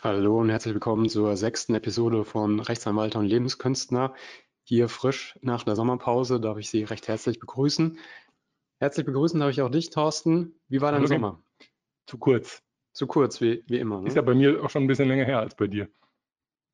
Hallo 0.00 0.38
und 0.38 0.48
herzlich 0.48 0.74
willkommen 0.74 1.08
zur 1.08 1.36
sechsten 1.36 1.74
Episode 1.74 2.24
von 2.24 2.60
Rechtsanwalt 2.60 3.16
und 3.16 3.26
Lebenskünstler. 3.26 4.14
Hier 4.62 4.88
frisch 4.88 5.36
nach 5.42 5.64
der 5.64 5.74
Sommerpause 5.74 6.40
darf 6.40 6.58
ich 6.58 6.70
Sie 6.70 6.84
recht 6.84 7.08
herzlich 7.08 7.40
begrüßen. 7.40 7.98
Herzlich 8.78 9.06
begrüßen 9.06 9.40
darf 9.40 9.50
ich 9.50 9.60
auch 9.60 9.70
dich, 9.70 9.90
Thorsten. 9.90 10.54
Wie 10.68 10.80
war 10.80 10.92
dein 10.92 11.00
Hallo, 11.00 11.08
Sommer? 11.08 11.42
Zu 12.06 12.18
kurz. 12.18 12.62
Zu 12.92 13.06
kurz, 13.08 13.40
wie, 13.40 13.64
wie 13.66 13.78
immer. 13.78 13.98
Ist 14.06 14.12
Ne? 14.14 14.16
ja 14.16 14.22
bei 14.22 14.34
mir 14.34 14.62
auch 14.62 14.70
schon 14.70 14.84
ein 14.84 14.86
bisschen 14.86 15.08
länger 15.08 15.24
her 15.24 15.40
als 15.40 15.56
bei 15.56 15.66
dir. 15.66 15.88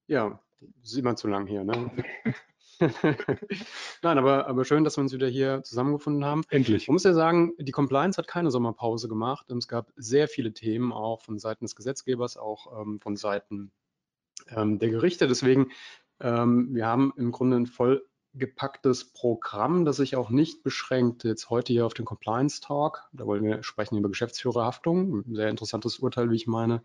Ja, 0.06 0.38
ist 0.82 0.96
immer 0.98 1.16
zu 1.16 1.28
lang 1.28 1.46
hier. 1.46 1.64
Ne? 1.64 1.90
Nein, 4.02 4.18
aber, 4.18 4.46
aber 4.46 4.64
schön, 4.64 4.84
dass 4.84 4.96
wir 4.96 5.02
uns 5.02 5.12
wieder 5.12 5.28
hier 5.28 5.62
zusammengefunden 5.62 6.24
haben. 6.24 6.42
Endlich. 6.50 6.88
Man 6.88 6.94
muss 6.94 7.04
ja 7.04 7.12
sagen, 7.12 7.52
die 7.58 7.72
Compliance 7.72 8.18
hat 8.18 8.26
keine 8.26 8.50
Sommerpause 8.50 9.08
gemacht. 9.08 9.50
Es 9.50 9.68
gab 9.68 9.92
sehr 9.96 10.28
viele 10.28 10.52
Themen, 10.52 10.92
auch 10.92 11.22
von 11.22 11.38
Seiten 11.38 11.64
des 11.64 11.76
Gesetzgebers, 11.76 12.36
auch 12.36 12.80
ähm, 12.80 13.00
von 13.00 13.16
Seiten 13.16 13.70
ähm, 14.48 14.78
der 14.78 14.90
Gerichte. 14.90 15.28
Deswegen, 15.28 15.70
ähm, 16.20 16.74
wir 16.74 16.86
haben 16.86 17.12
im 17.16 17.32
Grunde 17.32 17.56
ein 17.58 17.66
vollgepacktes 17.66 19.12
Programm, 19.12 19.84
das 19.84 19.96
sich 19.96 20.16
auch 20.16 20.30
nicht 20.30 20.62
beschränkt 20.62 21.24
jetzt 21.24 21.50
heute 21.50 21.72
hier 21.72 21.86
auf 21.86 21.94
den 21.94 22.04
Compliance 22.04 22.60
Talk. 22.60 23.04
Da 23.12 23.26
wollen 23.26 23.44
wir 23.44 23.62
sprechen 23.62 23.96
über 23.96 24.08
Geschäftsführerhaftung. 24.08 25.24
Ein 25.26 25.34
sehr 25.34 25.48
interessantes 25.48 25.98
Urteil, 26.00 26.30
wie 26.30 26.36
ich 26.36 26.46
meine, 26.46 26.82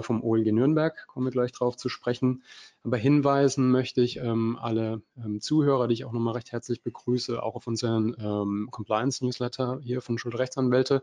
vom 0.00 0.22
OLG 0.22 0.52
Nürnberg. 0.52 1.06
Kommen 1.06 1.26
wir 1.26 1.30
gleich 1.30 1.52
drauf 1.52 1.76
zu 1.76 1.88
sprechen. 1.88 2.42
Aber 2.84 2.96
hinweisen 2.96 3.70
möchte 3.70 4.00
ich 4.00 4.18
ähm, 4.18 4.58
alle 4.60 5.02
ähm, 5.16 5.40
Zuhörer, 5.40 5.88
die 5.88 5.94
ich 5.94 6.04
auch 6.04 6.12
nochmal 6.12 6.34
recht 6.34 6.52
herzlich 6.52 6.82
begrüße, 6.82 7.42
auch 7.42 7.54
auf 7.54 7.66
unseren 7.66 8.14
ähm, 8.18 8.68
Compliance-Newsletter 8.70 9.80
hier 9.82 10.00
von 10.00 10.18
Schuldrechtsanwälte. 10.18 11.02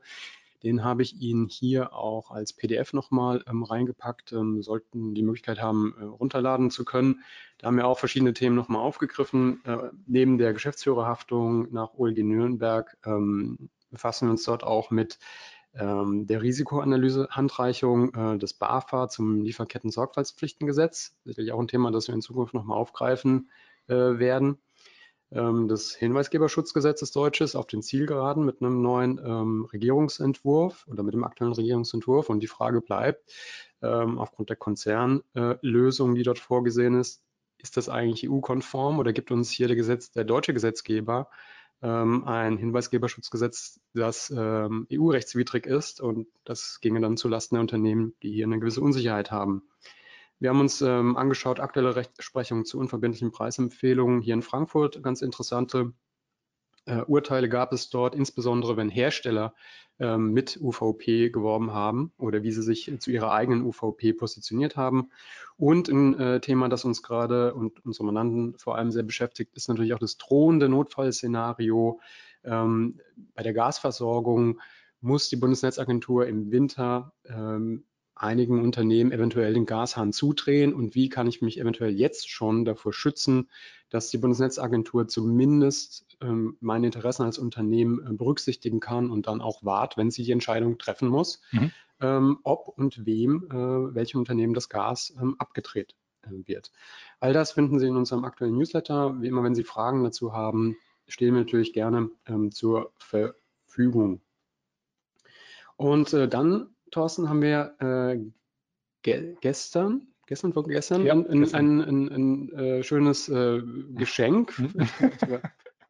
Den 0.64 0.84
habe 0.84 1.02
ich 1.02 1.20
Ihnen 1.20 1.48
hier 1.48 1.94
auch 1.94 2.30
als 2.30 2.54
PDF 2.54 2.94
nochmal 2.94 3.44
ähm, 3.48 3.64
reingepackt. 3.64 4.32
Ähm, 4.32 4.62
sollten 4.62 5.16
die 5.16 5.24
Möglichkeit 5.24 5.60
haben, 5.60 5.96
äh, 6.00 6.04
runterladen 6.04 6.70
zu 6.70 6.86
können. 6.86 7.24
Da 7.58 7.68
haben 7.68 7.78
wir 7.78 7.88
auch 7.88 7.98
verschiedene 7.98 8.34
Themen 8.34 8.56
nochmal 8.56 8.82
aufgegriffen. 8.82 9.62
Äh, 9.66 9.78
neben 10.06 10.38
der 10.38 10.54
Geschäftsführerhaftung 10.54 11.72
nach 11.72 11.96
OLG 11.96 12.24
Nürnberg 12.24 12.96
ähm, 13.06 13.70
befassen 13.90 14.28
wir 14.28 14.32
uns 14.32 14.44
dort 14.44 14.64
auch 14.64 14.92
mit 14.92 15.18
der 15.74 16.42
Risikoanalyse 16.42 17.30
Handreichung 17.32 18.14
äh, 18.14 18.38
des 18.38 18.54
BAFA 18.54 19.08
zum 19.08 19.42
Lieferketten-Sorgfaltspflichtengesetz. 19.42 21.16
Sicherlich 21.24 21.54
auch 21.54 21.60
ein 21.60 21.70
Thema, 21.70 21.92
das 21.92 22.08
wir 22.08 22.16
in 22.16 22.22
Zukunft 22.22 22.54
nochmal 22.54 22.78
aufgreifen 22.78 23.50
äh, 23.88 23.96
werden. 23.96 24.58
Ähm, 25.34 25.70
des 25.70 25.96
Hinweisgeberschutzgesetzes 25.96 27.12
Deutsches 27.12 27.56
auf 27.56 27.66
den 27.66 27.82
Zielgeraden 27.82 28.44
mit 28.44 28.62
einem 28.62 28.82
neuen 28.82 29.18
ähm, 29.24 29.66
Regierungsentwurf 29.72 30.86
oder 30.88 31.04
mit 31.04 31.14
dem 31.14 31.24
aktuellen 31.24 31.54
Regierungsentwurf. 31.54 32.30
Und 32.30 32.42
die 32.42 32.48
Frage 32.48 32.82
bleibt, 32.82 33.32
ähm, 33.82 34.20
aufgrund 34.20 34.50
der 34.50 34.58
Konzernlösung, 34.58 36.16
die 36.16 36.24
dort 36.24 36.40
vorgesehen 36.40 37.00
ist, 37.00 37.24
ist 37.60 37.78
das 37.78 37.88
eigentlich 37.88 38.30
EU-konform 38.30 39.00
oder 39.00 39.14
gibt 39.14 39.32
uns 39.32 39.52
hier 39.52 39.68
der, 39.68 39.78
Gesetz, 39.78 40.12
der 40.12 40.26
deutsche 40.26 40.54
Gesetzgeber 40.54 41.30
ähm, 41.82 42.26
ein 42.26 42.58
Hinweisgeberschutzgesetz, 42.58 43.80
das 43.94 44.34
ähm, 44.36 44.88
EU-rechtswidrig 44.92 45.66
ist 45.66 46.02
und 46.02 46.28
das 46.46 46.80
ginge 46.82 47.02
dann 47.02 47.18
zulasten 47.18 47.56
der 47.56 47.62
Unternehmen, 47.62 48.14
die 48.22 48.32
hier 48.32 48.46
eine 48.46 48.60
gewisse 48.60 48.82
Unsicherheit 48.82 49.32
haben. 49.32 49.64
Wir 50.40 50.50
haben 50.50 50.60
uns 50.60 50.82
ähm, 50.82 51.18
angeschaut, 51.18 51.60
aktuelle 51.60 51.96
Rechtsprechung 51.96 52.66
zu 52.66 52.80
unverbindlichen 52.80 53.32
Preisempfehlungen 53.32 54.22
hier 54.22 54.34
in 54.34 54.42
Frankfurt. 54.42 55.04
Ganz 55.04 55.22
interessante 55.22 55.94
äh, 56.86 57.02
Urteile 57.02 57.50
gab 57.50 57.74
es 57.74 57.90
dort, 57.90 58.16
insbesondere 58.16 58.78
wenn 58.78 58.90
Hersteller 58.90 59.54
ähm, 60.00 60.32
mit 60.34 60.60
UVP 60.60 61.30
geworben 61.30 61.74
haben 61.74 62.12
oder 62.18 62.44
wie 62.44 62.52
sie 62.52 62.64
sich 62.64 62.92
zu 63.00 63.12
ihrer 63.12 63.32
eigenen 63.32 63.64
UVP 63.64 64.14
positioniert 64.14 64.76
haben. 64.76 65.12
Und 65.58 65.90
ein 65.90 66.20
äh, 66.20 66.42
Thema, 66.42 66.70
das 66.70 66.86
uns 66.86 67.04
gerade 67.04 67.54
und 67.54 67.86
unsere 67.86 68.06
Mandanten 68.06 68.58
vor 68.58 68.78
allem 68.78 68.92
sehr 68.92 69.04
beschäftigt, 69.04 69.56
ist 69.56 69.70
natürlich 69.70 69.94
auch 69.94 70.00
das 70.00 70.18
drohende 70.18 70.70
Notfallszenario. 70.70 72.00
Ähm, 72.44 73.00
bei 73.36 73.44
der 73.44 73.54
Gasversorgung 73.54 74.60
muss 75.02 75.30
die 75.30 75.36
Bundesnetzagentur 75.36 76.28
im 76.28 76.52
Winter 76.52 77.14
ähm, 77.26 77.86
einigen 78.22 78.62
Unternehmen 78.62 79.12
eventuell 79.12 79.54
den 79.54 79.66
Gashahn 79.66 80.14
zudrehen 80.14 80.74
und 80.74 80.96
wie 80.96 81.10
kann 81.10 81.28
ich 81.28 81.42
mich 81.42 81.60
eventuell 81.60 81.92
jetzt 81.92 82.30
schon 82.30 82.66
davor 82.66 82.94
schützen, 82.94 83.50
dass 83.90 84.10
die 84.10 84.18
Bundesnetzagentur 84.18 85.08
zumindest 85.08 86.18
ähm, 86.22 86.58
meine 86.62 86.86
Interessen 86.86 87.24
als 87.24 87.38
Unternehmen 87.38 88.00
äh, 88.06 88.14
berücksichtigen 88.14 88.80
kann 88.80 89.10
und 89.10 89.28
dann 89.28 89.42
auch 89.42 89.64
wahrt, 89.64 89.98
wenn 89.98 90.12
sie 90.12 90.24
die 90.24 90.32
Entscheidung 90.32 90.78
treffen 90.78 91.10
muss, 91.10 91.42
Mhm. 91.52 91.72
ähm, 92.00 92.40
ob 92.44 92.68
und 92.68 93.06
wem, 93.06 93.48
äh, 93.52 93.96
welchem 93.96 94.20
Unternehmen 94.20 94.54
das 94.54 94.70
Gas 94.70 95.14
ähm, 95.20 95.36
abgedreht 95.40 95.96
äh, 96.22 96.30
wird. 96.46 96.72
All 97.20 97.34
das 97.34 97.52
finden 97.52 97.80
Sie 97.80 97.88
in 97.88 97.98
unserem 97.98 98.24
aktuellen 98.24 98.58
Newsletter. 98.58 99.22
Wie 99.22 99.28
immer, 99.28 99.44
wenn 99.44 99.56
Sie 99.56 99.64
Fragen 99.64 100.04
dazu 100.04 100.34
haben, 100.34 100.78
stehen 101.08 101.34
wir 101.34 101.42
natürlich 101.42 101.74
gerne 101.74 102.10
ähm, 102.28 102.52
zur 102.52 102.94
Verfügung. 102.98 104.22
Und 105.76 106.14
äh, 106.14 106.28
dann, 106.28 106.76
Thorsten, 106.92 107.30
haben 107.30 107.42
wir 107.42 107.76
äh, 107.80 108.20
ge 109.02 109.36
gestern, 109.42 110.08
gestern, 110.28 110.54
vorgestern, 110.54 111.06
Ja, 111.06 111.14
ein, 111.14 111.26
ein, 111.54 111.82
ein, 111.82 112.10
ein, 112.10 112.54
äh, 112.54 112.84
schönes 112.84 113.30
äh, 113.30 113.62
Geschenk, 113.96 114.58
Mhm. 114.60 114.88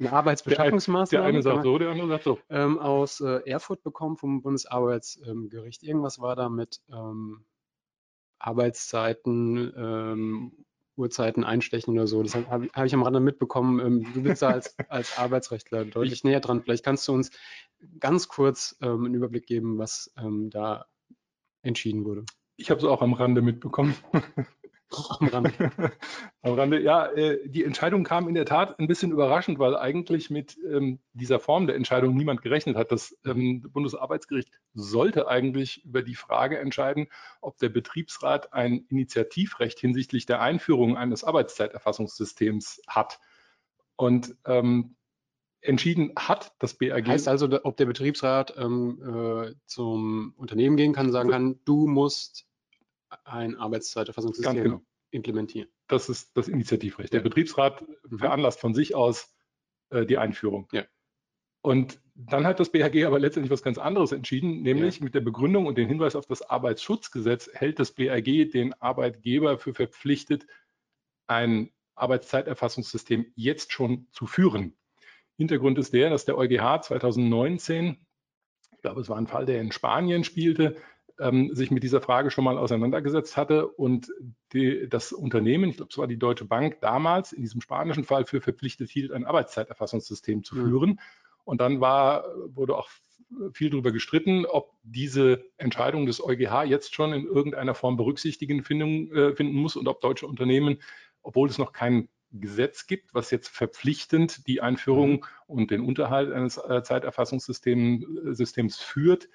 eine 0.01 0.09
Der 0.09 0.13
Arbeitsbeschaffungsmaßnahme 0.13 1.25
eine 1.25 1.41
sagt 1.43 1.55
kann 1.57 1.63
so, 1.63 1.77
der 1.77 1.89
andere 1.91 2.07
sagt 2.07 2.23
so. 2.23 2.39
ähm, 2.49 2.79
aus 2.79 3.21
äh, 3.21 3.41
Erfurt 3.45 3.83
bekommen 3.83 4.17
vom 4.17 4.41
Bundesarbeitsgericht. 4.41 5.83
Irgendwas 5.83 6.19
war 6.19 6.35
da 6.35 6.49
mit 6.49 6.81
ähm, 6.91 7.45
Arbeitszeiten, 8.39 9.71
ähm, 9.77 10.65
Uhrzeiten 10.95 11.43
einstechen 11.43 11.93
oder 11.93 12.07
so. 12.07 12.23
Das 12.23 12.35
habe 12.35 12.69
hab 12.73 12.85
ich 12.85 12.93
am 12.93 13.03
Rande 13.03 13.19
mitbekommen. 13.19 13.79
Ähm, 13.79 14.13
du 14.13 14.23
bist 14.23 14.41
da 14.41 14.49
als, 14.49 14.75
als 14.89 15.17
Arbeitsrechtler 15.19 15.85
deutlich 15.85 16.23
näher 16.23 16.39
dran. 16.39 16.63
Vielleicht 16.63 16.83
kannst 16.83 17.07
du 17.07 17.13
uns 17.13 17.29
ganz 17.99 18.27
kurz 18.27 18.77
ähm, 18.81 19.05
einen 19.05 19.15
Überblick 19.15 19.45
geben, 19.45 19.77
was 19.77 20.13
ähm, 20.17 20.49
da 20.49 20.85
entschieden 21.63 22.05
wurde. 22.05 22.25
Ich 22.57 22.69
habe 22.69 22.79
es 22.79 22.85
auch 22.85 23.01
am 23.01 23.13
Rande 23.13 23.41
mitbekommen. 23.41 23.95
Am 25.19 25.27
Rande. 25.27 25.51
am 26.41 26.53
Rande, 26.53 26.81
ja, 26.81 27.05
äh, 27.07 27.39
die 27.47 27.63
Entscheidung 27.63 28.03
kam 28.03 28.27
in 28.27 28.33
der 28.33 28.45
Tat 28.45 28.77
ein 28.77 28.87
bisschen 28.87 29.11
überraschend, 29.11 29.57
weil 29.57 29.75
eigentlich 29.75 30.29
mit 30.29 30.57
ähm, 30.69 30.99
dieser 31.13 31.39
Form 31.39 31.65
der 31.65 31.77
Entscheidung 31.77 32.15
niemand 32.15 32.41
gerechnet 32.41 32.75
hat. 32.75 32.91
Das 32.91 33.17
ähm, 33.25 33.61
Bundesarbeitsgericht 33.61 34.49
sollte 34.73 35.27
eigentlich 35.27 35.85
über 35.85 36.01
die 36.01 36.15
Frage 36.15 36.59
entscheiden, 36.59 37.07
ob 37.39 37.57
der 37.57 37.69
Betriebsrat 37.69 38.53
ein 38.53 38.85
Initiativrecht 38.89 39.79
hinsichtlich 39.79 40.25
der 40.25 40.41
Einführung 40.41 40.97
eines 40.97 41.23
Arbeitszeiterfassungssystems 41.23 42.81
hat. 42.87 43.19
Und 43.95 44.35
ähm, 44.45 44.97
entschieden 45.61 46.11
hat 46.17 46.53
das 46.59 46.73
BAG. 46.73 47.07
Heißt 47.07 47.27
also, 47.27 47.47
ob 47.63 47.77
der 47.77 47.85
Betriebsrat 47.85 48.55
ähm, 48.57 49.01
äh, 49.01 49.53
zum 49.65 50.33
Unternehmen 50.37 50.77
gehen 50.77 50.93
kann 50.93 51.07
und 51.07 51.11
sagen 51.11 51.29
kann, 51.29 51.59
du 51.65 51.87
musst 51.87 52.47
ein 53.23 53.55
Arbeitszeiterfassungssystem 53.55 54.63
genau. 54.63 54.81
implementieren. 55.11 55.69
Das 55.87 56.09
ist 56.09 56.35
das 56.35 56.47
Initiativrecht. 56.47 57.13
Der 57.13 57.19
Ja. 57.19 57.23
Betriebsrat 57.23 57.83
Mhm. 58.09 58.19
veranlasst 58.19 58.59
von 58.59 58.73
sich 58.73 58.95
aus 58.95 59.33
äh, 59.89 60.05
die 60.05 60.17
Einführung. 60.17 60.67
Ja. 60.71 60.85
Und 61.61 61.99
dann 62.15 62.45
hat 62.45 62.59
das 62.59 62.69
BHG 62.71 63.05
aber 63.05 63.19
letztendlich 63.19 63.51
was 63.51 63.63
ganz 63.63 63.77
anderes 63.77 64.11
entschieden, 64.11 64.61
nämlich 64.61 65.01
mit 65.01 65.15
der 65.15 65.21
Begründung 65.21 65.65
und 65.67 65.77
den 65.77 65.87
Hinweis 65.87 66.15
auf 66.15 66.25
das 66.25 66.41
Arbeitsschutzgesetz 66.41 67.49
hält 67.53 67.79
das 67.79 67.91
BAG 67.91 68.25
den 68.51 68.73
Arbeitgeber 68.81 69.57
für 69.57 69.73
verpflichtet, 69.73 70.47
ein 71.27 71.71
Arbeitszeiterfassungssystem 71.95 73.31
jetzt 73.35 73.71
schon 73.71 74.07
zu 74.11 74.25
führen. 74.25 74.75
Hintergrund 75.41 75.79
ist 75.79 75.93
der, 75.93 76.09
dass 76.09 76.25
der 76.25 76.37
EuGH 76.37 76.81
2019, 76.83 77.97
ich 78.73 78.81
glaube, 78.81 79.01
es 79.01 79.09
war 79.09 79.17
ein 79.17 79.27
Fall, 79.27 79.45
der 79.45 79.59
in 79.59 79.71
Spanien 79.71 80.23
spielte, 80.23 80.75
ähm, 81.19 81.53
sich 81.53 81.71
mit 81.71 81.81
dieser 81.83 81.99
Frage 81.99 82.29
schon 82.31 82.43
mal 82.43 82.57
auseinandergesetzt 82.59 83.37
hatte 83.37 83.67
und 83.67 84.11
die, 84.53 84.87
das 84.87 85.11
Unternehmen, 85.11 85.69
ich 85.71 85.77
glaube, 85.77 85.89
es 85.91 85.97
war 85.97 86.07
die 86.07 86.19
Deutsche 86.19 86.45
Bank, 86.45 86.79
damals 86.81 87.31
in 87.33 87.41
diesem 87.41 87.59
spanischen 87.59 88.03
Fall 88.03 88.25
für 88.25 88.39
verpflichtet 88.39 88.89
hielt, 88.89 89.11
ein 89.11 89.25
Arbeitszeiterfassungssystem 89.25 90.43
zu 90.43 90.55
Mhm. 90.55 90.67
führen. 90.69 90.99
Und 91.43 91.59
dann 91.59 91.81
war, 91.81 92.25
wurde 92.47 92.75
auch 92.75 92.89
viel 93.53 93.71
darüber 93.71 93.91
gestritten, 93.91 94.45
ob 94.45 94.73
diese 94.83 95.43
Entscheidung 95.57 96.05
des 96.05 96.23
EuGH 96.23 96.65
jetzt 96.65 96.93
schon 96.93 97.13
in 97.13 97.25
irgendeiner 97.25 97.73
Form 97.73 97.97
Berücksichtigung 97.97 98.63
finden, 98.63 99.11
äh, 99.15 99.35
finden 99.35 99.55
muss 99.55 99.75
und 99.75 99.87
ob 99.87 100.01
deutsche 100.01 100.27
Unternehmen, 100.27 100.81
obwohl 101.23 101.49
es 101.49 101.57
noch 101.57 101.71
kein 101.71 102.09
Gesetz 102.31 102.87
gibt, 102.87 103.13
was 103.13 103.31
jetzt 103.31 103.49
verpflichtend 103.49 104.47
die 104.47 104.61
Einführung 104.61 105.25
und 105.47 105.71
den 105.71 105.81
Unterhalt 105.81 106.31
eines 106.31 106.57
äh, 106.57 106.81
Zeiterfassungssystems 106.83 108.03
äh, 108.03 108.33
Systems 108.33 108.77
führt, 108.77 109.27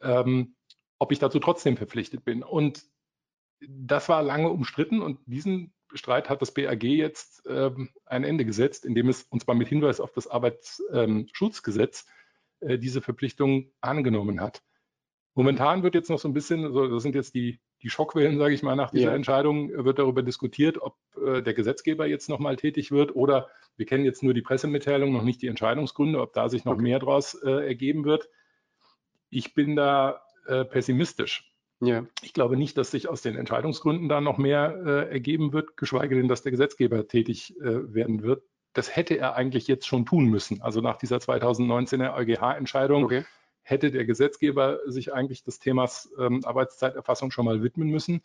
ähm, 0.00 0.56
ob 0.98 1.12
ich 1.12 1.18
dazu 1.18 1.38
trotzdem 1.38 1.76
verpflichtet 1.76 2.24
bin. 2.24 2.42
Und 2.42 2.84
das 3.60 4.08
war 4.08 4.22
lange 4.22 4.50
umstritten 4.50 5.00
und 5.00 5.20
diesen 5.26 5.72
Streit 5.94 6.28
hat 6.28 6.40
das 6.40 6.52
BAG 6.52 6.82
jetzt 6.82 7.42
ähm, 7.48 7.90
ein 8.06 8.24
Ende 8.24 8.44
gesetzt, 8.44 8.84
indem 8.84 9.08
es, 9.08 9.24
und 9.24 9.42
zwar 9.42 9.54
mit 9.54 9.68
Hinweis 9.68 10.00
auf 10.00 10.12
das 10.12 10.28
Arbeitsschutzgesetz, 10.28 12.06
äh, 12.60 12.78
diese 12.78 13.00
Verpflichtung 13.00 13.72
angenommen 13.80 14.40
hat. 14.40 14.62
Momentan 15.34 15.82
wird 15.82 15.94
jetzt 15.94 16.10
noch 16.10 16.18
so 16.18 16.28
ein 16.28 16.34
bisschen, 16.34 16.72
so, 16.72 16.88
das 16.88 17.02
sind 17.02 17.14
jetzt 17.14 17.34
die 17.34 17.60
die 17.82 17.90
Schockwellen, 17.90 18.38
sage 18.38 18.54
ich 18.54 18.62
mal, 18.62 18.76
nach 18.76 18.90
dieser 18.90 19.10
Ja. 19.10 19.14
Entscheidung 19.14 19.70
äh, 19.70 19.84
wird 19.84 19.98
darüber 19.98 20.22
diskutiert, 20.22 20.78
ob 20.80 20.96
äh, 21.24 21.42
der 21.42 21.54
Gesetzgeber 21.54 22.06
jetzt 22.06 22.28
nochmal 22.28 22.56
tätig 22.56 22.90
wird 22.92 23.14
oder 23.14 23.48
wir 23.76 23.86
kennen 23.86 24.04
jetzt 24.04 24.22
nur 24.22 24.34
die 24.34 24.42
Pressemitteilung, 24.42 25.12
noch 25.12 25.22
nicht 25.24 25.40
die 25.42 25.46
Entscheidungsgründe, 25.48 26.20
ob 26.20 26.32
da 26.34 26.48
sich 26.48 26.64
noch 26.64 26.74
Okay. 26.74 26.82
mehr 26.82 26.98
daraus 26.98 27.34
äh, 27.34 27.66
ergeben 27.66 28.04
wird. 28.04 28.28
Ich 29.30 29.54
bin 29.54 29.76
da 29.76 30.22
äh, 30.46 30.64
pessimistisch. 30.64 31.46
Ja, 31.82 32.04
Ich 32.20 32.34
glaube 32.34 32.58
nicht, 32.58 32.76
dass 32.76 32.90
sich 32.90 33.08
aus 33.08 33.22
den 33.22 33.36
Entscheidungsgründen 33.36 34.08
da 34.10 34.20
noch 34.20 34.36
mehr 34.36 34.82
äh, 34.84 35.10
ergeben 35.12 35.54
wird, 35.54 35.78
geschweige 35.78 36.14
denn, 36.14 36.28
dass 36.28 36.42
der 36.42 36.50
Gesetzgeber 36.50 37.08
tätig 37.08 37.56
äh, 37.60 37.94
werden 37.94 38.22
wird. 38.22 38.42
Das 38.74 38.94
hätte 38.94 39.16
er 39.16 39.34
eigentlich 39.34 39.66
jetzt 39.66 39.86
schon 39.86 40.04
tun 40.04 40.26
müssen. 40.26 40.60
Also 40.60 40.80
nach 40.82 40.96
dieser 40.98 41.16
2019er 41.16 42.14
EuGH-Entscheidung 42.14 43.04
okay. 43.04 43.24
Hätte 43.62 43.90
der 43.90 44.04
Gesetzgeber 44.04 44.80
sich 44.86 45.12
eigentlich 45.12 45.42
des 45.42 45.58
Themas 45.58 46.10
ähm, 46.18 46.44
Arbeitszeiterfassung 46.44 47.30
schon 47.30 47.44
mal 47.44 47.62
widmen 47.62 47.88
müssen, 47.88 48.22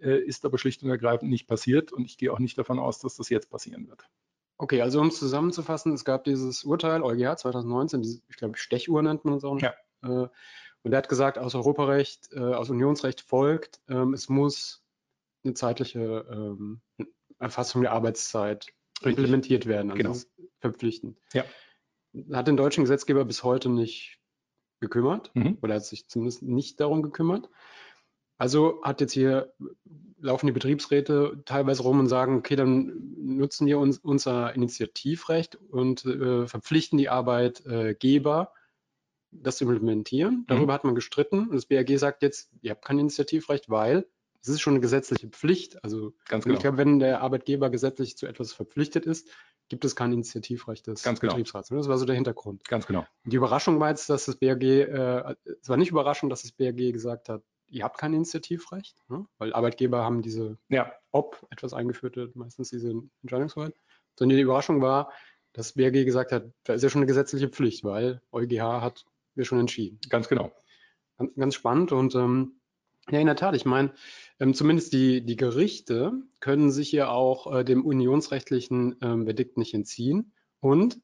äh, 0.00 0.18
ist 0.18 0.44
aber 0.44 0.58
schlicht 0.58 0.82
und 0.82 0.90
ergreifend 0.90 1.30
nicht 1.30 1.46
passiert 1.46 1.92
und 1.92 2.04
ich 2.04 2.18
gehe 2.18 2.32
auch 2.32 2.38
nicht 2.38 2.58
davon 2.58 2.78
aus, 2.78 3.00
dass 3.00 3.16
das 3.16 3.28
jetzt 3.28 3.50
passieren 3.50 3.88
wird. 3.88 4.08
Okay, 4.56 4.82
also 4.82 5.00
um 5.00 5.08
es 5.08 5.18
zusammenzufassen, 5.18 5.92
es 5.92 6.04
gab 6.04 6.24
dieses 6.24 6.64
Urteil, 6.64 7.02
EuGH 7.02 7.36
2019, 7.36 8.02
diese, 8.02 8.20
ich 8.28 8.36
glaube, 8.36 8.58
Stechuhr 8.58 9.02
nennt 9.02 9.24
man 9.24 9.34
es 9.34 9.44
auch. 9.44 9.60
Ja. 9.60 9.74
Äh, 10.02 10.28
und 10.82 10.92
er 10.92 10.98
hat 10.98 11.08
gesagt, 11.08 11.38
aus 11.38 11.54
Europarecht, 11.54 12.32
äh, 12.32 12.40
aus 12.40 12.70
Unionsrecht 12.70 13.20
folgt, 13.20 13.80
ähm, 13.88 14.14
es 14.14 14.28
muss 14.28 14.84
eine 15.44 15.54
zeitliche 15.54 16.26
ähm, 16.30 16.80
Erfassung 17.38 17.82
der 17.82 17.92
Arbeitszeit 17.92 18.66
Richtig. 19.04 19.18
implementiert 19.18 19.66
werden. 19.66 19.90
Also 19.92 20.02
Genau. 20.02 20.46
verpflichtend. 20.60 21.18
Ja. 21.32 21.44
Hat 22.32 22.48
den 22.48 22.56
deutschen 22.56 22.84
Gesetzgeber 22.84 23.24
bis 23.24 23.44
heute 23.44 23.68
nicht 23.68 24.18
gekümmert 24.80 25.30
Mhm. 25.34 25.58
oder 25.62 25.74
hat 25.74 25.84
sich 25.84 26.08
zumindest 26.08 26.42
nicht 26.42 26.80
darum 26.80 27.02
gekümmert. 27.02 27.48
Also 28.38 28.80
hat 28.82 29.00
jetzt 29.00 29.12
hier, 29.12 29.52
laufen 30.20 30.46
die 30.46 30.52
Betriebsräte 30.52 31.42
teilweise 31.44 31.82
rum 31.82 31.98
und 31.98 32.06
sagen, 32.06 32.36
okay, 32.36 32.54
dann 32.54 32.92
nutzen 33.16 33.66
wir 33.66 33.78
uns, 33.78 33.98
unser 33.98 34.54
Initiativrecht 34.54 35.56
und 35.56 36.04
äh, 36.04 36.46
verpflichten 36.46 36.98
die 36.98 37.08
Arbeitgeber, 37.08 38.52
das 39.30 39.56
zu 39.58 39.64
implementieren. 39.64 40.44
Darüber 40.46 40.72
hat 40.72 40.84
man 40.84 40.94
gestritten. 40.94 41.48
Und 41.48 41.54
das 41.54 41.66
BAG 41.66 41.98
sagt 41.98 42.22
jetzt, 42.22 42.50
ihr 42.62 42.70
habt 42.70 42.84
kein 42.84 42.98
Initiativrecht, 42.98 43.68
weil 43.68 44.06
es 44.42 44.48
ist 44.48 44.60
schon 44.60 44.74
eine 44.74 44.80
gesetzliche 44.80 45.28
Pflicht. 45.28 45.82
Also 45.82 46.14
Ganz 46.26 46.44
genau. 46.44 46.56
ich 46.56 46.62
glaube, 46.62 46.78
wenn 46.78 46.98
der 46.98 47.20
Arbeitgeber 47.20 47.70
gesetzlich 47.70 48.16
zu 48.16 48.26
etwas 48.26 48.52
verpflichtet 48.52 49.06
ist, 49.06 49.28
gibt 49.68 49.84
es 49.84 49.96
kein 49.96 50.12
Initiativrecht 50.12 50.86
des 50.86 51.02
Ganz 51.02 51.20
genau. 51.20 51.32
Betriebsrats. 51.32 51.68
Das 51.68 51.88
war 51.88 51.98
so 51.98 52.06
der 52.06 52.14
Hintergrund. 52.14 52.64
Ganz 52.68 52.86
genau. 52.86 53.06
Die 53.24 53.36
Überraschung 53.36 53.80
war 53.80 53.90
jetzt, 53.90 54.08
dass 54.08 54.24
das 54.24 54.36
BAG, 54.36 54.62
äh, 54.62 55.34
es 55.60 55.68
war 55.68 55.76
nicht 55.76 55.90
überraschend, 55.90 56.32
dass 56.32 56.42
das 56.42 56.52
BAG 56.52 56.76
gesagt 56.76 57.28
hat, 57.28 57.42
ihr 57.66 57.84
habt 57.84 57.98
kein 57.98 58.14
Initiativrecht, 58.14 58.96
ne? 59.08 59.26
weil 59.36 59.52
Arbeitgeber 59.52 60.02
haben 60.02 60.22
diese, 60.22 60.58
Ja, 60.68 60.92
ob 61.10 61.46
etwas 61.50 61.74
eingeführt 61.74 62.16
wird, 62.16 62.34
meistens 62.34 62.70
diese 62.70 62.94
Entscheidungshoheit. 63.22 63.74
Sondern 64.16 64.36
die 64.36 64.42
Überraschung 64.42 64.80
war, 64.80 65.12
dass 65.52 65.74
das 65.74 65.74
BAG 65.74 66.04
gesagt 66.04 66.32
hat, 66.32 66.50
da 66.64 66.74
ist 66.74 66.82
ja 66.82 66.88
schon 66.88 67.00
eine 67.00 67.06
gesetzliche 67.06 67.48
Pflicht, 67.48 67.84
weil 67.84 68.22
EuGH 68.32 68.80
hat 68.80 69.04
wir 69.34 69.44
schon 69.44 69.60
entschieden. 69.60 70.00
ganz 70.08 70.28
genau. 70.28 70.52
Ganz, 71.18 71.34
ganz 71.34 71.54
spannend 71.54 71.92
und 71.92 72.14
ähm, 72.14 72.57
ja, 73.10 73.20
in 73.20 73.26
der 73.26 73.36
Tat, 73.36 73.54
ich 73.54 73.64
meine, 73.64 73.92
ähm, 74.40 74.54
zumindest 74.54 74.92
die, 74.92 75.24
die 75.24 75.36
Gerichte 75.36 76.12
können 76.40 76.70
sich 76.70 76.92
ja 76.92 77.08
auch 77.10 77.52
äh, 77.52 77.64
dem 77.64 77.84
unionsrechtlichen 77.84 78.96
ähm, 79.02 79.24
Verdikt 79.24 79.58
nicht 79.58 79.74
entziehen 79.74 80.32
und 80.60 81.00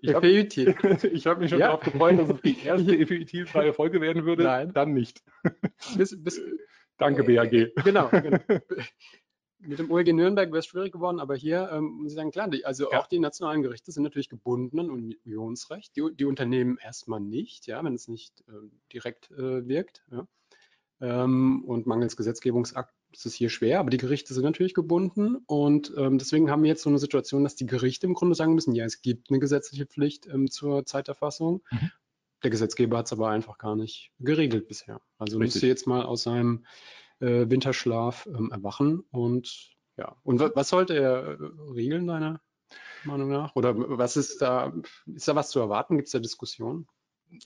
Ich 0.00 0.14
habe 0.14 0.28
hab 1.24 1.38
mich 1.38 1.50
schon 1.50 1.58
Ja. 1.58 1.68
darauf 1.68 1.80
gefreut, 1.80 2.18
dass 2.18 2.28
es 2.28 2.40
die 2.42 2.58
erste 2.64 2.96
effektivfreie 2.98 3.72
Folge 3.72 4.00
werden 4.00 4.24
würde. 4.26 4.44
Nein. 4.44 4.72
Dann 4.74 4.92
nicht. 4.92 5.22
bis, 5.96 6.22
bis, 6.22 6.40
Danke, 6.98 7.24
BAG. 7.24 7.72
Genau, 7.84 8.08
genau. 8.10 8.38
Mit 9.66 9.78
dem 9.78 9.90
OEG 9.90 10.12
Nürnberg 10.12 10.48
wäre 10.48 10.58
es 10.58 10.66
schwierig 10.66 10.92
geworden, 10.92 11.20
aber 11.20 11.34
hier 11.34 11.70
ähm, 11.72 11.84
muss 12.02 12.12
ich 12.12 12.16
sagen, 12.16 12.30
klar, 12.30 12.48
die, 12.48 12.64
also 12.64 12.90
Ja. 12.90 13.00
auch 13.00 13.06
die 13.06 13.18
nationalen 13.18 13.62
Gerichte 13.62 13.92
sind 13.92 14.02
natürlich 14.02 14.28
gebunden 14.28 14.78
an 14.78 14.90
Unionsrecht. 14.90 15.96
Die, 15.96 16.02
die 16.14 16.24
Unternehmen 16.24 16.78
erstmal 16.78 17.20
nicht, 17.20 17.66
ja, 17.66 17.82
wenn 17.82 17.94
es 17.94 18.08
nicht 18.08 18.44
ähm, 18.48 18.72
direkt 18.92 19.30
äh, 19.32 19.66
wirkt. 19.66 20.04
Ja. 20.10 20.26
Ähm, 21.00 21.64
und 21.66 21.86
mangels 21.86 22.16
Gesetzgebungsakt 22.16 22.94
ist 23.12 23.26
es 23.26 23.34
hier 23.34 23.48
schwer, 23.48 23.80
aber 23.80 23.90
die 23.90 23.98
Gerichte 23.98 24.34
sind 24.34 24.44
natürlich 24.44 24.74
gebunden 24.74 25.36
und 25.46 25.92
ähm, 25.96 26.18
deswegen 26.18 26.50
haben 26.50 26.62
wir 26.62 26.68
jetzt 26.68 26.82
so 26.82 26.90
eine 26.90 26.98
Situation, 26.98 27.44
dass 27.44 27.54
die 27.54 27.66
Gerichte 27.66 28.06
im 28.06 28.14
Grunde 28.14 28.34
sagen 28.34 28.54
müssen, 28.54 28.74
ja, 28.74 28.84
es 28.84 29.02
gibt 29.02 29.30
eine 29.30 29.38
gesetzliche 29.38 29.86
Pflicht 29.86 30.26
ähm, 30.26 30.50
zur 30.50 30.84
Zeiterfassung. 30.84 31.62
Mhm. 31.70 31.90
Der 32.42 32.50
Gesetzgeber 32.50 32.98
hat 32.98 33.06
es 33.06 33.12
aber 33.12 33.30
einfach 33.30 33.58
gar 33.58 33.76
nicht 33.76 34.12
geregelt 34.18 34.68
bisher. 34.68 35.00
Also 35.18 35.38
Richtig. 35.38 35.54
müsste 35.54 35.66
jetzt 35.66 35.86
mal 35.86 36.04
aus 36.04 36.24
seinem 36.24 36.66
äh, 37.24 37.50
Winterschlaf 37.50 38.26
ähm, 38.26 38.50
erwachen 38.52 39.04
und 39.10 39.74
ja. 39.96 40.16
Und 40.22 40.40
wa 40.40 40.50
was 40.54 40.68
sollte 40.68 40.94
er 40.94 41.38
äh, 41.40 41.72
regeln, 41.72 42.06
deiner 42.06 42.40
Meinung 43.04 43.30
nach? 43.30 43.54
Oder 43.54 43.74
was 43.76 44.16
ist 44.16 44.42
da, 44.42 44.72
ist 45.06 45.28
da 45.28 45.34
was 45.36 45.50
zu 45.50 45.60
erwarten? 45.60 45.96
Gibt 45.96 46.06
es 46.06 46.12
da 46.12 46.18
Diskussionen? 46.18 46.86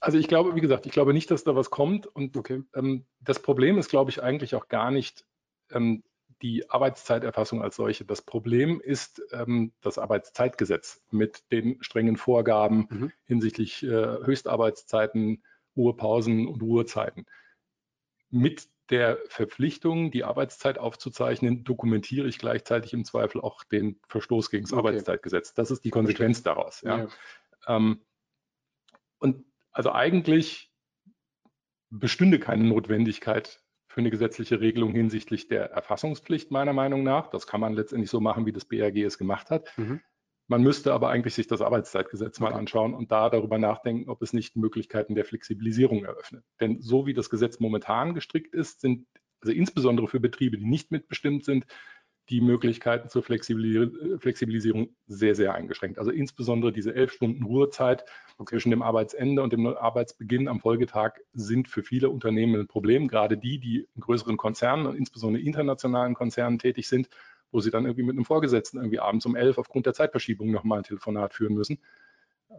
Also 0.00 0.18
ich 0.18 0.28
glaube, 0.28 0.54
wie 0.54 0.60
gesagt, 0.60 0.86
ich 0.86 0.92
glaube 0.92 1.12
nicht, 1.12 1.30
dass 1.30 1.44
da 1.44 1.54
was 1.56 1.70
kommt. 1.70 2.06
Und 2.06 2.36
Okay. 2.36 2.62
ähm, 2.74 3.06
das 3.20 3.40
Problem 3.40 3.78
ist, 3.78 3.88
glaube 3.88 4.10
ich, 4.10 4.22
eigentlich 4.22 4.54
auch 4.54 4.68
gar 4.68 4.90
nicht 4.90 5.24
ähm, 5.70 6.02
die 6.42 6.70
Arbeitszeiterfassung 6.70 7.62
als 7.62 7.76
solche. 7.76 8.04
Das 8.04 8.22
Problem 8.22 8.80
ist 8.80 9.22
ähm, 9.32 9.72
das 9.80 9.98
Arbeitszeitgesetz 9.98 11.02
mit 11.10 11.50
den 11.52 11.82
strengen 11.82 12.16
Vorgaben 12.16 12.86
Mhm. 12.90 13.12
hinsichtlich 13.24 13.82
äh, 13.82 13.88
Höchstarbeitszeiten, 13.88 15.42
Ruhepausen 15.76 16.46
und 16.46 16.62
Ruhezeiten. 16.62 17.26
Mit 18.30 18.68
der 18.90 19.18
Verpflichtung, 19.28 20.10
die 20.10 20.24
Arbeitszeit 20.24 20.78
aufzuzeichnen, 20.78 21.64
dokumentiere 21.64 22.26
ich 22.26 22.38
gleichzeitig 22.38 22.92
im 22.92 23.04
Zweifel 23.04 23.40
auch 23.40 23.64
den 23.64 24.00
Verstoß 24.08 24.50
gegen 24.50 24.64
das 24.64 24.72
Okay. 24.72 24.78
Arbeitszeitgesetz. 24.78 25.54
Das 25.54 25.70
ist 25.70 25.84
die 25.84 25.90
Konsequenz 25.90 26.42
daraus. 26.42 26.80
Ja. 26.82 26.98
Ja. 26.98 27.08
Ähm, 27.66 28.00
und 29.18 29.44
also 29.72 29.92
eigentlich 29.92 30.72
bestünde 31.90 32.38
keine 32.38 32.64
Notwendigkeit 32.64 33.62
für 33.88 34.00
eine 34.00 34.10
gesetzliche 34.10 34.60
Regelung 34.60 34.92
hinsichtlich 34.92 35.48
der 35.48 35.70
Erfassungspflicht, 35.70 36.50
meiner 36.50 36.72
Meinung 36.72 37.02
nach. 37.02 37.28
Das 37.28 37.46
kann 37.46 37.60
man 37.60 37.72
letztendlich 37.72 38.10
so 38.10 38.20
machen, 38.20 38.46
wie 38.46 38.52
das 38.52 38.64
BRG 38.64 39.04
es 39.04 39.18
gemacht 39.18 39.50
hat. 39.50 39.76
Mhm. 39.76 40.00
Man 40.48 40.62
müsste 40.62 40.94
aber 40.94 41.10
eigentlich 41.10 41.34
sich 41.34 41.46
das 41.46 41.60
Arbeitszeitgesetz 41.60 42.40
mal 42.40 42.54
anschauen 42.54 42.94
und 42.94 43.12
da 43.12 43.28
darüber 43.28 43.58
nachdenken, 43.58 44.08
ob 44.08 44.22
es 44.22 44.32
nicht 44.32 44.56
Möglichkeiten 44.56 45.14
der 45.14 45.26
Flexibilisierung 45.26 46.04
eröffnet. 46.04 46.42
Denn 46.58 46.80
so 46.80 47.06
wie 47.06 47.12
das 47.12 47.28
Gesetz 47.28 47.60
momentan 47.60 48.14
gestrickt 48.14 48.54
ist, 48.54 48.80
sind 48.80 49.06
also 49.40 49.52
insbesondere 49.52 50.08
für 50.08 50.20
Betriebe, 50.20 50.56
die 50.56 50.66
nicht 50.66 50.90
mitbestimmt 50.90 51.44
sind, 51.44 51.66
die 52.30 52.40
Möglichkeiten 52.40 53.08
zur 53.08 53.22
Flexibilis- 53.22 54.18
Flexibilisierung 54.18 54.94
sehr, 55.06 55.34
sehr 55.34 55.54
eingeschränkt. 55.54 55.98
Also 55.98 56.10
insbesondere 56.10 56.72
diese 56.72 56.94
elf 56.94 57.12
Stunden 57.12 57.42
Ruhezeit 57.42 58.04
zwischen 58.46 58.70
dem 58.70 58.82
Arbeitsende 58.82 59.42
und 59.42 59.52
dem 59.52 59.66
Arbeitsbeginn 59.66 60.48
am 60.48 60.60
Folgetag 60.60 61.12
sind 61.32 61.68
für 61.68 61.82
viele 61.82 62.10
Unternehmen 62.10 62.60
ein 62.60 62.66
Problem. 62.66 63.08
Gerade 63.08 63.38
die, 63.38 63.58
die 63.58 63.86
in 63.94 64.00
größeren 64.00 64.36
Konzernen 64.36 64.86
und 64.86 64.96
insbesondere 64.96 65.42
internationalen 65.42 66.14
Konzernen 66.14 66.58
tätig 66.58 66.88
sind, 66.88 67.08
wo 67.50 67.60
sie 67.60 67.70
dann 67.70 67.84
irgendwie 67.84 68.02
mit 68.02 68.16
einem 68.16 68.24
Vorgesetzten 68.24 68.78
irgendwie 68.78 69.00
abends 69.00 69.26
um 69.26 69.36
elf 69.36 69.58
aufgrund 69.58 69.86
der 69.86 69.94
Zeitverschiebung 69.94 70.50
nochmal 70.50 70.78
ein 70.78 70.84
Telefonat 70.84 71.34
führen 71.34 71.54
müssen. 71.54 71.80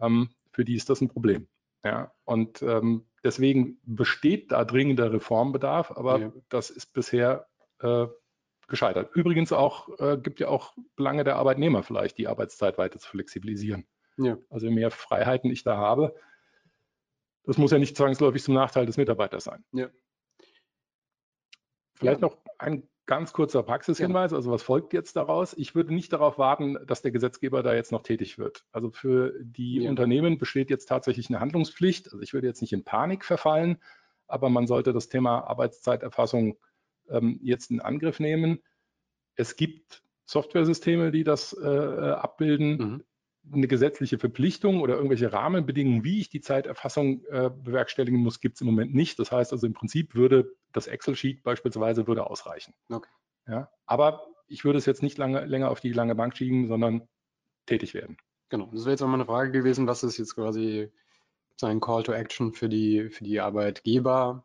Ähm, 0.00 0.30
für 0.52 0.64
die 0.64 0.74
ist 0.74 0.90
das 0.90 1.00
ein 1.00 1.08
Problem. 1.08 1.48
Ja, 1.84 2.12
und 2.24 2.62
ähm, 2.62 3.06
deswegen 3.24 3.80
besteht 3.84 4.52
da 4.52 4.64
dringender 4.64 5.12
Reformbedarf, 5.12 5.92
aber 5.92 6.18
Ja. 6.18 6.32
das 6.48 6.70
ist 6.70 6.92
bisher 6.92 7.46
äh, 7.80 8.06
gescheitert. 8.68 9.14
Übrigens 9.14 9.52
auch, 9.52 9.88
äh, 9.98 10.18
gibt 10.18 10.40
ja 10.40 10.48
auch 10.48 10.74
Belange 10.96 11.24
der 11.24 11.36
Arbeitnehmer 11.36 11.82
vielleicht, 11.82 12.18
die 12.18 12.28
Arbeitszeit 12.28 12.78
weiter 12.78 12.98
zu 12.98 13.08
flexibilisieren. 13.08 13.86
Ja. 14.16 14.36
Also 14.50 14.66
je 14.66 14.74
mehr 14.74 14.90
Freiheiten 14.90 15.50
ich 15.50 15.62
da 15.64 15.76
habe, 15.76 16.14
das 17.44 17.58
muss 17.58 17.70
ja 17.70 17.78
nicht 17.78 17.96
zwangsläufig 17.96 18.42
zum 18.42 18.54
Nachteil 18.54 18.86
des 18.86 18.96
Mitarbeiters 18.96 19.44
sein. 19.44 19.64
Ja. 19.72 19.88
Vielleicht 21.94 22.20
noch 22.20 22.38
ein 22.58 22.88
ganz 23.10 23.32
kurzer 23.32 23.64
Praxishinweis. 23.64 24.32
Also 24.32 24.52
was 24.52 24.62
folgt 24.62 24.92
jetzt 24.92 25.16
daraus? 25.16 25.52
Ich 25.54 25.74
würde 25.74 25.92
nicht 25.92 26.12
darauf 26.12 26.38
warten, 26.38 26.78
dass 26.86 27.02
der 27.02 27.10
Gesetzgeber 27.10 27.64
da 27.64 27.74
jetzt 27.74 27.90
noch 27.90 28.04
tätig 28.04 28.38
wird. 28.38 28.64
Also 28.70 28.92
für 28.92 29.34
die 29.42 29.82
Ja. 29.82 29.90
Unternehmen 29.90 30.38
besteht 30.38 30.70
jetzt 30.70 30.86
tatsächlich 30.86 31.28
eine 31.28 31.40
Handlungspflicht. 31.40 32.06
Also 32.06 32.20
ich 32.22 32.32
würde 32.34 32.46
jetzt 32.46 32.60
nicht 32.60 32.72
in 32.72 32.84
Panik 32.84 33.24
verfallen, 33.24 33.78
aber 34.28 34.48
man 34.48 34.68
sollte 34.68 34.92
das 34.92 35.08
Thema 35.08 35.40
Arbeitszeiterfassung 35.40 36.56
ähm, 37.08 37.40
jetzt 37.42 37.72
in 37.72 37.80
Angriff 37.80 38.20
nehmen. 38.20 38.60
Es 39.34 39.56
gibt 39.56 40.04
Softwaresysteme, 40.26 41.10
die 41.10 41.24
das 41.24 41.52
äh, 41.52 41.66
äh, 41.66 42.12
abbilden 42.12 42.76
Mhm. 42.76 43.04
Eine 43.52 43.68
gesetzliche 43.68 44.18
Verpflichtung 44.18 44.80
oder 44.80 44.94
irgendwelche 44.94 45.32
Rahmenbedingungen, 45.32 46.04
wie 46.04 46.20
ich 46.20 46.28
die 46.28 46.40
Zeiterfassung 46.40 47.24
äh, 47.30 47.50
bewerkstelligen 47.50 48.20
muss, 48.20 48.40
gibt 48.40 48.56
es 48.56 48.60
im 48.60 48.66
Moment 48.66 48.94
nicht. 48.94 49.18
Das 49.18 49.32
heißt 49.32 49.52
also 49.52 49.66
im 49.66 49.72
Prinzip 49.72 50.14
würde 50.14 50.52
das 50.72 50.86
Excel-Sheet 50.86 51.42
beispielsweise 51.42 52.06
würde 52.06 52.26
ausreichen. 52.26 52.74
Okay. 52.88 53.10
Ja, 53.48 53.70
aber 53.86 54.26
ich 54.46 54.64
würde 54.64 54.78
es 54.78 54.86
jetzt 54.86 55.02
nicht 55.02 55.18
lange, 55.18 55.44
länger 55.46 55.70
auf 55.70 55.80
die 55.80 55.92
lange 55.92 56.14
Bank 56.14 56.36
schieben, 56.36 56.68
sondern 56.68 57.08
tätig 57.66 57.94
werden. 57.94 58.16
Genau. 58.48 58.66
Das 58.72 58.82
wäre 58.82 58.90
jetzt 58.90 59.02
auch 59.02 59.08
mal 59.08 59.14
eine 59.14 59.26
Frage 59.26 59.52
gewesen, 59.52 59.86
was 59.86 60.02
ist 60.02 60.18
jetzt 60.18 60.34
quasi 60.34 60.90
sein 61.56 61.80
Call 61.80 62.02
to 62.02 62.12
Action 62.12 62.52
für 62.52 62.68
die, 62.68 63.10
für 63.10 63.24
die 63.24 63.40
Arbeitgeber? 63.40 64.44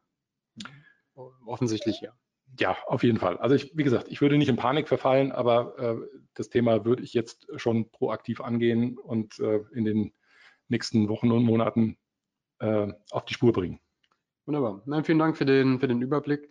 offensichtlich 1.46 2.02
ja. 2.02 2.12
Ja, 2.60 2.78
auf 2.88 3.04
jeden 3.04 3.20
Fall. 3.20 3.38
Also 3.38 3.56
ich, 3.56 3.76
wie 3.76 3.84
gesagt, 3.84 4.08
ich 4.10 4.22
würde 4.22 4.38
nicht 4.38 4.50
in 4.50 4.56
Panik 4.56 4.88
verfallen, 4.88 5.32
aber 5.32 5.78
äh, 5.78 5.96
das 6.36 6.50
Thema 6.50 6.86
würde 6.86 7.04
ich 7.04 7.14
jetzt 7.14 7.48
schon 7.58 7.90
proaktiv 7.92 8.42
angehen 8.42 8.98
und 8.98 9.40
äh, 9.40 9.62
in 9.74 9.86
den 9.86 10.14
nächsten 10.68 11.10
Wochen 11.10 11.32
und 11.32 11.44
Monaten 11.44 11.98
äh, 12.60 12.92
auf 13.12 13.26
die 13.26 13.34
Spur 13.34 13.52
bringen. 13.52 13.80
Wunderbar. 14.46 14.82
Nein, 14.86 15.04
vielen 15.04 15.20
Dank 15.20 15.38
für 15.38 15.46
den, 15.46 15.80
für 15.80 15.88
den 15.88 16.02
Überblick. 16.02 16.50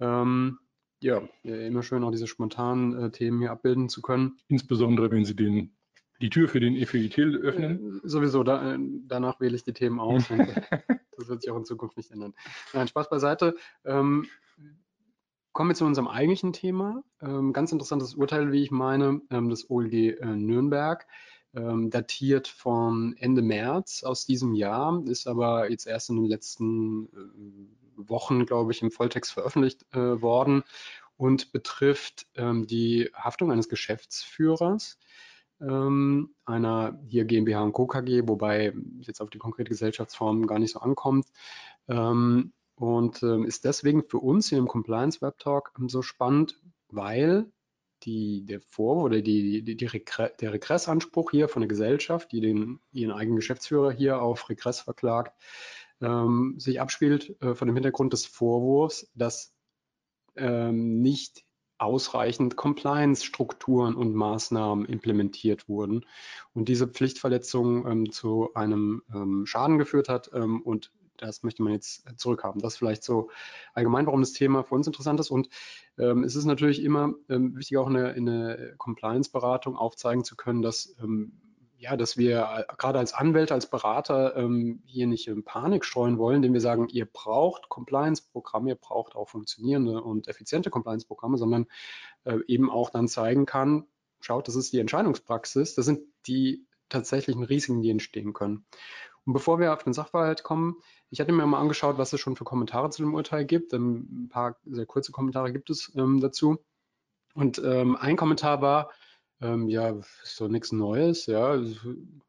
Ähm, 0.00 0.58
ja, 1.00 1.22
immer 1.42 1.82
schön 1.82 2.04
auch 2.04 2.10
diese 2.10 2.26
spontanen 2.26 2.98
äh, 2.98 3.10
Themen 3.10 3.40
hier 3.40 3.50
abbilden 3.50 3.88
zu 3.88 4.00
können. 4.00 4.38
Insbesondere, 4.48 5.10
wenn 5.10 5.24
Sie 5.24 5.36
den, 5.36 5.76
die 6.20 6.30
Tür 6.30 6.48
für 6.48 6.60
den 6.60 6.76
EFITIL 6.76 7.36
öffnen. 7.36 8.00
Äh, 8.02 8.08
sowieso, 8.08 8.42
da, 8.42 8.74
äh, 8.74 8.78
danach 9.06 9.40
wähle 9.40 9.56
ich 9.56 9.64
die 9.64 9.72
Themen 9.74 10.00
aus. 10.00 10.28
das 11.16 11.28
wird 11.28 11.42
sich 11.42 11.50
auch 11.50 11.56
in 11.56 11.64
Zukunft 11.64 11.96
nicht 11.96 12.10
ändern. 12.10 12.34
Nein, 12.72 12.88
Spaß 12.88 13.10
beiseite. 13.10 13.56
Ähm, 13.84 14.26
kommen 15.56 15.70
wir 15.70 15.74
zu 15.74 15.86
unserem 15.86 16.06
eigentlichen 16.06 16.52
Thema. 16.52 17.02
Ähm, 17.22 17.54
ganz 17.54 17.72
interessantes 17.72 18.14
Urteil, 18.14 18.52
wie 18.52 18.62
ich 18.62 18.70
meine, 18.70 19.22
ähm, 19.30 19.48
das 19.48 19.70
OLG 19.70 19.94
äh, 20.20 20.26
Nürnberg 20.26 21.06
ähm, 21.54 21.88
datiert 21.88 22.46
von 22.46 23.16
Ende 23.18 23.40
März 23.40 24.04
aus 24.04 24.26
diesem 24.26 24.52
Jahr, 24.52 25.02
ist 25.06 25.26
aber 25.26 25.70
jetzt 25.70 25.86
erst 25.86 26.10
in 26.10 26.16
den 26.16 26.26
letzten 26.26 27.06
äh, 27.06 27.08
Wochen, 27.96 28.44
glaube 28.44 28.72
ich, 28.72 28.82
im 28.82 28.90
Volltext 28.90 29.32
veröffentlicht 29.32 29.86
äh, 29.94 30.20
worden 30.20 30.62
und 31.16 31.52
betrifft 31.52 32.26
ähm, 32.34 32.66
die 32.66 33.10
Haftung 33.14 33.50
eines 33.50 33.70
Geschäftsführers 33.70 34.98
ähm, 35.62 36.34
einer 36.44 37.00
hier 37.08 37.24
GmbH 37.24 37.62
und 37.62 37.72
Co. 37.72 37.86
KG, 37.86 38.28
wobei 38.28 38.74
jetzt 39.00 39.22
auf 39.22 39.30
die 39.30 39.38
konkrete 39.38 39.70
Gesellschaftsform 39.70 40.46
gar 40.46 40.58
nicht 40.58 40.74
so 40.74 40.80
ankommt. 40.80 41.24
Und 42.76 43.22
ähm, 43.22 43.44
ist 43.44 43.64
deswegen 43.64 44.04
für 44.04 44.18
uns 44.18 44.48
hier 44.48 44.58
im 44.58 44.68
Compliance 44.68 45.22
Web 45.22 45.38
Talk 45.38 45.72
so 45.88 46.02
spannend, 46.02 46.60
weil 46.88 47.50
die, 48.02 48.44
der 48.44 48.60
Vor- 48.60 49.04
oder 49.04 49.22
die, 49.22 49.62
die, 49.62 49.76
die 49.76 49.86
Regre 49.86 50.32
der 50.40 50.52
Regressanspruch 50.52 51.30
hier 51.30 51.48
von 51.48 51.62
der 51.62 51.68
Gesellschaft, 51.68 52.30
die 52.32 52.40
den, 52.40 52.80
ihren 52.92 53.12
eigenen 53.12 53.36
Geschäftsführer 53.36 53.90
hier 53.90 54.20
auf 54.20 54.48
Regress 54.50 54.80
verklagt, 54.80 55.34
ähm, 56.00 56.56
sich 56.58 56.80
abspielt 56.80 57.40
äh, 57.42 57.54
von 57.54 57.66
dem 57.66 57.76
Hintergrund 57.76 58.12
des 58.12 58.26
Vorwurfs, 58.26 59.10
dass 59.14 59.54
ähm, 60.36 61.00
nicht 61.00 61.44
ausreichend 61.78 62.56
Compliance-Strukturen 62.56 63.94
und 63.94 64.14
Maßnahmen 64.14 64.86
implementiert 64.86 65.68
wurden 65.68 66.06
und 66.54 66.68
diese 66.68 66.88
Pflichtverletzung 66.88 67.86
ähm, 67.86 68.12
zu 68.12 68.50
einem 68.54 69.02
ähm, 69.14 69.46
Schaden 69.46 69.78
geführt 69.78 70.08
hat 70.08 70.30
ähm, 70.32 70.62
und 70.62 70.90
das 71.18 71.42
möchte 71.42 71.62
man 71.62 71.72
jetzt 71.72 72.04
zurückhaben. 72.18 72.60
Das 72.60 72.74
ist 72.74 72.78
vielleicht 72.78 73.04
so 73.04 73.30
allgemein, 73.74 74.06
warum 74.06 74.20
das 74.20 74.32
Thema 74.32 74.62
für 74.64 74.74
uns 74.74 74.86
interessant 74.86 75.20
ist. 75.20 75.30
Und 75.30 75.48
ähm, 75.98 76.24
es 76.24 76.36
ist 76.36 76.44
natürlich 76.44 76.82
immer 76.82 77.14
ähm, 77.28 77.56
wichtig, 77.56 77.78
auch 77.78 77.88
in 77.88 77.94
der, 77.94 78.14
in 78.14 78.26
der 78.26 78.76
Compliance-Beratung 78.76 79.76
aufzeigen 79.76 80.24
zu 80.24 80.36
können, 80.36 80.62
dass 80.62 80.96
ähm, 81.02 81.40
ja, 81.78 81.96
dass 81.96 82.16
wir 82.16 82.66
gerade 82.78 82.98
als 82.98 83.12
Anwälte, 83.12 83.54
als 83.54 83.68
Berater 83.68 84.34
ähm, 84.36 84.82
hier 84.86 85.06
nicht 85.06 85.28
in 85.28 85.44
Panik 85.44 85.84
streuen 85.84 86.18
wollen, 86.18 86.36
indem 86.36 86.54
wir 86.54 86.60
sagen, 86.60 86.88
ihr 86.88 87.04
braucht 87.04 87.68
Compliance-Programme, 87.68 88.70
ihr 88.70 88.76
braucht 88.76 89.14
auch 89.14 89.28
funktionierende 89.28 90.02
und 90.02 90.26
effiziente 90.28 90.70
Compliance-Programme, 90.70 91.36
sondern 91.36 91.66
äh, 92.24 92.38
eben 92.46 92.70
auch 92.70 92.90
dann 92.90 93.08
zeigen 93.08 93.44
kann, 93.46 93.86
schaut, 94.20 94.48
das 94.48 94.56
ist 94.56 94.72
die 94.72 94.78
Entscheidungspraxis, 94.78 95.74
das 95.74 95.84
sind 95.84 96.00
die 96.26 96.66
tatsächlichen 96.88 97.42
Risiken, 97.42 97.82
die 97.82 97.90
entstehen 97.90 98.32
können. 98.32 98.64
Und 99.26 99.32
bevor 99.32 99.58
wir 99.58 99.72
auf 99.72 99.82
den 99.82 99.92
Sachverhalt 99.92 100.44
kommen, 100.44 100.76
ich 101.10 101.20
hatte 101.20 101.32
mir 101.32 101.44
mal 101.46 101.60
angeschaut, 101.60 101.98
was 101.98 102.12
es 102.12 102.20
schon 102.20 102.36
für 102.36 102.44
Kommentare 102.44 102.90
zu 102.90 103.02
dem 103.02 103.14
Urteil 103.14 103.44
gibt. 103.44 103.72
Ähm, 103.72 104.24
ein 104.26 104.28
paar 104.28 104.56
sehr 104.64 104.86
kurze 104.86 105.12
Kommentare 105.12 105.52
gibt 105.52 105.68
es 105.68 105.92
ähm, 105.96 106.20
dazu. 106.20 106.58
Und 107.34 107.60
ähm, 107.62 107.96
ein 107.96 108.16
Kommentar 108.16 108.62
war, 108.62 108.90
ähm, 109.42 109.68
ja, 109.68 109.94
doch 110.38 110.48
nichts 110.48 110.72
Neues, 110.72 111.26
ja. 111.26 111.54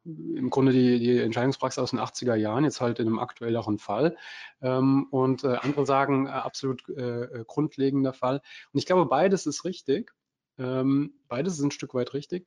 Im 0.04 0.50
Grunde 0.50 0.72
die, 0.72 0.98
die 0.98 1.18
Entscheidungspraxis 1.18 1.78
aus 1.78 1.90
den 1.90 2.00
80er 2.00 2.34
Jahren, 2.34 2.64
jetzt 2.64 2.80
halt 2.80 2.98
in 2.98 3.06
einem 3.06 3.18
aktuelleren 3.20 3.78
Fall. 3.78 4.16
Ähm, 4.60 5.06
und 5.10 5.44
äh, 5.44 5.56
andere 5.62 5.86
sagen, 5.86 6.26
äh, 6.26 6.30
absolut 6.30 6.86
äh, 6.90 7.22
äh 7.22 7.44
grundlegender 7.46 8.12
Fall. 8.12 8.42
Und 8.72 8.78
ich 8.78 8.86
glaube, 8.86 9.06
beides 9.06 9.46
ist 9.46 9.64
richtig. 9.64 10.12
Ähm, 10.58 11.14
beides 11.28 11.54
ist 11.54 11.64
ein 11.64 11.70
Stück 11.70 11.94
weit 11.94 12.12
richtig 12.12 12.46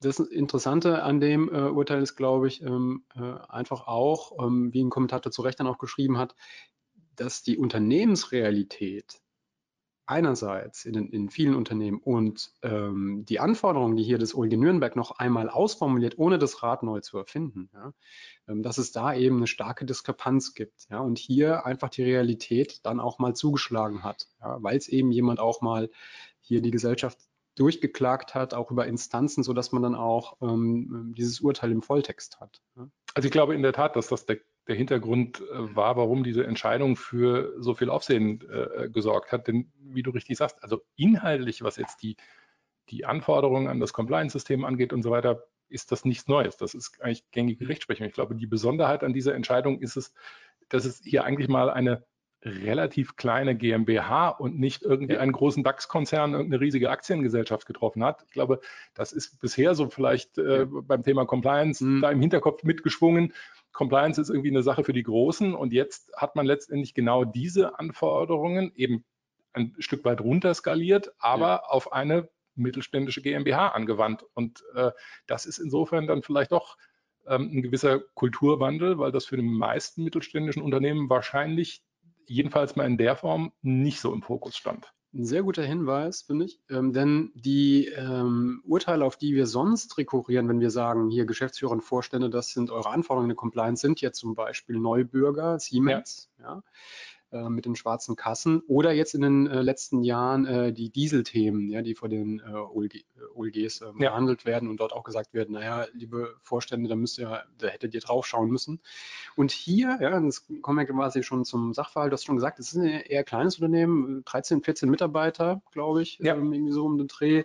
das 0.00 0.18
Interessante 0.18 1.02
an 1.02 1.20
dem 1.20 1.48
äh, 1.48 1.68
Urteil 1.68 2.02
ist, 2.02 2.16
glaube 2.16 2.48
ich, 2.48 2.62
ähm, 2.62 3.04
äh, 3.14 3.20
einfach 3.48 3.86
auch, 3.86 4.44
ähm, 4.44 4.72
wie 4.72 4.82
ein 4.82 4.90
Kommentator 4.90 5.32
zu 5.32 5.42
Recht 5.42 5.60
dann 5.60 5.66
auch 5.66 5.78
geschrieben 5.78 6.18
hat, 6.18 6.34
dass 7.16 7.42
die 7.42 7.56
Unternehmensrealität 7.56 9.20
einerseits 10.06 10.84
in, 10.84 11.08
in 11.10 11.30
vielen 11.30 11.54
Unternehmen 11.54 11.98
und 11.98 12.52
ähm, 12.62 13.24
die 13.26 13.40
Anforderungen, 13.40 13.96
die 13.96 14.02
hier 14.02 14.18
das 14.18 14.34
OLG 14.34 14.56
Nürnberg 14.56 14.96
noch 14.96 15.12
einmal 15.12 15.48
ausformuliert, 15.48 16.18
ohne 16.18 16.38
das 16.38 16.62
Rad 16.62 16.82
neu 16.82 17.00
zu 17.00 17.16
erfinden, 17.16 17.70
ja, 17.72 17.92
ähm, 18.48 18.62
dass 18.62 18.76
es 18.78 18.92
da 18.92 19.14
eben 19.14 19.38
eine 19.38 19.46
starke 19.46 19.86
Diskrepanz 19.86 20.54
gibt. 20.54 20.86
Ja, 20.90 20.98
und 20.98 21.18
hier 21.18 21.64
einfach 21.64 21.88
die 21.88 22.02
Realität 22.02 22.84
dann 22.84 23.00
auch 23.00 23.18
mal 23.18 23.34
zugeschlagen 23.34 24.02
hat, 24.02 24.28
ja, 24.40 24.62
weil 24.62 24.76
es 24.76 24.88
eben 24.88 25.10
jemand 25.10 25.40
auch 25.40 25.62
mal 25.62 25.90
hier 26.40 26.60
die 26.60 26.70
Gesellschaft 26.70 27.18
durchgeklagt 27.56 28.34
hat, 28.34 28.54
auch 28.54 28.70
über 28.70 28.86
Instanzen, 28.86 29.42
sodass 29.44 29.72
man 29.72 29.82
dann 29.82 29.94
auch 29.94 30.36
ähm, 30.42 31.14
dieses 31.16 31.40
Urteil 31.40 31.70
im 31.70 31.82
Volltext 31.82 32.40
hat. 32.40 32.60
Ja. 32.76 32.88
Also 33.14 33.26
ich 33.26 33.32
glaube 33.32 33.54
in 33.54 33.62
der 33.62 33.72
Tat, 33.72 33.94
dass 33.96 34.08
das 34.08 34.26
der, 34.26 34.38
der 34.66 34.74
Hintergrund 34.74 35.40
äh, 35.40 35.76
war, 35.76 35.96
warum 35.96 36.24
diese 36.24 36.44
Entscheidung 36.44 36.96
für 36.96 37.54
so 37.58 37.74
viel 37.74 37.90
Aufsehen 37.90 38.42
äh, 38.50 38.88
gesorgt 38.90 39.30
hat. 39.30 39.46
Denn 39.46 39.72
wie 39.78 40.02
du 40.02 40.10
richtig 40.10 40.36
sagst, 40.36 40.62
also 40.62 40.82
inhaltlich, 40.96 41.62
was 41.62 41.76
jetzt 41.76 42.02
die, 42.02 42.16
die 42.88 43.04
Anforderungen 43.04 43.68
an 43.68 43.80
das 43.80 43.92
Compliance-System 43.92 44.64
angeht 44.64 44.92
und 44.92 45.02
so 45.02 45.10
weiter, 45.10 45.44
ist 45.68 45.92
das 45.92 46.04
nichts 46.04 46.26
Neues. 46.26 46.56
Das 46.56 46.74
ist 46.74 47.00
eigentlich 47.00 47.30
gängige 47.30 47.68
Rechtsprechung. 47.68 48.06
Ich 48.06 48.14
glaube, 48.14 48.34
die 48.34 48.46
Besonderheit 48.46 49.04
an 49.04 49.12
dieser 49.12 49.34
Entscheidung 49.34 49.80
ist 49.80 49.96
es, 49.96 50.12
dass 50.68 50.84
es 50.84 51.00
hier 51.04 51.24
eigentlich 51.24 51.48
mal 51.48 51.70
eine 51.70 52.04
relativ 52.44 53.16
kleine 53.16 53.56
GmbH 53.56 54.28
und 54.28 54.58
nicht 54.58 54.82
irgendwie 54.82 55.16
einen 55.16 55.32
großen 55.32 55.64
DAX-Konzern, 55.64 56.34
irgendeine 56.34 56.60
riesige 56.60 56.90
Aktiengesellschaft 56.90 57.66
getroffen 57.66 58.04
hat. 58.04 58.22
Ich 58.26 58.32
glaube, 58.32 58.60
das 58.94 59.12
ist 59.12 59.40
bisher 59.40 59.74
so 59.74 59.88
vielleicht 59.88 60.38
äh, 60.38 60.66
beim 60.66 61.02
Thema 61.02 61.24
Compliance 61.24 61.84
mhm. 61.84 62.02
da 62.02 62.10
im 62.10 62.20
Hinterkopf 62.20 62.62
mitgeschwungen. 62.62 63.32
Compliance 63.72 64.20
ist 64.20 64.28
irgendwie 64.28 64.50
eine 64.50 64.62
Sache 64.62 64.84
für 64.84 64.92
die 64.92 65.02
Großen 65.02 65.54
und 65.54 65.72
jetzt 65.72 66.12
hat 66.16 66.36
man 66.36 66.46
letztendlich 66.46 66.94
genau 66.94 67.24
diese 67.24 67.78
Anforderungen 67.78 68.72
eben 68.76 69.04
ein 69.52 69.74
Stück 69.78 70.04
weit 70.04 70.20
runterskaliert, 70.20 71.12
aber 71.18 71.46
ja. 71.46 71.62
auf 71.64 71.92
eine 71.92 72.28
mittelständische 72.56 73.22
GmbH 73.22 73.68
angewandt. 73.68 74.24
Und 74.34 74.62
äh, 74.74 74.90
das 75.26 75.46
ist 75.46 75.58
insofern 75.58 76.06
dann 76.06 76.22
vielleicht 76.22 76.52
doch 76.52 76.76
ähm, 77.26 77.50
ein 77.52 77.62
gewisser 77.62 78.00
Kulturwandel, 78.14 78.98
weil 78.98 79.12
das 79.12 79.26
für 79.26 79.36
die 79.36 79.42
meisten 79.42 80.04
mittelständischen 80.04 80.62
Unternehmen 80.62 81.08
wahrscheinlich 81.08 81.82
jedenfalls 82.26 82.76
mal 82.76 82.86
in 82.86 82.98
der 82.98 83.16
Form 83.16 83.52
nicht 83.62 84.00
so 84.00 84.12
im 84.12 84.22
Fokus 84.22 84.56
stand. 84.56 84.92
Ein 85.14 85.26
sehr 85.26 85.44
guter 85.44 85.62
Hinweis, 85.62 86.22
finde 86.22 86.46
ich. 86.46 86.60
Ähm, 86.68 86.92
denn 86.92 87.30
die 87.36 87.86
ähm, 87.86 88.62
Urteile, 88.64 89.04
auf 89.04 89.16
die 89.16 89.34
wir 89.34 89.46
sonst 89.46 89.96
rekurrieren, 89.96 90.48
wenn 90.48 90.58
wir 90.58 90.72
sagen, 90.72 91.08
hier 91.08 91.24
Geschäftsführer 91.24 91.70
und 91.70 91.82
Vorstände, 91.82 92.30
das 92.30 92.48
sind 92.50 92.70
eure 92.70 92.90
Anforderungen 92.90 93.26
in 93.26 93.36
der 93.36 93.36
Compliance, 93.36 93.80
sind 93.80 94.00
jetzt 94.00 94.18
zum 94.18 94.34
Beispiel 94.34 94.76
Neubürger, 94.76 95.60
Siemens. 95.60 96.30
Ja. 96.38 96.44
ja. 96.44 96.62
Äh, 97.34 97.50
mit 97.50 97.64
den 97.64 97.74
schwarzen 97.74 98.14
Kassen 98.14 98.62
oder 98.68 98.92
jetzt 98.92 99.12
in 99.12 99.22
den 99.22 99.46
äh, 99.48 99.60
letzten 99.60 100.04
Jahren 100.04 100.46
äh, 100.46 100.72
die 100.72 100.90
Dieselthemen, 100.90 101.68
ja, 101.68 101.82
die 101.82 101.96
vor 101.96 102.08
den 102.08 102.38
äh, 102.38 102.52
OLG, 102.52 103.04
OLGs 103.34 103.80
äh, 103.80 103.86
ja. 103.86 104.10
behandelt 104.10 104.44
werden 104.44 104.68
und 104.68 104.78
dort 104.78 104.92
auch 104.92 105.02
gesagt 105.02 105.34
werden, 105.34 105.54
naja, 105.54 105.86
liebe 105.94 106.36
Vorstände, 106.42 106.88
da 106.88 106.94
müsst 106.94 107.18
ihr, 107.18 107.42
da 107.58 107.66
hättet 107.66 107.92
ihr 107.92 108.00
drauf 108.00 108.24
schauen 108.24 108.50
müssen. 108.50 108.80
Und 109.34 109.50
hier, 109.50 109.98
ja, 110.00 110.20
das 110.20 110.46
kommen 110.62 110.78
wir 110.78 110.86
quasi 110.86 111.24
schon 111.24 111.44
zum 111.44 111.74
Sachverhalt, 111.74 112.12
du 112.12 112.14
hast 112.14 112.24
schon 112.24 112.36
gesagt, 112.36 112.60
es 112.60 112.68
ist 112.68 112.76
ein 112.76 112.86
eher 112.86 113.24
kleines 113.24 113.56
Unternehmen, 113.56 114.24
13, 114.26 114.62
14 114.62 114.88
Mitarbeiter, 114.88 115.60
glaube 115.72 116.02
ich, 116.02 116.20
ja. 116.20 116.36
ähm, 116.36 116.52
irgendwie 116.52 116.72
so 116.72 116.84
um 116.84 116.98
den 116.98 117.08
Dreh. 117.08 117.42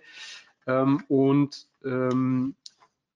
Ähm, 0.68 1.02
und 1.08 1.66
ähm, 1.84 2.54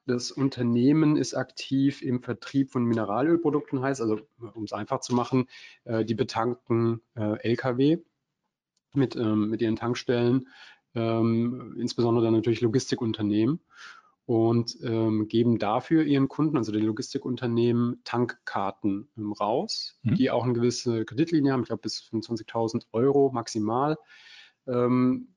das 0.06 0.30
Unternehmen 0.30 1.16
ist 1.16 1.34
aktiv 1.34 2.02
im 2.02 2.22
Vertrieb 2.22 2.70
von 2.70 2.84
Mineralölprodukten, 2.84 3.80
heißt 3.80 4.00
also, 4.00 4.20
um 4.54 4.64
es 4.64 4.72
einfach 4.72 5.00
zu 5.00 5.14
machen, 5.14 5.46
äh, 5.84 6.04
die 6.04 6.14
betanken 6.14 7.00
äh, 7.14 7.38
Lkw 7.40 7.98
mit, 8.94 9.16
ähm, 9.16 9.50
mit 9.50 9.62
ihren 9.62 9.76
Tankstellen, 9.76 10.48
ähm, 10.94 11.76
insbesondere 11.78 12.24
dann 12.24 12.34
natürlich 12.34 12.60
Logistikunternehmen 12.60 13.60
und 14.26 14.78
ähm, 14.82 15.28
geben 15.28 15.58
dafür 15.58 16.04
ihren 16.04 16.28
Kunden, 16.28 16.56
also 16.56 16.72
den 16.72 16.84
Logistikunternehmen, 16.84 18.00
Tankkarten 18.04 19.08
ähm, 19.16 19.32
raus, 19.32 19.98
mhm. 20.02 20.14
die 20.14 20.30
auch 20.30 20.44
eine 20.44 20.54
gewisse 20.54 21.04
Kreditlinie 21.04 21.52
haben, 21.52 21.62
ich 21.62 21.68
glaube 21.68 21.82
bis 21.82 22.00
25.000 22.10 22.86
Euro 22.92 23.30
maximal. 23.32 23.98
Ähm, 24.66 25.33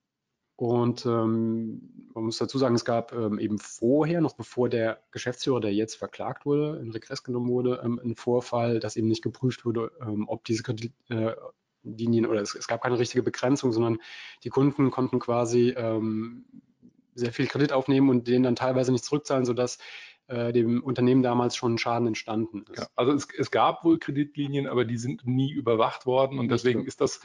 und 0.58 1.06
ähm, 1.06 2.10
man 2.14 2.26
muss 2.26 2.40
dazu 2.40 2.58
sagen, 2.58 2.76
es 2.76 2.84
gab 2.84 3.14
ähm, 3.14 3.40
eben 3.40 3.60
vorher, 3.60 4.22
noch 4.22 4.34
bevor 4.34 4.70
der 4.70 5.00
Geschäftsführer, 5.12 5.62
der 5.62 5.74
jetzt 5.74 5.96
verklagt 5.96 6.46
wurde, 6.46 6.80
in 6.82 6.92
Regress 6.92 7.24
genommen 7.24 7.48
wurde, 7.48 7.82
ähm, 7.84 8.00
einen 8.00 8.16
Vorfall, 8.16 8.80
dass 8.80 8.96
eben 8.96 9.08
nicht 9.08 9.22
geprüft 9.22 9.66
wurde, 9.66 9.92
ähm, 10.02 10.28
ob 10.28 10.44
diese 10.44 10.64
Kredit, 10.64 10.94
äh, 11.10 11.34
Kreditlinien 11.84 12.26
oder 12.26 12.42
es, 12.42 12.56
es, 12.56 12.68
gab 12.68 12.82
keine 12.82 13.00
richtige 13.00 13.24
Begrenzung, 13.24 13.72
sondern 13.72 14.00
die 14.44 14.50
Kunden 14.50 14.92
konnten 14.92 15.20
quasi 15.20 15.70
ähm, 15.78 16.46
sehr 17.16 17.32
viel 17.32 17.48
Kredit 17.48 17.72
aufnehmen 17.72 18.10
und 18.10 18.28
den 18.28 18.44
dann 18.44 18.56
teilweise 18.56 18.92
nicht 18.92 19.06
zurückzahlen, 19.06 19.46
sodass 19.46 19.80
äh, 20.28 20.52
dem 20.52 20.84
Unternehmen 20.84 21.24
damals 21.24 21.56
schon 21.56 21.78
Schaden 21.78 22.08
entstanden 22.08 22.66
ist. 22.70 22.80
Ja, 22.80 22.88
also 22.96 23.14
es, 23.14 23.28
es, 23.38 23.52
gab 23.52 23.84
wohl 23.84 23.98
Kreditlinien, 23.98 24.68
aber 24.68 24.86
die 24.86 24.98
sind 24.98 25.26
nie 25.26 25.52
überwacht 25.52 26.06
worden 26.06 26.40
und 26.40 26.50
deswegen 26.50 26.86
ist 26.86 27.02
das 27.02 27.22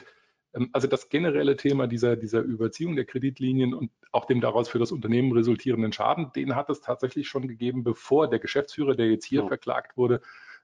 also 0.71 0.87
das 0.87 1.09
generelle 1.09 1.57
Thema 1.57 1.87
dieser, 1.87 2.15
dieser 2.15 2.41
Überziehung 2.41 2.95
der 2.95 3.05
Kreditlinien 3.05 3.73
und 3.73 3.91
auch 4.11 4.25
dem 4.25 4.39
daraus 4.39 4.69
für 4.69 4.79
das 4.79 4.91
Unternehmen 4.91 5.31
resultierenden 5.31 5.91
Schaden, 5.91 6.31
den 6.35 6.55
hat 6.55 6.69
es 6.69 6.81
tatsächlich 6.81 7.27
schon 7.27 7.47
gegeben, 7.47 7.83
bevor 7.83 8.29
der 8.29 8.39
Geschäftsführer, 8.39 8.95
der 8.95 9.09
jetzt 9.09 9.25
hier 9.25 9.41
ja. 9.41 9.47
verklagt 9.47 9.97
wurde, 9.97 10.21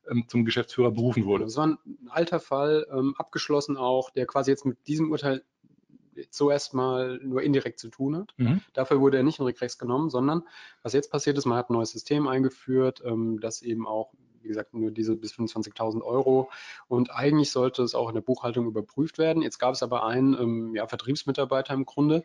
ähm, 0.10 0.25
zum 0.27 0.46
Geschäftsführer 0.46 0.91
berufen 0.91 1.25
wurde. 1.25 1.46
Das 1.46 1.58
war 1.58 1.67
ein 1.67 1.77
alter 2.10 2.39
Fall, 2.39 2.86
ähm, 2.91 3.15
abgeschlossen 3.17 3.77
auch, 3.77 4.12
der 4.12 4.25
quasi 4.27 4.51
jetzt 4.51 4.65
mit 4.65 4.88
diesem 4.88 5.12
Urteil 5.12 5.43
so 6.29 6.51
erstmal 6.51 7.17
nur 7.24 7.41
indirekt 7.41 7.79
zu 7.79 7.89
tun 7.89 8.17
hat. 8.17 8.34
Mhm. 8.38 8.62
Dafür 8.74 9.00
wurde 9.00 9.17
er 9.17 9.24
nicht 9.24 9.39
in 9.39 9.46
Regress 9.46 9.77
genommen, 9.77 10.10
sondern 10.10 10.43
was 10.84 10.93
jetzt 10.93 11.12
passiert 11.12 11.38
ist, 11.38 11.46
man 11.46 11.58
hat 11.58 11.69
ein 11.69 11.74
neues 11.74 11.91
System 11.91 12.27
eingeführt, 12.27 13.01
ähm, 13.05 13.39
das 13.39 13.62
eben 13.62 13.88
auch, 13.88 14.13
wie 14.50 14.53
gesagt, 14.53 14.74
nur 14.74 14.91
diese 14.91 15.15
bis 15.15 15.34
25.000 15.34 16.01
Euro. 16.01 16.50
Und 16.88 17.12
eigentlich 17.12 17.51
sollte 17.51 17.84
es 17.84 17.96
auch 17.96 18.10
in 18.10 18.15
der 18.15 18.22
Buchhaltung 18.22 18.68
überprüft 18.68 19.18
werden. 19.18 19.41
Jetzt 19.41 19.60
gab 19.60 19.75
es 19.75 19.84
aber 19.84 20.06
einen 20.06 20.34
ähm, 20.34 20.75
ja, 20.75 20.88
Vertriebsmitarbeiter 20.88 21.74
im 21.74 21.86
Grunde, 21.86 22.24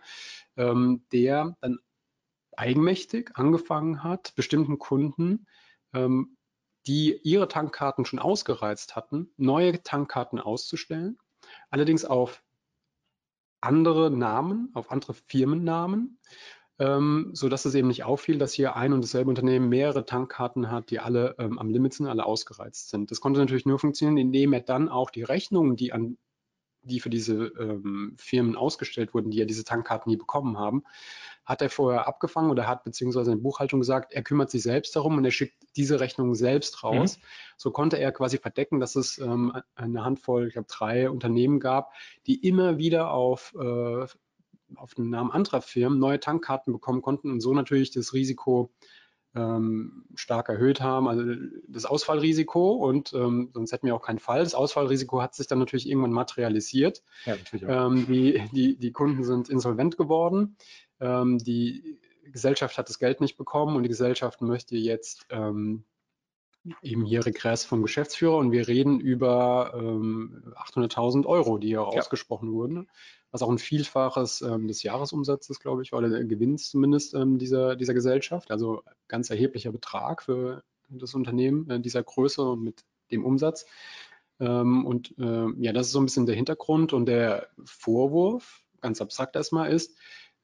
ähm, 0.57 1.05
der 1.13 1.57
dann 1.61 1.79
eigenmächtig 2.57 3.33
angefangen 3.35 4.03
hat, 4.03 4.35
bestimmten 4.35 4.79
Kunden 4.79 5.47
ähm, 5.95 6.37
die 6.87 7.19
ihre 7.23 7.49
Tankkarten 7.49 8.05
schon 8.05 8.19
ausgereizt 8.19 8.95
hatten, 8.95 9.31
neue 9.37 9.83
Tankkarten 9.83 10.39
auszustellen, 10.39 11.19
allerdings 11.71 12.05
auf 12.05 12.43
andere 13.61 14.11
Namen, 14.11 14.71
auf 14.75 14.91
andere 14.91 15.15
Firmennamen, 15.15 16.19
ähm, 16.79 17.31
so 17.33 17.49
dass 17.49 17.65
es 17.65 17.75
eben 17.75 17.89
nicht 17.89 18.05
auffiel, 18.05 18.39
dass 18.39 18.53
hier 18.53 18.77
ein 18.77 18.93
und 18.93 19.03
dasselbe 19.03 19.31
Unternehmen 19.31 19.69
mehrere 19.69 20.07
Tankkarten 20.07 20.71
hat, 20.71 20.91
die 20.91 20.99
alle 20.99 21.37
ähm, 21.39 21.59
am 21.59 21.71
Limit 21.71 21.95
sind, 21.95 22.07
alle 22.07 22.27
ausgereizt 22.27 22.91
sind. 22.91 23.11
Das 23.11 23.21
konnte 23.21 23.41
natürlich 23.41 23.67
nur 23.67 23.79
funktionieren, 23.79 24.19
indem 24.19 24.53
er 24.53 24.61
dann 24.61 24.89
auch 24.89 25.11
die 25.11 25.23
Rechnungen, 25.23 25.77
die 25.77 25.93
an 25.93 26.17
die 26.87 27.01
für 27.01 27.11
diese 27.11 27.47
ähm, 27.59 28.15
Firmen 28.19 28.57
ausgestellt 28.57 29.15
wurden, 29.15 29.31
die 29.31 29.39
ja 29.39 29.45
diese 29.45 29.65
Tankkarten 29.65 30.11
nie 30.11 30.17
bekommen 30.17 30.59
haben, 30.59 30.85
hat 31.45 31.63
er 31.63 31.71
vorher 31.71 32.07
abgefangen 32.07 32.51
oder 32.51 32.67
hat 32.67 32.85
beziehungsweise 32.85 33.33
in 33.33 33.39
der 33.39 33.43
Buchhaltung 33.43 33.81
gesagt, 33.81 34.13
er 34.13 34.23
kümmert 34.23 34.51
sich 34.51 34.63
selbst 34.63 34.97
darum 34.97 35.17
und 35.19 35.25
er 35.25 35.31
schickt 35.31 35.55
diese 35.77 36.01
Rechnung 36.01 36.35
selbst 36.35 36.83
raus. 36.83 37.19
Mhm. 37.19 37.23
So 37.57 37.71
konnte 37.71 37.99
er 37.99 38.13
quasi 38.13 38.39
verdecken, 38.39 38.81
dass 38.81 38.97
es 38.97 39.19
ähm, 39.19 39.53
eine 39.75 40.05
Handvoll, 40.05 40.49
ich 40.49 40.55
glaube 40.55 40.69
drei 40.71 41.11
Unternehmen 41.11 41.61
gab, 41.61 41.93
die 42.27 42.47
immer 42.47 42.79
wieder 42.79 43.11
auf, 43.11 43.55
äh, 43.55 44.07
auf 44.77 44.95
den 44.95 45.11
Namen 45.11 45.31
anderer 45.31 45.61
Firmen 45.61 45.99
neue 45.99 46.21
Tankkarten 46.21 46.73
bekommen 46.73 47.03
konnten 47.03 47.31
und 47.31 47.41
so 47.41 47.55
natürlich 47.55 47.91
das 47.91 48.13
Risiko 48.13 48.71
ähm, 49.35 50.05
stark 50.15 50.49
erhöht 50.49 50.81
haben, 50.81 51.09
also 51.09 51.25
das 51.67 51.87
Ausfallrisiko 51.87 52.73
und 52.73 53.13
ähm, 53.15 53.51
sonst 53.53 53.73
hätten 53.73 53.87
wir 53.87 53.95
auch 53.95 54.03
keinen 54.03 54.21
Fall. 54.21 54.45
Das 54.45 54.55
Ausfallrisiko 54.55 55.21
hat 55.21 55.35
sich 55.35 55.47
dann 55.47 55.59
natürlich 55.59 55.89
irgendwann 55.89 56.13
materialisiert. 56.13 57.03
Ja, 57.25 57.37
ähm, 57.87 58.07
die, 58.07 58.43
die, 58.53 58.77
die 58.77 58.93
Kunden 58.93 59.25
sind 59.25 59.49
insolvent 59.49 59.97
geworden. 59.97 60.57
Ähm, 61.01 61.39
die 61.39 61.99
Gesellschaft 62.31 62.79
hat 62.79 62.89
das 62.89 62.99
Geld 62.99 63.21
nicht 63.21 63.37
bekommen 63.37 63.77
und 63.77 63.83
die 63.83 63.89
Gesellschaft 63.89 64.41
möchte 64.41 64.77
jetzt 64.77 65.27
ähm, 65.31 65.85
eben 66.83 67.05
hier 67.05 67.27
Regress 67.27 67.65
vom 67.65 67.83
Geschäftsführer 67.83 68.37
und 68.37 68.53
wir 68.53 68.69
reden 68.69 69.01
über 69.01 69.73
ähm, 69.77 70.55
800.000 70.57 71.27
Euro, 71.27 71.59
die 71.59 71.69
hier 71.69 71.77
ja. 71.77 71.83
ausgesprochen 71.83 72.53
wurden, 72.53 72.89
was 73.31 73.43
auch 73.43 73.51
ein 73.51 73.59
Vielfaches 73.59 74.41
ähm, 74.43 74.69
des 74.69 74.83
Jahresumsatzes, 74.83 75.61
glaube 75.61 75.83
ich, 75.83 75.93
oder 75.93 76.09
der 76.09 76.25
Gewinns 76.25 76.71
zumindest 76.71 77.15
ähm, 77.15 77.39
dieser, 77.39 77.77
dieser 77.77 77.95
Gesellschaft, 77.95 78.51
also 78.51 78.83
ganz 79.09 79.31
erheblicher 79.31 79.73
Betrag 79.73 80.23
für 80.23 80.63
das 80.89 81.15
Unternehmen 81.15 81.69
äh, 81.69 81.81
dieser 81.81 82.03
Größe 82.03 82.43
und 82.43 82.63
mit 82.63 82.85
dem 83.11 83.25
Umsatz. 83.25 83.67
Ähm, 84.41 84.87
und 84.87 85.15
äh, 85.19 85.47
ja, 85.59 85.73
das 85.73 85.89
ist 85.89 85.93
so 85.93 86.01
ein 86.01 86.07
bisschen 86.07 86.27
der 86.27 86.35
Hintergrund 86.35 86.93
und 86.93 87.07
der 87.07 87.49
Vorwurf, 87.65 88.63
ganz 88.81 89.01
abstrakt 89.01 89.37
erstmal, 89.37 89.71
ist, 89.71 89.97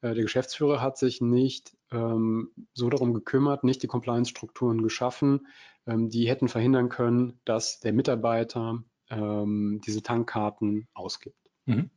äh, 0.02 0.14
der 0.14 0.22
Geschäftsführer 0.22 0.80
hat 0.80 0.98
sich 0.98 1.20
nicht 1.20 1.76
ähm, 1.90 2.50
so 2.74 2.88
darum 2.88 3.14
gekümmert, 3.14 3.64
nicht 3.64 3.82
die 3.82 3.88
Compliance-Strukturen 3.88 4.82
geschaffen, 4.82 5.46
die 5.96 6.28
hätten 6.28 6.48
verhindern 6.48 6.88
können, 6.88 7.40
dass 7.44 7.80
der 7.80 7.92
Mitarbeiter 7.92 8.82
ähm, 9.10 9.80
diese 9.86 10.02
Tankkarten 10.02 10.88
ausgibt. 10.94 11.36
Mhm. 11.66 11.90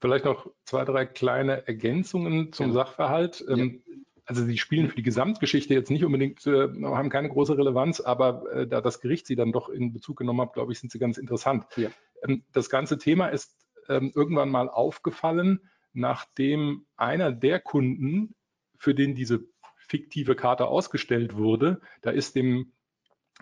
Vielleicht 0.00 0.24
noch 0.24 0.50
zwei, 0.64 0.84
drei 0.84 1.06
kleine 1.06 1.66
Ergänzungen 1.66 2.52
zum 2.52 2.68
ja. 2.68 2.72
Sachverhalt. 2.72 3.44
Ähm, 3.48 3.82
ja. 3.86 3.94
Also 4.26 4.44
sie 4.44 4.58
spielen 4.58 4.88
für 4.88 4.96
die 4.96 5.02
Gesamtgeschichte 5.02 5.74
jetzt 5.74 5.90
nicht 5.90 6.04
unbedingt, 6.04 6.46
äh, 6.46 6.68
haben 6.82 7.10
keine 7.10 7.28
große 7.28 7.56
Relevanz, 7.56 8.00
aber 8.00 8.50
äh, 8.52 8.66
da 8.66 8.80
das 8.80 9.00
Gericht 9.00 9.26
sie 9.26 9.36
dann 9.36 9.52
doch 9.52 9.68
in 9.68 9.92
Bezug 9.92 10.18
genommen 10.18 10.40
hat, 10.40 10.54
glaube 10.54 10.72
ich, 10.72 10.80
sind 10.80 10.92
sie 10.92 10.98
ganz 10.98 11.18
interessant. 11.18 11.66
Ja. 11.76 11.88
Ähm, 12.22 12.44
das 12.52 12.68
ganze 12.68 12.98
Thema 12.98 13.28
ist 13.28 13.56
ähm, 13.88 14.12
irgendwann 14.14 14.50
mal 14.50 14.68
aufgefallen, 14.68 15.60
nachdem 15.92 16.86
einer 16.96 17.32
der 17.32 17.60
Kunden, 17.60 18.34
für 18.76 18.94
den 18.94 19.14
diese 19.14 19.46
fiktive 19.78 20.34
Karte 20.34 20.66
ausgestellt 20.66 21.36
wurde, 21.36 21.80
da 22.02 22.10
ist 22.10 22.34
dem 22.36 22.73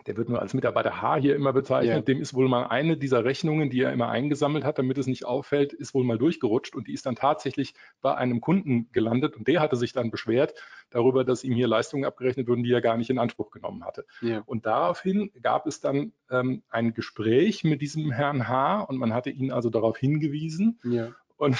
der 0.06 0.16
wird 0.16 0.28
nur 0.28 0.40
als 0.40 0.54
Mitarbeiter 0.54 1.02
H 1.02 1.16
hier 1.16 1.36
immer 1.36 1.52
bezeichnet, 1.52 1.96
ja. 1.96 2.00
dem 2.00 2.20
ist 2.20 2.34
wohl 2.34 2.48
mal 2.48 2.64
eine 2.64 2.96
dieser 2.96 3.24
Rechnungen, 3.24 3.68
die 3.68 3.82
er 3.82 3.92
immer 3.92 4.08
eingesammelt 4.08 4.64
hat, 4.64 4.78
damit 4.78 4.96
es 4.96 5.06
nicht 5.06 5.26
auffällt, 5.26 5.72
ist 5.72 5.92
wohl 5.92 6.02
mal 6.02 6.18
durchgerutscht 6.18 6.74
und 6.74 6.88
die 6.88 6.94
ist 6.94 7.04
dann 7.04 7.14
tatsächlich 7.14 7.74
bei 8.00 8.14
einem 8.14 8.40
Kunden 8.40 8.90
gelandet 8.92 9.36
und 9.36 9.48
der 9.48 9.60
hatte 9.60 9.76
sich 9.76 9.92
dann 9.92 10.10
beschwert 10.10 10.54
darüber, 10.90 11.24
dass 11.24 11.44
ihm 11.44 11.54
hier 11.54 11.68
Leistungen 11.68 12.04
abgerechnet 12.04 12.48
wurden, 12.48 12.62
die 12.62 12.72
er 12.72 12.80
gar 12.80 12.96
nicht 12.96 13.10
in 13.10 13.18
Anspruch 13.18 13.50
genommen 13.50 13.84
hatte. 13.84 14.06
Ja. 14.22 14.42
Und 14.46 14.66
daraufhin 14.66 15.30
gab 15.42 15.66
es 15.66 15.80
dann 15.80 16.12
ähm, 16.30 16.62
ein 16.70 16.94
Gespräch 16.94 17.62
mit 17.62 17.82
diesem 17.82 18.10
Herrn 18.10 18.48
H 18.48 18.80
und 18.80 18.96
man 18.96 19.12
hatte 19.12 19.30
ihn 19.30 19.52
also 19.52 19.68
darauf 19.68 19.98
hingewiesen 19.98 20.80
ja. 20.84 21.12
und 21.36 21.56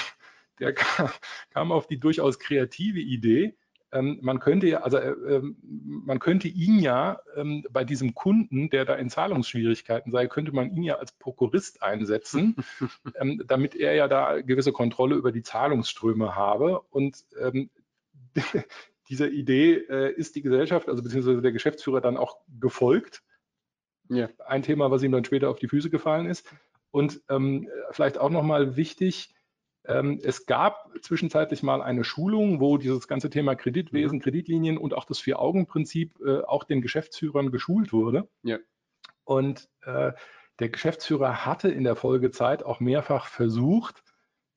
der 0.59 0.73
kam, 0.73 1.09
kam 1.51 1.71
auf 1.71 1.87
die 1.87 1.99
durchaus 1.99 2.39
kreative 2.39 2.99
Idee, 2.99 3.55
man 4.01 4.39
könnte 4.39 4.83
also 4.83 4.97
äh, 4.97 5.11
ähm, 5.11 5.57
man 6.05 6.19
könnte 6.19 6.47
ihn 6.47 6.79
ja 6.79 7.19
ähm, 7.35 7.63
bei 7.71 7.83
diesem 7.83 8.15
Kunden, 8.15 8.69
der 8.69 8.85
da 8.85 8.95
in 8.95 9.09
Zahlungsschwierigkeiten 9.09 10.11
sei, 10.11 10.27
könnte 10.27 10.51
man 10.51 10.75
ihn 10.75 10.83
ja 10.83 10.95
als 10.95 11.11
Prokurist 11.11 11.83
einsetzen, 11.83 12.55
ähm, 13.19 13.43
damit 13.47 13.75
er 13.75 13.93
ja 13.93 14.07
da 14.07 14.41
gewisse 14.41 14.71
Kontrolle 14.71 15.15
über 15.15 15.31
die 15.31 15.43
Zahlungsströme 15.43 16.35
habe. 16.35 16.81
Und 16.89 17.25
ähm, 17.39 17.69
dieser 19.09 19.29
Idee 19.29 19.75
äh, 19.75 20.11
ist 20.13 20.35
die 20.35 20.41
Gesellschaft, 20.41 20.89
also 20.89 21.03
beziehungsweise 21.03 21.41
der 21.41 21.51
Geschäftsführer 21.51 22.01
dann 22.01 22.17
auch 22.17 22.37
gefolgt. 22.59 23.21
Ja. 24.09 24.29
Ein 24.45 24.63
Thema, 24.63 24.91
was 24.91 25.03
ihm 25.03 25.11
dann 25.11 25.25
später 25.25 25.49
auf 25.49 25.59
die 25.59 25.67
Füße 25.67 25.89
gefallen 25.89 26.25
ist. 26.25 26.47
Und 26.91 27.21
ähm, 27.29 27.69
vielleicht 27.91 28.17
auch 28.17 28.29
nochmal 28.29 28.75
wichtig, 28.75 29.33
ähm, 29.33 29.42
es 29.85 30.45
gab 30.45 30.89
zwischenzeitlich 31.01 31.61
mal 31.61 31.81
eine 31.81 32.05
Schulung, 32.05 32.61
wo 32.61 32.77
dieses 32.77 33.07
ganze 33.07 33.29
Thema 33.29 33.55
Kreditwesen, 33.55 34.19
mhm. 34.19 34.21
Kreditlinien 34.21 34.77
und 34.77 34.93
auch 34.93 35.03
das 35.03 35.19
Vier-Augen-Prinzip 35.19 36.19
äh, 36.25 36.41
auch 36.41 36.63
den 36.63 36.81
Geschäftsführern 36.81 37.51
geschult 37.51 37.91
wurde. 37.91 38.29
Ja. 38.43 38.59
Und 39.25 39.69
äh, 39.81 40.13
der 40.59 40.69
Geschäftsführer 40.69 41.45
hatte 41.45 41.69
in 41.69 41.83
der 41.83 41.95
Folgezeit 41.95 42.63
auch 42.63 42.79
mehrfach 42.79 43.27
versucht, 43.27 44.03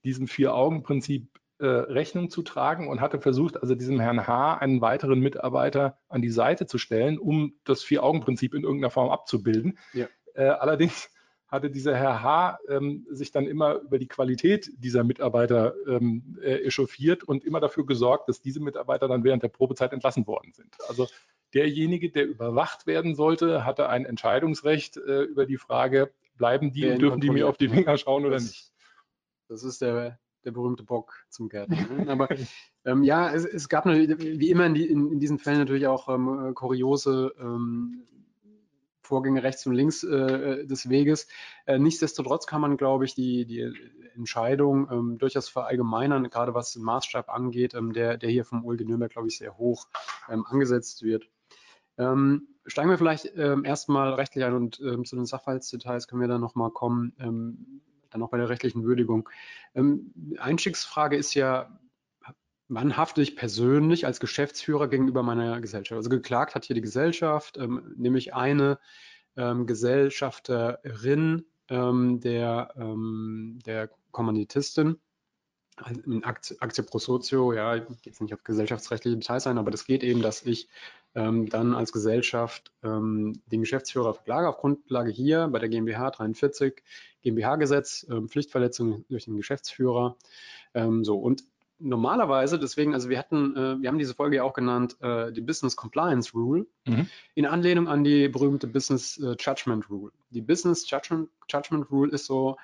diesem 0.04 0.28
Vier-Augen-Prinzip 0.28 1.28
äh, 1.58 1.66
Rechnung 1.66 2.30
zu 2.30 2.42
tragen 2.42 2.86
und 2.86 3.00
hatte 3.00 3.20
versucht, 3.20 3.60
also 3.60 3.74
diesem 3.74 3.98
Herrn 3.98 4.26
H. 4.26 4.58
einen 4.58 4.80
weiteren 4.80 5.20
Mitarbeiter 5.20 5.98
an 6.08 6.22
die 6.22 6.30
Seite 6.30 6.66
zu 6.66 6.78
stellen, 6.78 7.18
um 7.18 7.58
das 7.64 7.82
Vier-Augen-Prinzip 7.82 8.54
in 8.54 8.62
irgendeiner 8.62 8.90
Form 8.90 9.10
abzubilden. 9.10 9.78
Ja. 9.92 10.06
Äh, 10.34 10.48
allerdings 10.48 11.10
hatte 11.56 11.70
dieser 11.70 11.96
Herr 11.96 12.22
H. 12.22 12.58
Ähm, 12.68 13.06
sich 13.10 13.30
dann 13.30 13.46
immer 13.46 13.80
über 13.80 13.98
die 13.98 14.06
Qualität 14.06 14.70
dieser 14.78 15.04
Mitarbeiter 15.04 15.74
ähm, 15.88 16.38
äh, 16.40 16.64
echauffiert 16.64 17.24
und 17.24 17.44
immer 17.44 17.60
dafür 17.60 17.84
gesorgt, 17.84 18.28
dass 18.28 18.40
diese 18.40 18.60
Mitarbeiter 18.60 19.08
dann 19.08 19.24
während 19.24 19.42
der 19.42 19.48
Probezeit 19.48 19.92
entlassen 19.92 20.26
worden 20.26 20.52
sind. 20.52 20.76
Also 20.88 21.06
derjenige, 21.54 22.10
der 22.10 22.26
überwacht 22.26 22.86
werden 22.86 23.14
sollte, 23.14 23.64
hatte 23.64 23.88
ein 23.88 24.04
Entscheidungsrecht 24.04 24.96
äh, 24.96 25.22
über 25.22 25.46
die 25.46 25.56
Frage, 25.56 26.12
bleiben 26.36 26.72
die 26.72 26.88
und 26.88 27.00
dürfen 27.00 27.20
die 27.20 27.30
mir 27.30 27.48
auf 27.48 27.56
die 27.56 27.68
Finger 27.68 27.96
schauen 27.96 28.24
oder 28.24 28.38
nicht. 28.38 28.72
Das 29.48 29.62
ist 29.64 29.80
der, 29.80 30.18
der 30.44 30.50
berühmte 30.52 30.82
Bock 30.82 31.14
zum 31.28 31.48
Gärtner. 31.48 31.76
Ne? 31.76 32.06
Aber 32.10 32.28
ähm, 32.84 33.02
ja, 33.02 33.32
es, 33.32 33.44
es, 33.44 33.68
gab 33.68 33.86
wie 33.86 34.50
immer 34.50 34.66
in, 34.66 34.74
die, 34.74 34.86
in, 34.86 35.12
in, 35.12 35.20
diesen 35.20 35.38
Fällen 35.38 35.58
natürlich 35.58 35.86
auch 35.86 36.08
ähm, 36.08 36.52
kuriose 36.54 37.32
ähm, 37.38 38.04
Vorgänge 39.06 39.42
rechts 39.42 39.66
und 39.66 39.74
links 39.74 40.02
äh, 40.04 40.66
des 40.66 40.88
Weges. 40.88 41.28
Äh, 41.64 41.78
nichtsdestotrotz 41.78 42.46
kann 42.46 42.60
man, 42.60 42.76
glaube 42.76 43.04
ich, 43.04 43.14
die, 43.14 43.46
die 43.46 43.72
Entscheidung 44.14 44.88
ähm, 44.90 45.18
durchaus 45.18 45.48
verallgemeinern, 45.48 46.28
gerade 46.28 46.54
was 46.54 46.72
den 46.72 46.82
Maßstab 46.82 47.28
angeht, 47.28 47.74
ähm, 47.74 47.92
der, 47.92 48.16
der 48.16 48.30
hier 48.30 48.44
vom 48.44 48.64
OLG 48.64 48.84
Nürnberg, 48.84 49.12
glaube 49.12 49.28
ich, 49.28 49.38
sehr 49.38 49.56
hoch 49.56 49.86
ähm, 50.28 50.44
angesetzt 50.46 51.02
wird. 51.02 51.28
Ähm, 51.98 52.48
steigen 52.66 52.90
wir 52.90 52.98
vielleicht 52.98 53.32
ähm, 53.36 53.64
erstmal 53.64 54.14
rechtlich 54.14 54.44
ein 54.44 54.54
und 54.54 54.80
ähm, 54.80 55.04
zu 55.04 55.16
den 55.16 55.24
Sachverhaltsdetails 55.24 56.08
können 56.08 56.20
wir 56.20 56.28
dann 56.28 56.40
nochmal 56.40 56.70
kommen. 56.70 57.12
dann 58.10 58.22
auch 58.22 58.30
bei 58.30 58.38
der 58.38 58.48
rechtlichen 58.48 58.84
Würdigung. 58.84 59.28
Einstiegsfrage 60.38 61.16
ist 61.16 61.34
ja, 61.34 61.78
wann 62.68 62.96
hafte 62.96 63.22
ich 63.22 63.36
persönlich 63.36 64.06
als 64.06 64.20
Geschäftsführer 64.20 64.88
gegenüber 64.88 65.22
meiner 65.22 65.60
Gesellschaft? 65.60 65.96
Also 65.96 66.10
geklagt 66.10 66.54
hat 66.54 66.64
hier 66.64 66.74
die 66.74 66.82
Gesellschaft, 66.82 67.56
ähm, 67.58 67.94
nämlich 67.96 68.34
eine 68.34 68.78
ähm, 69.36 69.66
Gesellschafterin 69.66 71.44
ähm, 71.68 72.20
der, 72.20 72.74
ähm, 72.76 73.58
der 73.64 73.90
Kommanditistin. 74.10 74.98
Aktie, 76.22 76.56
Aktie 76.60 76.82
pro 76.84 76.98
Sozio, 76.98 77.52
ja, 77.52 77.74
jetzt 78.02 78.22
nicht 78.22 78.32
auf 78.32 78.42
gesellschaftsrechtliche 78.42 79.18
Details 79.18 79.46
ein, 79.46 79.58
aber 79.58 79.70
das 79.70 79.84
geht 79.84 80.02
eben, 80.02 80.22
dass 80.22 80.42
ich 80.42 80.68
ähm, 81.14 81.50
dann 81.50 81.74
als 81.74 81.92
Gesellschaft 81.92 82.72
ähm, 82.82 83.42
den 83.52 83.60
Geschäftsführer 83.60 84.14
verklage 84.14 84.48
auf 84.48 84.56
Grundlage 84.56 85.10
hier 85.10 85.48
bei 85.48 85.58
der 85.58 85.68
GmbH 85.68 86.12
43, 86.12 86.82
GmbH-Gesetz, 87.20 88.06
Pflichtverletzung 88.28 89.04
durch 89.10 89.26
den 89.26 89.36
Geschäftsführer. 89.36 90.16
So 91.02 91.18
und 91.18 91.42
normalerweise, 91.78 92.58
deswegen, 92.58 92.94
also 92.94 93.08
wir 93.08 93.18
hatten, 93.18 93.56
äh, 93.56 93.80
wir 93.80 93.88
haben 93.88 93.98
diese 93.98 94.14
Folge 94.14 94.36
ja 94.36 94.42
auch 94.42 94.54
genannt, 94.54 94.96
äh, 95.00 95.32
die 95.32 95.40
Business 95.40 95.76
Compliance 95.76 96.32
Rule, 96.32 96.66
mhm. 96.86 97.08
in 97.34 97.46
Anlehnung 97.46 97.88
an 97.88 98.04
die 98.04 98.28
berühmte 98.28 98.66
Business 98.66 99.18
äh, 99.18 99.36
Judgment 99.38 99.88
Rule. 99.90 100.12
Die 100.30 100.40
Business 100.40 100.88
Judgment, 100.88 101.28
Judgment 101.48 101.90
Rule 101.90 102.10
ist 102.10 102.26
so, 102.26 102.56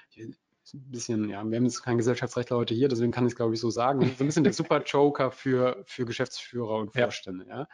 ein 0.75 0.91
bisschen, 0.91 1.29
ja, 1.29 1.45
wir 1.45 1.57
haben 1.57 1.65
jetzt 1.65 1.83
keinen 1.83 1.99
Gesellschaftsrechtler 1.99 2.57
heute 2.57 2.75
hier, 2.75 2.89
deswegen 2.89 3.13
kann 3.13 3.27
ich 3.27 3.33
es, 3.33 3.37
glaube 3.37 3.55
ich, 3.55 3.61
so 3.61 3.71
sagen, 3.71 4.01
so 4.17 4.25
ein 4.25 4.27
bisschen 4.27 4.45
der 4.45 4.53
Super 4.53 4.83
Joker 4.83 5.31
für, 5.31 5.83
für 5.87 6.05
Geschäftsführer 6.05 6.77
und 6.77 6.93
Vorstände, 6.93 7.47
ja. 7.49 7.69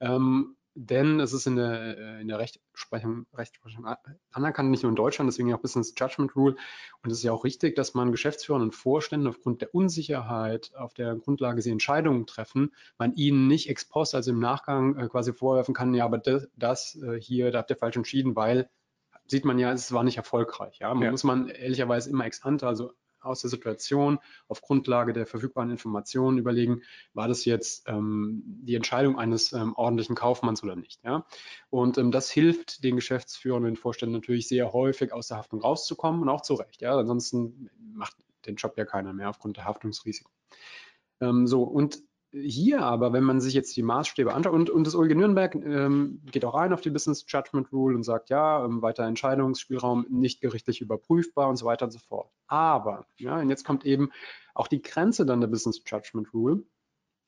ja. 0.00 0.16
Ähm, 0.16 0.56
denn 0.74 1.20
es 1.20 1.32
ist 1.32 1.46
in 1.46 1.56
der, 1.56 1.98
äh, 1.98 2.20
in 2.20 2.28
der 2.28 2.38
Rechtsprechung, 2.38 3.26
Rechtsprechung 3.32 3.86
anerkannt, 4.32 4.70
nicht 4.70 4.82
nur 4.82 4.90
in 4.90 4.96
Deutschland, 4.96 5.30
deswegen 5.30 5.52
auch 5.54 5.60
Business 5.60 5.94
Judgment 5.96 6.34
Rule. 6.34 6.56
Und 7.02 7.10
es 7.10 7.18
ist 7.18 7.24
ja 7.24 7.32
auch 7.32 7.44
richtig, 7.44 7.76
dass 7.76 7.94
man 7.94 8.10
Geschäftsführern 8.10 8.62
und 8.62 8.74
Vorständen 8.74 9.26
aufgrund 9.26 9.60
der 9.60 9.74
Unsicherheit, 9.74 10.72
auf 10.76 10.94
der 10.94 11.14
Grundlage 11.16 11.62
sie 11.62 11.70
Entscheidungen 11.70 12.26
treffen, 12.26 12.72
man 12.98 13.14
ihnen 13.14 13.46
nicht 13.46 13.68
ex 13.68 13.84
post, 13.84 14.14
also 14.14 14.30
im 14.30 14.40
Nachgang 14.40 14.96
äh, 14.96 15.08
quasi 15.08 15.32
vorwerfen 15.32 15.74
kann, 15.74 15.94
ja, 15.94 16.04
aber 16.04 16.18
das, 16.18 16.48
das 16.56 16.96
äh, 17.02 17.20
hier, 17.20 17.50
da 17.50 17.58
habt 17.58 17.70
ihr 17.70 17.76
falsch 17.76 17.96
entschieden, 17.96 18.36
weil 18.36 18.68
sieht 19.26 19.44
man 19.44 19.58
ja, 19.58 19.72
es 19.72 19.92
war 19.92 20.04
nicht 20.04 20.16
erfolgreich. 20.16 20.78
Ja, 20.80 20.92
man 20.92 21.04
ja. 21.04 21.10
muss 21.10 21.24
man 21.24 21.48
ehrlicherweise 21.48 22.10
immer 22.10 22.26
ex 22.26 22.42
ante, 22.42 22.66
also 22.66 22.92
aus 23.24 23.40
der 23.40 23.50
Situation 23.50 24.18
auf 24.48 24.60
Grundlage 24.60 25.12
der 25.12 25.26
verfügbaren 25.26 25.70
Informationen 25.70 26.38
überlegen, 26.38 26.82
war 27.12 27.28
das 27.28 27.44
jetzt 27.44 27.88
ähm, 27.88 28.42
die 28.44 28.74
Entscheidung 28.74 29.18
eines 29.18 29.52
ähm, 29.52 29.74
ordentlichen 29.74 30.14
Kaufmanns 30.14 30.62
oder 30.62 30.76
nicht. 30.76 31.00
Ja? 31.04 31.26
Und 31.70 31.98
ähm, 31.98 32.10
das 32.10 32.30
hilft 32.30 32.84
den 32.84 32.96
Geschäftsführern 32.96 33.62
und 33.62 33.70
den 33.70 33.76
Vorständen 33.76 34.14
natürlich 34.14 34.48
sehr 34.48 34.72
häufig 34.72 35.12
aus 35.12 35.28
der 35.28 35.38
Haftung 35.38 35.60
rauszukommen 35.60 36.22
und 36.22 36.28
auch 36.28 36.42
zu 36.42 36.54
Recht. 36.54 36.82
Ja? 36.82 36.96
Ansonsten 36.96 37.70
macht 37.94 38.16
den 38.46 38.56
Job 38.56 38.74
ja 38.76 38.84
keiner 38.84 39.12
mehr 39.12 39.30
aufgrund 39.30 39.56
der 39.56 39.64
Haftungsrisiken. 39.64 40.30
Ähm, 41.20 41.46
so, 41.46 41.62
und 41.62 42.02
hier 42.34 42.82
aber, 42.82 43.12
wenn 43.12 43.22
man 43.24 43.40
sich 43.40 43.54
jetzt 43.54 43.76
die 43.76 43.82
Maßstäbe 43.82 44.34
anschaut, 44.34 44.52
und, 44.52 44.70
und 44.70 44.86
das 44.86 44.94
OLG 44.94 45.14
Nürnberg 45.14 45.54
ähm, 45.54 46.20
geht 46.30 46.44
auch 46.44 46.54
ein 46.54 46.72
auf 46.72 46.80
die 46.80 46.90
Business 46.90 47.24
Judgment 47.28 47.72
Rule 47.72 47.94
und 47.94 48.02
sagt, 48.02 48.30
ja, 48.30 48.64
ähm, 48.64 48.82
weiter 48.82 49.04
Entscheidungsspielraum 49.04 50.06
nicht 50.10 50.40
gerichtlich 50.40 50.80
überprüfbar 50.80 51.48
und 51.48 51.56
so 51.56 51.66
weiter 51.66 51.84
und 51.84 51.92
so 51.92 52.00
fort. 52.00 52.30
Aber, 52.48 53.06
ja, 53.18 53.38
und 53.38 53.50
jetzt 53.50 53.64
kommt 53.64 53.86
eben 53.86 54.10
auch 54.54 54.66
die 54.66 54.82
Grenze 54.82 55.24
dann 55.26 55.40
der 55.40 55.48
Business 55.48 55.82
Judgment 55.86 56.32
Rule, 56.34 56.64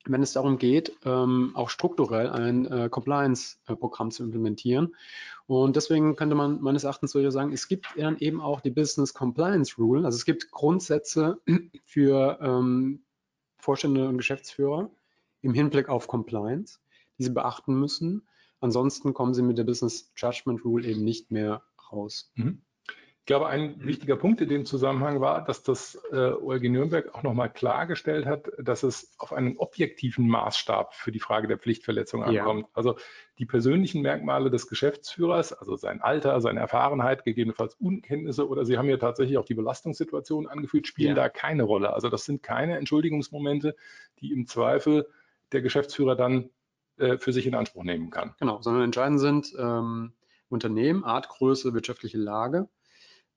wenn 0.05 0.23
es 0.23 0.33
darum 0.33 0.57
geht, 0.57 0.97
ähm, 1.05 1.51
auch 1.53 1.69
strukturell 1.69 2.29
ein 2.29 2.65
äh, 2.65 2.89
Compliance-Programm 2.89 4.11
zu 4.11 4.23
implementieren. 4.23 4.95
Und 5.47 5.75
deswegen 5.75 6.15
könnte 6.15 6.35
man 6.35 6.61
meines 6.61 6.83
Erachtens 6.83 7.11
so 7.11 7.29
sagen, 7.29 7.53
es 7.53 7.67
gibt 7.67 7.87
dann 7.97 8.17
eben 8.17 8.41
auch 8.41 8.61
die 8.61 8.71
Business 8.71 9.13
Compliance 9.13 9.75
Rule. 9.77 10.05
Also 10.05 10.17
es 10.17 10.25
gibt 10.25 10.51
Grundsätze 10.51 11.39
für 11.85 12.39
ähm, 12.41 13.03
Vorstände 13.57 14.07
und 14.07 14.17
Geschäftsführer 14.17 14.91
im 15.47 15.53
Hinblick 15.53 15.87
auf 15.87 16.07
Compliance, 16.07 16.79
die 17.17 17.23
sie 17.23 17.29
beachten 17.31 17.79
müssen. 17.79 18.27
Ansonsten 18.59 19.13
kommen 19.13 19.33
sie 19.33 19.41
mit 19.41 19.57
der 19.57 19.63
Business 19.63 20.11
Judgment 20.15 20.65
Rule 20.65 20.85
eben 20.85 21.03
nicht 21.03 21.31
mehr 21.31 21.63
raus. 21.91 22.31
Mhm. 22.35 22.61
Ich 23.27 23.29
glaube, 23.29 23.47
ein 23.47 23.85
wichtiger 23.85 24.15
Punkt 24.15 24.39
in 24.39 24.47
dem 24.47 24.65
Zusammenhang 24.65 25.19
war, 25.19 25.43
dass 25.43 25.61
das 25.61 26.01
äh, 26.13 26.31
OLG 26.31 26.69
Nürnberg 26.69 27.13
auch 27.13 27.23
nochmal 27.23 27.51
klargestellt 27.51 28.25
hat, 28.25 28.49
dass 28.57 28.83
es 28.83 29.13
auf 29.17 29.33
einen 29.33 29.57
objektiven 29.57 30.29
Maßstab 30.29 30.95
für 30.95 31.11
die 31.11 31.19
Frage 31.19 31.49
der 31.49 31.57
Pflichtverletzung 31.57 32.23
ankommt. 32.23 32.63
Ja. 32.63 32.69
Also 32.73 32.95
die 33.37 33.45
persönlichen 33.45 34.01
Merkmale 34.01 34.49
des 34.49 34.67
Geschäftsführers, 34.67 35.51
also 35.51 35.75
sein 35.75 36.01
Alter, 36.01 36.39
seine 36.39 36.61
Erfahrenheit, 36.61 37.25
gegebenenfalls 37.25 37.75
Unkenntnisse 37.75 38.47
oder 38.47 38.63
Sie 38.63 38.77
haben 38.77 38.87
ja 38.87 38.95
tatsächlich 38.95 39.37
auch 39.37 39.45
die 39.45 39.55
Belastungssituation 39.55 40.47
angeführt, 40.47 40.87
spielen 40.87 41.09
ja. 41.09 41.15
da 41.15 41.29
keine 41.29 41.63
Rolle. 41.63 41.91
Also 41.91 42.07
das 42.07 42.23
sind 42.23 42.43
keine 42.43 42.77
Entschuldigungsmomente, 42.77 43.75
die 44.21 44.31
im 44.31 44.47
Zweifel 44.47 45.05
der 45.51 45.61
Geschäftsführer 45.61 46.15
dann 46.15 46.49
äh, 46.97 47.17
für 47.17 47.33
sich 47.33 47.45
in 47.45 47.55
Anspruch 47.55 47.83
nehmen 47.83 48.09
kann. 48.09 48.35
Genau, 48.39 48.61
sondern 48.61 48.83
entscheidend 48.83 49.19
sind 49.19 49.53
ähm, 49.57 50.13
Unternehmen, 50.49 51.03
Art, 51.03 51.29
Größe, 51.29 51.73
wirtschaftliche 51.73 52.17
Lage 52.17 52.69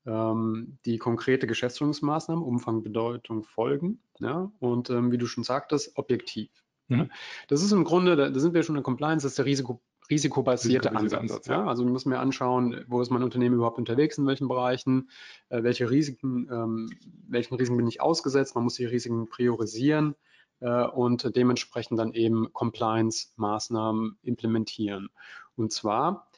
ähm, 0.07 0.79
die 0.85 0.99
konkrete 0.99 1.47
Geschäftsführungsmaßnahmen, 1.47 2.43
Umfang, 2.43 2.83
Bedeutung, 2.83 3.45
Folgen. 3.45 4.03
Ja? 4.19 4.51
Und 4.59 4.91
ähm, 4.91 5.13
wie 5.13 5.19
du 5.19 5.27
schon 5.27 5.45
sagtest, 5.45 5.97
objektiv. 5.97 6.51
Mhm. 6.89 7.11
Das 7.49 7.63
ist 7.63 7.73
im 7.73 7.85
Grunde, 7.85 8.17
da, 8.17 8.31
da, 8.31 8.41
sind 8.41 8.55
wir 8.55 8.63
schon 8.63 8.77
in 8.77 8.83
Compliance, 8.83 9.25
das 9.25 9.33
ist 9.33 9.39
der 9.39 9.45
Risiko, 9.45 9.81
risikobasierte 10.11 10.95
Ansatz. 10.95 11.21
Ansatz 11.21 11.47
ja. 11.47 11.65
Also 11.65 11.85
wir 11.85 11.93
müssen 11.93 12.09
mir 12.09 12.19
anschauen, 12.19 12.85
wo 12.89 13.01
ist 13.01 13.11
mein 13.11 13.23
Unternehmen 13.23 13.57
überhaupt 13.57 13.79
unterwegs, 13.79 14.19
in 14.19 14.27
welchen 14.27 14.49
Bereichen, 14.49 15.11
äh, 15.51 15.63
welche 15.63 15.91
Risiken, 15.91 16.49
ähm, 16.51 16.91
welchen 17.29 17.55
Risiken 17.55 17.77
bin 17.77 17.87
ich 17.87 18.01
ausgesetzt. 18.01 18.55
Man 18.55 18.65
muss 18.65 18.75
die 18.75 18.87
Risiken 18.87 19.29
priorisieren 19.29 20.17
und 20.61 21.37
dementsprechend 21.37 21.99
dann 21.99 22.13
eben 22.13 22.53
Compliance-Maßnahmen 22.53 24.19
implementieren. 24.23 25.09
Und 25.57 25.73
zwar 25.73 26.31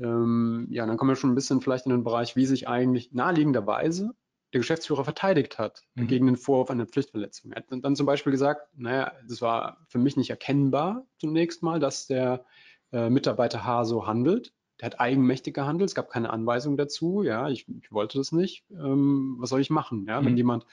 ähm, 0.00 0.66
ja, 0.70 0.86
dann 0.86 0.96
kommen 0.96 1.10
wir 1.10 1.16
schon 1.16 1.30
ein 1.30 1.34
bisschen 1.34 1.60
vielleicht 1.60 1.86
in 1.86 1.92
den 1.92 2.04
Bereich, 2.04 2.34
wie 2.36 2.46
sich 2.46 2.68
eigentlich 2.68 3.12
naheliegenderweise 3.12 4.14
der 4.52 4.60
Geschäftsführer 4.60 5.04
verteidigt 5.04 5.58
hat 5.58 5.82
mhm. 5.94 6.08
gegen 6.08 6.26
den 6.26 6.36
Vorwurf 6.36 6.70
einer 6.70 6.86
Pflichtverletzung. 6.86 7.52
Er 7.52 7.58
hat 7.58 7.66
dann 7.70 7.94
zum 7.94 8.06
Beispiel 8.06 8.32
gesagt, 8.32 8.66
naja, 8.74 9.12
das 9.28 9.42
war 9.42 9.78
für 9.88 9.98
mich 9.98 10.16
nicht 10.16 10.30
erkennbar 10.30 11.06
zunächst 11.18 11.62
mal, 11.62 11.78
dass 11.78 12.06
der 12.06 12.44
äh, 12.92 13.10
Mitarbeiter 13.10 13.64
H 13.64 13.84
so 13.84 14.06
handelt. 14.06 14.52
Der 14.80 14.86
hat 14.86 15.00
eigenmächtig 15.00 15.54
gehandelt, 15.54 15.90
es 15.90 15.94
gab 15.94 16.10
keine 16.10 16.30
Anweisung 16.30 16.76
dazu, 16.76 17.22
ja, 17.22 17.48
ich, 17.48 17.66
ich 17.68 17.92
wollte 17.92 18.18
das 18.18 18.32
nicht. 18.32 18.64
Ähm, 18.70 19.36
was 19.38 19.50
soll 19.50 19.60
ich 19.60 19.70
machen, 19.70 20.06
ja, 20.08 20.20
mhm. 20.20 20.26
wenn 20.26 20.36
jemand 20.36 20.66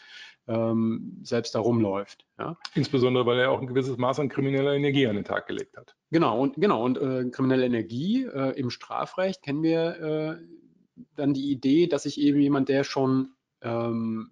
ähm, 0.47 1.19
selbst 1.23 1.55
da 1.55 1.59
rumläuft. 1.59 2.25
Ja. 2.39 2.57
Insbesondere, 2.73 3.25
weil 3.25 3.39
er 3.39 3.51
auch 3.51 3.59
ein 3.59 3.67
gewisses 3.67 3.97
Maß 3.97 4.19
an 4.19 4.29
krimineller 4.29 4.73
Energie 4.73 5.07
an 5.07 5.15
den 5.15 5.25
Tag 5.25 5.47
gelegt 5.47 5.75
hat. 5.75 5.95
Genau, 6.09 6.39
und 6.39 6.55
genau, 6.55 6.83
und 6.83 6.97
äh, 6.97 7.29
kriminelle 7.29 7.65
Energie 7.65 8.23
äh, 8.23 8.57
im 8.57 8.69
Strafrecht 8.69 9.43
kennen 9.43 9.61
wir 9.61 10.39
äh, 10.39 11.03
dann 11.15 11.33
die 11.33 11.51
Idee, 11.51 11.87
dass 11.87 12.03
sich 12.03 12.19
eben 12.19 12.39
jemand, 12.39 12.69
der 12.69 12.83
schon 12.83 13.33
ähm, 13.61 14.31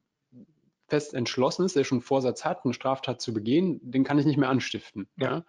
fest 0.88 1.14
entschlossen 1.14 1.66
ist, 1.66 1.76
der 1.76 1.84
schon 1.84 2.02
Vorsatz 2.02 2.46
hat, 2.46 2.64
eine 2.64 2.74
Straftat 2.74 3.22
zu 3.22 3.34
begehen, 3.34 3.80
den 3.84 4.04
kann 4.04 4.20
ich 4.20 4.26
nicht 4.26 4.38
mehr 4.38 4.50
anstiften. 4.50 5.08
Ja. 5.18 5.30
ja? 5.30 5.46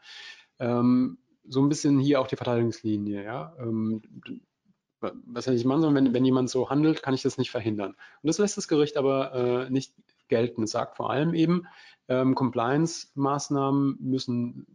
Ähm, 0.58 1.18
so 1.48 1.60
ein 1.60 1.68
bisschen 1.68 1.98
hier 1.98 2.20
auch 2.20 2.26
die 2.26 2.36
Verteidigungslinie, 2.36 3.24
ja. 3.24 3.54
Ähm, 3.58 4.02
was 5.00 5.46
hätte 5.46 5.56
ich 5.56 5.64
machen 5.64 5.82
sollen, 5.82 5.94
wenn, 5.94 6.14
wenn 6.14 6.24
jemand 6.24 6.50
so 6.50 6.70
handelt, 6.70 7.02
kann 7.02 7.14
ich 7.14 7.22
das 7.22 7.38
nicht 7.38 7.50
verhindern. 7.50 7.90
Und 7.90 8.26
das 8.26 8.38
lässt 8.38 8.56
das 8.56 8.68
Gericht 8.68 8.96
aber 8.96 9.34
äh, 9.34 9.70
nicht 9.70 9.94
gelten. 10.28 10.62
Es 10.64 10.70
sagt 10.70 10.96
vor 10.96 11.10
allem 11.10 11.34
eben, 11.34 11.66
ähm, 12.08 12.34
Compliance-Maßnahmen 12.34 13.98
müssen, 14.00 14.66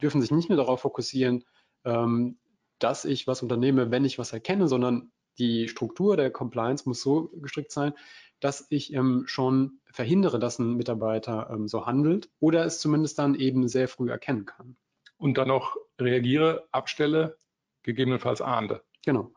dürfen 0.00 0.20
sich 0.20 0.30
nicht 0.30 0.48
mehr 0.48 0.56
darauf 0.56 0.80
fokussieren, 0.80 1.44
ähm, 1.84 2.38
dass 2.78 3.04
ich 3.04 3.26
was 3.26 3.42
unternehme, 3.42 3.90
wenn 3.90 4.04
ich 4.04 4.18
was 4.18 4.32
erkenne, 4.32 4.68
sondern 4.68 5.12
die 5.38 5.68
Struktur 5.68 6.16
der 6.16 6.30
Compliance 6.30 6.88
muss 6.88 7.02
so 7.02 7.30
gestrickt 7.34 7.72
sein, 7.72 7.94
dass 8.40 8.66
ich 8.70 8.92
ähm, 8.92 9.24
schon 9.26 9.80
verhindere, 9.90 10.38
dass 10.38 10.58
ein 10.58 10.74
Mitarbeiter 10.74 11.48
ähm, 11.50 11.68
so 11.68 11.86
handelt 11.86 12.28
oder 12.40 12.64
es 12.64 12.80
zumindest 12.80 13.18
dann 13.18 13.34
eben 13.34 13.68
sehr 13.68 13.88
früh 13.88 14.10
erkennen 14.10 14.46
kann. 14.46 14.76
Und 15.22 15.38
dann 15.38 15.48
noch 15.48 15.76
reagiere, 16.00 16.66
abstelle, 16.72 17.38
gegebenenfalls 17.82 18.40
ahnde. 18.40 18.82
Genau. 19.04 19.32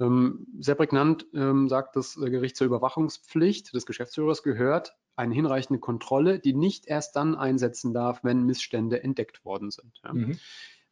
Ähm, 0.00 0.46
sehr 0.58 0.74
prägnant 0.74 1.26
ähm, 1.34 1.68
sagt 1.68 1.94
das 1.94 2.16
äh, 2.16 2.30
Gericht 2.30 2.56
zur 2.56 2.66
Überwachungspflicht 2.66 3.72
des 3.72 3.86
Geschäftsführers 3.86 4.42
gehört 4.42 4.96
eine 5.14 5.34
hinreichende 5.34 5.78
Kontrolle, 5.78 6.40
die 6.40 6.52
nicht 6.52 6.86
erst 6.86 7.14
dann 7.14 7.36
einsetzen 7.36 7.92
darf, 7.92 8.24
wenn 8.24 8.44
Missstände 8.44 9.02
entdeckt 9.02 9.44
worden 9.44 9.70
sind. 9.70 10.00
Mhm. 10.10 10.38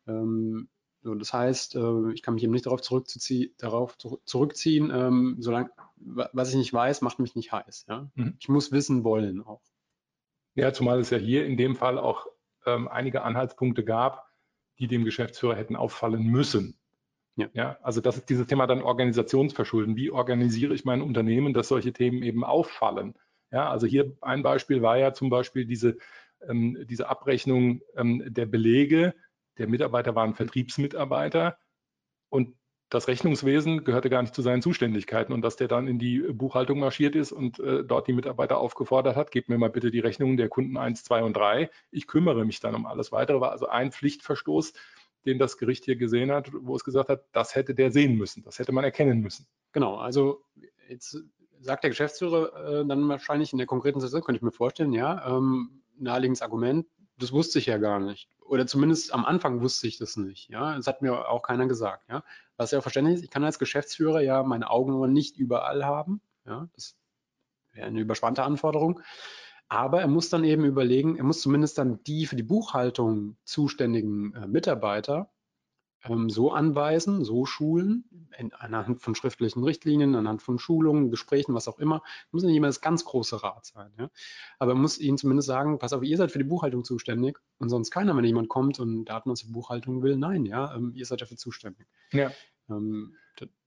Ähm, 0.06 0.68
so, 1.02 1.14
das 1.14 1.32
heißt, 1.32 1.76
äh, 1.76 2.12
ich 2.12 2.22
kann 2.22 2.34
mich 2.34 2.44
eben 2.44 2.52
nicht 2.52 2.66
darauf, 2.66 2.82
darauf 3.58 3.96
zurückziehen, 4.24 4.92
ähm, 4.94 5.36
solange 5.40 5.70
was 5.96 6.50
ich 6.50 6.56
nicht 6.56 6.72
weiß, 6.72 7.00
macht 7.00 7.18
mich 7.18 7.34
nicht 7.34 7.50
heiß. 7.50 7.86
Ja. 7.88 8.08
Mhm. 8.14 8.36
Ich 8.38 8.48
muss 8.48 8.70
wissen 8.70 9.02
wollen 9.02 9.42
auch. 9.42 9.62
Ja, 10.54 10.72
zumal 10.72 11.00
es 11.00 11.10
ja 11.10 11.18
hier 11.18 11.44
in 11.44 11.56
dem 11.56 11.74
Fall 11.74 11.98
auch 11.98 12.26
ähm, 12.66 12.88
einige 12.88 13.22
Anhaltspunkte 13.22 13.84
gab, 13.84 14.27
die 14.78 14.86
dem 14.86 15.04
Geschäftsführer 15.04 15.56
hätten 15.56 15.76
auffallen 15.76 16.24
müssen. 16.24 16.78
Ja. 17.36 17.48
ja. 17.52 17.78
also 17.82 18.00
das 18.00 18.16
ist 18.16 18.28
dieses 18.28 18.46
Thema 18.46 18.66
dann 18.66 18.82
Organisationsverschulden. 18.82 19.96
Wie 19.96 20.10
organisiere 20.10 20.74
ich 20.74 20.84
mein 20.84 21.02
Unternehmen, 21.02 21.54
dass 21.54 21.68
solche 21.68 21.92
Themen 21.92 22.22
eben 22.22 22.44
auffallen? 22.44 23.14
Ja, 23.50 23.70
also 23.70 23.86
hier 23.86 24.16
ein 24.20 24.42
Beispiel 24.42 24.82
war 24.82 24.98
ja 24.98 25.14
zum 25.14 25.30
Beispiel 25.30 25.64
diese, 25.64 25.96
ähm, 26.46 26.84
diese 26.88 27.08
Abrechnung 27.08 27.80
ähm, 27.96 28.22
der 28.26 28.46
Belege. 28.46 29.14
Der 29.56 29.68
Mitarbeiter 29.68 30.14
waren 30.14 30.34
Vertriebsmitarbeiter 30.34 31.58
und 32.28 32.54
das 32.90 33.08
Rechnungswesen 33.08 33.84
gehörte 33.84 34.08
gar 34.08 34.22
nicht 34.22 34.34
zu 34.34 34.42
seinen 34.42 34.62
Zuständigkeiten 34.62 35.32
und 35.32 35.42
dass 35.42 35.56
der 35.56 35.68
dann 35.68 35.86
in 35.88 35.98
die 35.98 36.20
Buchhaltung 36.20 36.78
marschiert 36.78 37.16
ist 37.16 37.32
und 37.32 37.58
äh, 37.60 37.84
dort 37.84 38.08
die 38.08 38.12
Mitarbeiter 38.12 38.58
aufgefordert 38.58 39.16
hat, 39.16 39.30
gebt 39.30 39.48
mir 39.48 39.58
mal 39.58 39.70
bitte 39.70 39.90
die 39.90 40.00
Rechnungen 40.00 40.36
der 40.36 40.48
Kunden 40.48 40.76
1, 40.76 41.04
2 41.04 41.22
und 41.22 41.36
3. 41.36 41.70
Ich 41.90 42.06
kümmere 42.06 42.44
mich 42.44 42.60
dann 42.60 42.74
um 42.74 42.86
alles 42.86 43.12
weitere. 43.12 43.40
War 43.40 43.52
also 43.52 43.66
ein 43.66 43.92
Pflichtverstoß, 43.92 44.72
den 45.26 45.38
das 45.38 45.58
Gericht 45.58 45.84
hier 45.84 45.96
gesehen 45.96 46.30
hat, 46.30 46.50
wo 46.52 46.74
es 46.74 46.84
gesagt 46.84 47.10
hat, 47.10 47.24
das 47.32 47.54
hätte 47.54 47.74
der 47.74 47.90
sehen 47.90 48.16
müssen, 48.16 48.42
das 48.42 48.58
hätte 48.58 48.72
man 48.72 48.84
erkennen 48.84 49.20
müssen. 49.20 49.46
Genau, 49.72 49.96
also 49.96 50.42
jetzt 50.88 51.18
sagt 51.60 51.84
der 51.84 51.90
Geschäftsführer 51.90 52.80
äh, 52.80 52.86
dann 52.86 53.06
wahrscheinlich 53.08 53.52
in 53.52 53.58
der 53.58 53.66
konkreten 53.66 54.00
Situation, 54.00 54.24
könnte 54.24 54.38
ich 54.38 54.42
mir 54.42 54.52
vorstellen, 54.52 54.92
ja, 54.92 55.36
ähm, 55.36 55.82
naheliegendes 55.98 56.42
Argument, 56.42 56.86
das 57.18 57.32
wusste 57.32 57.58
ich 57.58 57.66
ja 57.66 57.78
gar 57.78 58.00
nicht. 58.00 58.28
Oder 58.40 58.66
zumindest 58.66 59.12
am 59.12 59.24
Anfang 59.24 59.60
wusste 59.60 59.86
ich 59.86 59.98
das 59.98 60.16
nicht. 60.16 60.48
Ja, 60.48 60.76
das 60.76 60.86
hat 60.86 61.02
mir 61.02 61.28
auch 61.28 61.42
keiner 61.42 61.66
gesagt. 61.66 62.08
Ja, 62.08 62.24
was 62.56 62.70
ja 62.70 62.78
auch 62.78 62.82
verständlich 62.82 63.16
ist. 63.16 63.24
Ich 63.24 63.30
kann 63.30 63.44
als 63.44 63.58
Geschäftsführer 63.58 64.20
ja 64.20 64.42
meine 64.42 64.70
Augen 64.70 65.12
nicht 65.12 65.36
überall 65.36 65.84
haben. 65.84 66.20
Ja, 66.46 66.68
das 66.74 66.96
wäre 67.72 67.86
eine 67.86 68.00
überspannte 68.00 68.42
Anforderung. 68.42 69.00
Aber 69.68 70.00
er 70.00 70.08
muss 70.08 70.30
dann 70.30 70.44
eben 70.44 70.64
überlegen, 70.64 71.16
er 71.16 71.24
muss 71.24 71.42
zumindest 71.42 71.76
dann 71.76 72.02
die 72.04 72.26
für 72.26 72.36
die 72.36 72.42
Buchhaltung 72.42 73.36
zuständigen 73.44 74.34
äh, 74.34 74.46
Mitarbeiter 74.46 75.30
ähm, 76.04 76.30
so 76.30 76.52
anweisen, 76.52 77.24
so 77.24 77.44
schulen, 77.46 78.04
in, 78.36 78.52
anhand 78.52 79.02
von 79.02 79.14
schriftlichen 79.14 79.64
Richtlinien, 79.64 80.14
anhand 80.14 80.42
von 80.42 80.58
Schulungen, 80.58 81.10
Gesprächen, 81.10 81.54
was 81.54 81.68
auch 81.68 81.78
immer. 81.78 82.02
Muss 82.30 82.42
nicht 82.42 82.56
immer 82.56 82.68
das 82.68 82.80
ganz 82.80 83.04
große 83.04 83.42
Rad 83.42 83.66
sein. 83.66 83.90
Ja? 83.98 84.10
Aber 84.58 84.72
er 84.72 84.76
muss 84.76 84.98
ihnen 84.98 85.18
zumindest 85.18 85.48
sagen, 85.48 85.78
pass 85.78 85.92
auf, 85.92 86.02
ihr 86.02 86.16
seid 86.16 86.30
für 86.30 86.38
die 86.38 86.44
Buchhaltung 86.44 86.84
zuständig 86.84 87.38
und 87.58 87.68
sonst 87.68 87.90
keiner, 87.90 88.16
wenn 88.16 88.24
jemand 88.24 88.48
kommt 88.48 88.78
und 88.80 89.06
Daten 89.06 89.30
aus 89.30 89.42
der 89.42 89.52
Buchhaltung 89.52 90.02
will. 90.02 90.16
Nein, 90.16 90.46
ja, 90.46 90.74
ähm, 90.74 90.92
ihr 90.94 91.06
seid 91.06 91.20
dafür 91.20 91.36
zuständig. 91.36 91.86
Ja. 92.12 92.30
Ähm, 92.70 93.14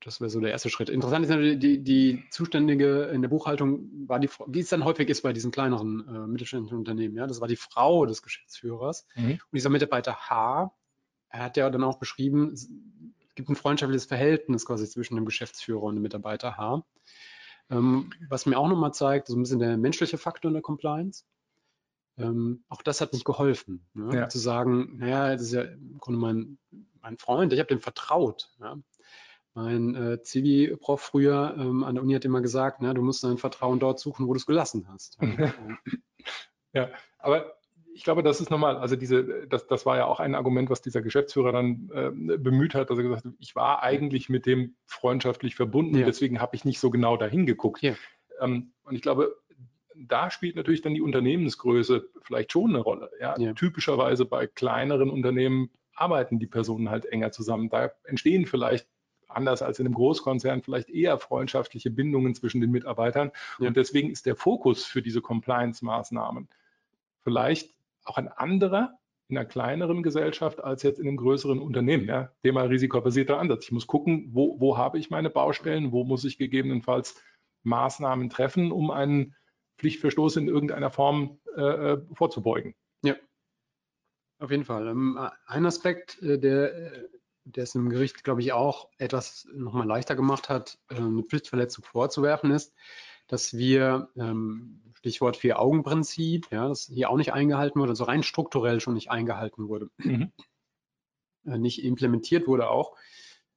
das 0.03 0.19
wäre 0.19 0.29
so 0.29 0.41
der 0.41 0.51
erste 0.51 0.69
Schritt. 0.69 0.89
Interessant 0.89 1.23
ist 1.23 1.29
natürlich, 1.29 1.59
die, 1.59 1.83
die 1.83 2.23
Zuständige 2.29 3.03
in 3.05 3.21
der 3.21 3.29
Buchhaltung 3.29 3.89
war 4.07 4.19
die 4.19 4.29
wie 4.47 4.59
es 4.59 4.69
dann 4.69 4.83
häufig 4.83 5.07
ist 5.09 5.21
bei 5.21 5.31
diesen 5.31 5.51
kleineren 5.51 6.05
äh, 6.07 6.27
mittelständischen 6.27 6.77
Unternehmen, 6.77 7.15
ja, 7.15 7.25
das 7.25 7.39
war 7.39 7.47
die 7.47 7.55
Frau 7.55 8.05
des 8.05 8.21
Geschäftsführers. 8.21 9.07
Mhm. 9.15 9.31
Und 9.31 9.53
dieser 9.53 9.69
Mitarbeiter 9.69 10.29
H, 10.29 10.73
er 11.31 11.43
hat 11.43 11.57
ja 11.57 11.69
dann 11.69 11.83
auch 11.83 11.97
beschrieben, 11.97 12.51
es 12.53 12.69
gibt 13.35 13.49
ein 13.49 13.55
freundschaftliches 13.55 14.05
Verhältnis 14.05 14.65
quasi 14.65 14.87
zwischen 14.87 15.15
dem 15.15 15.25
Geschäftsführer 15.25 15.83
und 15.83 15.95
dem 15.95 16.03
Mitarbeiter 16.03 16.57
H. 16.57 16.83
Ähm, 17.69 18.11
was 18.29 18.45
mir 18.45 18.57
auch 18.57 18.67
nochmal 18.67 18.93
zeigt, 18.93 19.27
so 19.27 19.35
ein 19.35 19.41
bisschen 19.41 19.59
der 19.59 19.77
menschliche 19.77 20.17
Faktor 20.17 20.49
in 20.49 20.53
der 20.53 20.61
Compliance. 20.61 21.23
Ähm, 22.17 22.65
auch 22.67 22.81
das 22.81 22.99
hat 22.99 23.13
nicht 23.13 23.25
geholfen. 23.25 23.87
Ne? 23.93 24.15
Ja. 24.15 24.29
Zu 24.29 24.39
sagen, 24.39 24.97
naja, 24.97 25.31
das 25.31 25.43
ist 25.43 25.53
ja 25.53 25.61
im 25.61 25.97
Grunde 25.97 26.19
mein, 26.19 26.57
mein 27.01 27.17
Freund, 27.17 27.53
ich 27.53 27.59
habe 27.59 27.69
dem 27.69 27.79
vertraut. 27.79 28.53
Ja? 28.59 28.77
Mein 29.53 29.95
äh, 29.95 30.21
Zivi-Prof 30.21 31.01
früher 31.01 31.55
ähm, 31.57 31.83
an 31.83 31.95
der 31.95 32.03
Uni 32.03 32.13
hat 32.13 32.25
immer 32.25 32.41
gesagt, 32.41 32.81
na, 32.81 32.93
du 32.93 33.01
musst 33.01 33.23
dein 33.23 33.37
Vertrauen 33.37 33.79
dort 33.79 33.99
suchen, 33.99 34.27
wo 34.27 34.33
du 34.33 34.37
es 34.37 34.45
gelassen 34.45 34.87
hast. 34.89 35.17
ja, 36.73 36.89
aber 37.19 37.53
ich 37.93 38.03
glaube, 38.03 38.23
das 38.23 38.41
ist 38.41 38.49
normal. 38.49 38.77
Also 38.77 38.95
diese, 38.95 39.47
das, 39.47 39.67
das 39.67 39.85
war 39.85 39.97
ja 39.97 40.05
auch 40.05 40.19
ein 40.19 40.35
Argument, 40.35 40.69
was 40.69 40.81
dieser 40.81 41.01
Geschäftsführer 41.01 41.51
dann 41.51 41.89
äh, 41.93 42.37
bemüht 42.37 42.75
hat, 42.75 42.89
dass 42.89 42.97
er 42.97 43.03
gesagt 43.03 43.25
hat, 43.25 43.33
ich 43.39 43.55
war 43.55 43.83
eigentlich 43.83 44.29
mit 44.29 44.45
dem 44.45 44.75
freundschaftlich 44.85 45.55
verbunden, 45.55 45.97
ja. 45.97 46.05
deswegen 46.05 46.39
habe 46.39 46.55
ich 46.55 46.65
nicht 46.65 46.79
so 46.79 46.89
genau 46.89 47.17
dahin 47.17 47.45
geguckt. 47.45 47.81
Ja. 47.81 47.93
Ähm, 48.39 48.73
und 48.83 48.95
ich 48.95 49.01
glaube, 49.01 49.35
da 49.95 50.31
spielt 50.31 50.55
natürlich 50.55 50.81
dann 50.81 50.93
die 50.93 51.01
Unternehmensgröße 51.01 52.09
vielleicht 52.21 52.51
schon 52.51 52.71
eine 52.71 52.79
Rolle. 52.79 53.11
Ja? 53.19 53.37
ja? 53.37 53.53
Typischerweise 53.53 54.25
bei 54.25 54.47
kleineren 54.47 55.09
Unternehmen 55.09 55.69
arbeiten 55.93 56.39
die 56.39 56.47
Personen 56.47 56.89
halt 56.89 57.05
enger 57.05 57.31
zusammen. 57.31 57.69
Da 57.69 57.91
entstehen 58.05 58.45
vielleicht 58.45 58.87
anders 59.27 59.61
als 59.61 59.79
in 59.79 59.85
einem 59.85 59.95
Großkonzern 59.95 60.61
vielleicht 60.61 60.89
eher 60.89 61.17
freundschaftliche 61.17 61.89
Bindungen 61.89 62.35
zwischen 62.35 62.59
den 62.61 62.71
Mitarbeitern. 62.71 63.31
Und 63.59 63.77
deswegen 63.77 64.09
ist 64.09 64.25
der 64.25 64.35
Fokus 64.35 64.83
für 64.83 65.01
diese 65.01 65.21
Compliance-Maßnahmen 65.21 66.49
vielleicht 67.23 67.73
auch 68.11 68.17
ein 68.17 68.27
anderer 68.27 68.97
in 69.29 69.37
einer 69.37 69.47
kleineren 69.47 70.03
Gesellschaft 70.03 70.61
als 70.61 70.83
jetzt 70.83 70.99
in 70.99 71.07
einem 71.07 71.15
größeren 71.15 71.59
Unternehmen. 71.59 72.05
Ja? 72.07 72.31
Thema 72.43 72.63
risikobasierter 72.63 73.39
Ansatz. 73.39 73.65
Ich 73.65 73.71
muss 73.71 73.87
gucken, 73.87 74.29
wo, 74.33 74.59
wo 74.59 74.77
habe 74.77 74.99
ich 74.99 75.09
meine 75.09 75.29
Baustellen, 75.29 75.93
wo 75.93 76.03
muss 76.03 76.25
ich 76.25 76.37
gegebenenfalls 76.37 77.15
Maßnahmen 77.63 78.29
treffen, 78.29 78.73
um 78.73 78.91
einen 78.91 79.35
Pflichtverstoß 79.77 80.35
in 80.35 80.49
irgendeiner 80.49 80.91
Form 80.91 81.39
äh, 81.55 81.61
äh 81.61 82.01
vorzubeugen. 82.13 82.75
Ja, 83.03 83.15
auf 84.39 84.51
jeden 84.51 84.65
Fall. 84.65 84.87
Ähm, 84.87 85.17
ein 85.45 85.65
Aspekt, 85.65 86.21
äh, 86.21 86.37
der, 86.37 86.73
äh, 86.75 87.07
der 87.45 87.63
es 87.63 87.75
im 87.75 87.89
Gericht, 87.89 88.23
glaube 88.23 88.41
ich, 88.41 88.51
auch 88.51 88.89
etwas 88.97 89.47
nochmal 89.53 89.87
leichter 89.87 90.15
gemacht 90.15 90.49
hat, 90.49 90.77
eine 90.89 91.23
Pflichtverletzung 91.23 91.85
vorzuwerfen, 91.85 92.51
ist, 92.51 92.73
dass 93.31 93.57
wir 93.57 94.09
ähm, 94.17 94.81
Stichwort 94.93 95.37
Vier-Augen-Prinzip, 95.37 96.51
ja, 96.51 96.67
das 96.67 96.91
hier 96.93 97.09
auch 97.09 97.15
nicht 97.15 97.31
eingehalten 97.31 97.79
wurde, 97.79 97.91
also 97.91 98.03
rein 98.03 98.23
strukturell 98.23 98.81
schon 98.81 98.93
nicht 98.93 99.09
eingehalten 99.09 99.69
wurde, 99.69 99.89
mhm. 99.97 100.33
Äh, 101.45 101.57
nicht 101.57 101.83
implementiert 101.83 102.45
wurde 102.45 102.69
auch, 102.69 102.97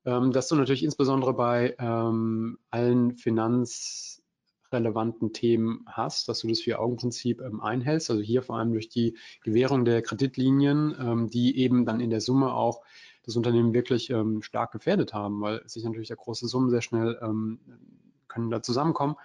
ähm, 0.07 0.33
dass 0.33 0.49
du 0.49 0.55
natürlich 0.55 0.85
insbesondere 0.85 1.35
bei 1.35 1.75
ähm, 1.79 2.59
allen 2.71 3.17
finanzrelevanten 3.17 5.33
Themen 5.33 5.85
hast, 5.87 6.29
dass 6.29 6.39
du 6.39 6.49
das 6.49 6.61
Vier-Augen-Prinzip 6.61 7.43
ähm, 7.43 7.61
einhältst, 7.61 8.11
also 8.11 8.23
hier 8.23 8.43
vor 8.43 8.57
allem 8.57 8.73
durch 8.73 8.89
die 8.89 9.19
Gewährung 9.43 9.85
der 9.85 10.03
Kreditlinien, 10.03 10.95
ähm, 10.99 11.29
die 11.29 11.59
eben 11.59 11.85
dann 11.85 11.99
in 11.99 12.11
der 12.11 12.21
Summe 12.21 12.55
auch 12.55 12.83
das 13.25 13.35
Unternehmen 13.37 13.75
wirklich 13.75 14.09
ähm, 14.09 14.41
stark 14.41 14.71
gefährdet 14.71 15.13
haben, 15.13 15.41
weil 15.41 15.69
sich 15.69 15.83
natürlich 15.83 16.09
der 16.09 16.17
große 16.17 16.47
Summen 16.47 16.71
sehr 16.71 16.81
schnell 16.81 17.19
können 18.29 18.51
da 18.51 18.63
zusammenkommen. 18.63 19.17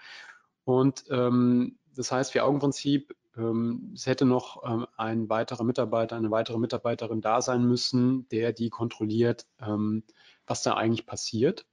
Und 0.64 1.06
ähm, 1.10 1.78
das 1.96 2.12
heißt, 2.12 2.32
Vier-Augen-Prinzip, 2.32 3.16
ähm, 3.38 3.92
es 3.96 4.06
hätte 4.06 4.26
noch 4.26 4.64
ähm, 4.66 4.86
ein 4.98 5.30
weiterer 5.30 5.64
Mitarbeiter, 5.64 6.16
eine 6.16 6.32
weitere 6.32 6.58
Mitarbeiterin 6.58 7.22
da 7.22 7.42
sein 7.42 7.66
müssen, 7.66 8.28
der 8.30 8.54
die 8.54 8.70
kontrolliert, 8.70 9.48
ähm, 9.60 10.04
was 10.46 10.64
da 10.64 10.76
eigentlich 10.76 11.06
passiert. 11.06 11.66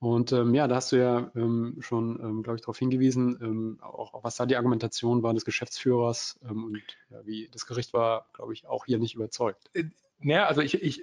Und 0.00 0.30
ähm, 0.32 0.54
ja, 0.54 0.68
da 0.68 0.76
hast 0.76 0.92
du 0.92 0.96
ja 0.96 1.30
ähm, 1.34 1.76
schon, 1.80 2.42
glaube 2.44 2.56
ich, 2.56 2.62
darauf 2.62 2.78
hingewiesen, 2.78 3.80
auch, 3.82 4.22
was 4.22 4.36
da 4.36 4.46
die 4.46 4.56
Argumentation 4.56 5.24
war 5.24 5.34
des 5.34 5.44
Geschäftsführers 5.44 6.38
und 6.48 6.80
ja, 7.10 7.26
wie 7.26 7.48
das 7.50 7.66
Gericht 7.66 7.92
war, 7.94 8.28
glaube 8.32 8.52
ich, 8.52 8.64
auch 8.64 8.84
hier 8.84 9.00
nicht 9.00 9.16
überzeugt. 9.16 9.68
Äh, 9.74 9.86
naja, 10.20 10.46
also 10.46 10.60
ich, 10.60 10.80
ich 10.82 11.02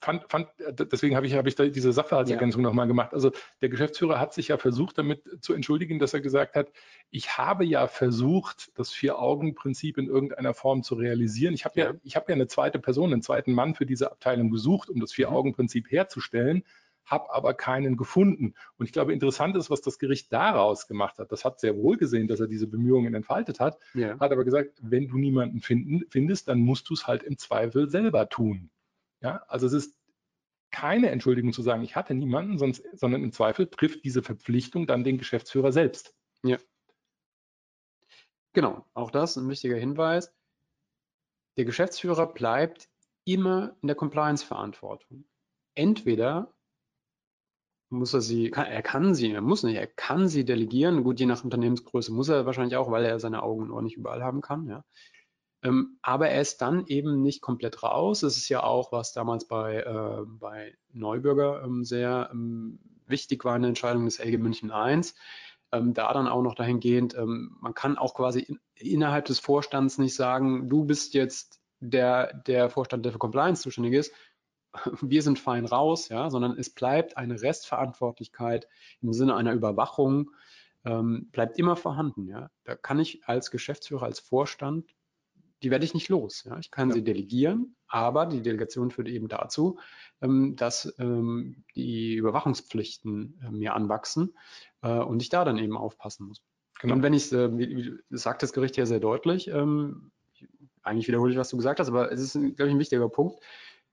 fand, 0.00 0.24
fand, 0.28 0.48
äh, 0.60 0.72
deswegen 0.72 1.16
habe 1.16 1.26
ich, 1.26 1.34
habe 1.34 1.48
ich 1.48 1.54
da 1.54 1.66
diese 1.66 1.92
Sachverhaltsergänzung 1.92 2.62
ja. 2.62 2.68
nochmal 2.68 2.86
gemacht. 2.86 3.12
Also 3.12 3.30
der 3.60 3.68
Geschäftsführer 3.68 4.18
hat 4.18 4.34
sich 4.34 4.48
ja 4.48 4.58
versucht, 4.58 4.98
damit 4.98 5.22
zu 5.40 5.52
entschuldigen, 5.52 5.98
dass 5.98 6.14
er 6.14 6.20
gesagt 6.20 6.56
hat, 6.56 6.72
ich 7.10 7.38
habe 7.38 7.64
ja 7.64 7.86
versucht, 7.86 8.70
das 8.78 8.90
Vier-Augen-Prinzip 8.90 9.98
in 9.98 10.06
irgendeiner 10.06 10.54
Form 10.54 10.82
zu 10.82 10.94
realisieren. 10.94 11.54
Ich 11.54 11.64
habe 11.64 11.80
ja, 11.80 11.94
ich 12.02 12.16
habe 12.16 12.26
ja 12.28 12.34
eine 12.34 12.46
zweite 12.46 12.78
Person, 12.78 13.12
einen 13.12 13.22
zweiten 13.22 13.52
Mann 13.52 13.74
für 13.74 13.86
diese 13.86 14.10
Abteilung 14.10 14.50
gesucht, 14.50 14.90
um 14.90 15.00
das 15.00 15.12
Vier-Augen-Prinzip 15.12 15.90
herzustellen 15.90 16.64
habe 17.10 17.32
aber 17.32 17.54
keinen 17.54 17.96
gefunden. 17.96 18.54
Und 18.76 18.86
ich 18.86 18.92
glaube, 18.92 19.12
interessant 19.12 19.56
ist, 19.56 19.68
was 19.68 19.80
das 19.80 19.98
Gericht 19.98 20.32
daraus 20.32 20.86
gemacht 20.86 21.18
hat. 21.18 21.32
Das 21.32 21.44
hat 21.44 21.58
sehr 21.58 21.76
wohl 21.76 21.96
gesehen, 21.96 22.28
dass 22.28 22.38
er 22.40 22.46
diese 22.46 22.68
Bemühungen 22.68 23.14
entfaltet 23.14 23.58
hat, 23.58 23.78
ja. 23.94 24.18
hat 24.20 24.30
aber 24.30 24.44
gesagt, 24.44 24.78
wenn 24.80 25.08
du 25.08 25.18
niemanden 25.18 25.60
finden, 25.60 26.04
findest, 26.08 26.48
dann 26.48 26.60
musst 26.60 26.88
du 26.88 26.94
es 26.94 27.08
halt 27.08 27.22
im 27.24 27.36
Zweifel 27.36 27.90
selber 27.90 28.28
tun. 28.28 28.70
Ja, 29.20 29.44
also 29.48 29.66
es 29.66 29.72
ist 29.72 29.96
keine 30.70 31.10
Entschuldigung 31.10 31.52
zu 31.52 31.62
sagen, 31.62 31.82
ich 31.82 31.96
hatte 31.96 32.14
niemanden, 32.14 32.58
sonst, 32.58 32.84
sondern 32.92 33.22
im 33.22 33.32
Zweifel 33.32 33.68
trifft 33.68 34.04
diese 34.04 34.22
Verpflichtung 34.22 34.86
dann 34.86 35.04
den 35.04 35.18
Geschäftsführer 35.18 35.72
selbst. 35.72 36.14
Ja. 36.42 36.58
Genau, 38.52 38.86
auch 38.94 39.10
das 39.10 39.36
ein 39.36 39.48
wichtiger 39.48 39.76
Hinweis. 39.76 40.32
Der 41.56 41.64
Geschäftsführer 41.64 42.32
bleibt 42.32 42.88
immer 43.24 43.76
in 43.82 43.88
der 43.88 43.96
Compliance-Verantwortung. 43.96 45.24
Entweder 45.74 46.54
muss 47.90 48.14
er 48.14 48.20
sie, 48.20 48.50
kann, 48.50 48.66
er 48.66 48.82
kann 48.82 49.14
sie, 49.14 49.32
er 49.32 49.40
muss 49.40 49.64
nicht, 49.64 49.76
er 49.76 49.86
kann 49.86 50.28
sie 50.28 50.44
delegieren. 50.44 51.02
Gut, 51.02 51.18
je 51.20 51.26
nach 51.26 51.42
Unternehmensgröße 51.42 52.12
muss 52.12 52.28
er 52.28 52.46
wahrscheinlich 52.46 52.76
auch, 52.76 52.90
weil 52.90 53.04
er 53.04 53.18
seine 53.18 53.42
Augen 53.42 53.64
und 53.64 53.70
Ohren 53.72 53.84
nicht 53.84 53.96
überall 53.96 54.22
haben 54.22 54.40
kann. 54.40 54.66
Ja. 54.68 54.84
Ähm, 55.62 55.98
aber 56.02 56.28
er 56.30 56.40
ist 56.40 56.62
dann 56.62 56.86
eben 56.86 57.22
nicht 57.22 57.42
komplett 57.42 57.82
raus. 57.82 58.22
Es 58.22 58.36
ist 58.36 58.48
ja 58.48 58.62
auch, 58.62 58.92
was 58.92 59.12
damals 59.12 59.46
bei, 59.46 59.76
äh, 59.76 60.24
bei 60.26 60.74
Neubürger 60.92 61.62
ähm, 61.64 61.84
sehr 61.84 62.30
ähm, 62.32 62.78
wichtig 63.06 63.44
war 63.44 63.56
in 63.56 63.62
der 63.62 63.70
Entscheidung 63.70 64.04
des 64.06 64.18
LG 64.18 64.38
München 64.38 64.72
I. 64.74 65.02
Ähm, 65.72 65.94
da 65.94 66.12
dann 66.12 66.26
auch 66.28 66.42
noch 66.42 66.54
dahingehend, 66.54 67.14
ähm, 67.14 67.56
man 67.60 67.74
kann 67.74 67.98
auch 67.98 68.14
quasi 68.14 68.40
in, 68.40 68.58
innerhalb 68.74 69.26
des 69.26 69.38
Vorstands 69.38 69.98
nicht 69.98 70.16
sagen, 70.16 70.68
du 70.68 70.84
bist 70.84 71.14
jetzt 71.14 71.60
der, 71.78 72.34
der 72.34 72.70
Vorstand, 72.70 73.04
der 73.04 73.12
für 73.12 73.18
Compliance 73.18 73.62
zuständig 73.62 73.94
ist, 73.94 74.12
wir 75.00 75.22
sind 75.22 75.38
fein 75.38 75.66
raus, 75.66 76.08
ja, 76.08 76.30
sondern 76.30 76.58
es 76.58 76.70
bleibt 76.70 77.16
eine 77.16 77.40
Restverantwortlichkeit 77.40 78.66
im 79.00 79.12
Sinne 79.12 79.36
einer 79.36 79.52
Überwachung, 79.52 80.30
ähm, 80.84 81.28
bleibt 81.32 81.58
immer 81.58 81.76
vorhanden. 81.76 82.26
Ja. 82.26 82.50
Da 82.64 82.74
kann 82.74 82.98
ich 82.98 83.22
als 83.26 83.50
Geschäftsführer, 83.50 84.04
als 84.04 84.20
Vorstand, 84.20 84.86
die 85.62 85.70
werde 85.70 85.84
ich 85.84 85.94
nicht 85.94 86.08
los. 86.08 86.44
Ja. 86.44 86.58
Ich 86.58 86.70
kann 86.70 86.88
ja. 86.88 86.94
sie 86.94 87.04
delegieren, 87.04 87.76
aber 87.86 88.26
die 88.26 88.42
Delegation 88.42 88.90
führt 88.90 89.08
eben 89.08 89.28
dazu, 89.28 89.78
ähm, 90.22 90.56
dass 90.56 90.94
ähm, 90.98 91.64
die 91.74 92.14
Überwachungspflichten 92.14 93.40
äh, 93.44 93.50
mir 93.50 93.74
anwachsen 93.74 94.34
äh, 94.82 94.98
und 94.98 95.22
ich 95.22 95.28
da 95.28 95.44
dann 95.44 95.58
eben 95.58 95.76
aufpassen 95.76 96.26
muss. 96.26 96.42
Genau. 96.80 96.94
Und 96.94 97.02
wenn 97.02 97.12
ich, 97.12 97.32
äh, 97.32 97.56
wie, 97.58 97.92
sagt 98.10 98.42
das 98.42 98.52
Gericht 98.52 98.76
ja 98.76 98.86
sehr 98.86 99.00
deutlich, 99.00 99.48
ähm, 99.48 100.10
eigentlich 100.82 101.08
wiederhole 101.08 101.32
ich, 101.32 101.38
was 101.38 101.50
du 101.50 101.56
gesagt 101.56 101.78
hast, 101.78 101.88
aber 101.88 102.10
es 102.10 102.20
ist, 102.20 102.32
glaube 102.32 102.68
ich, 102.68 102.70
ein 102.70 102.78
wichtiger 102.78 103.08
Punkt. 103.08 103.42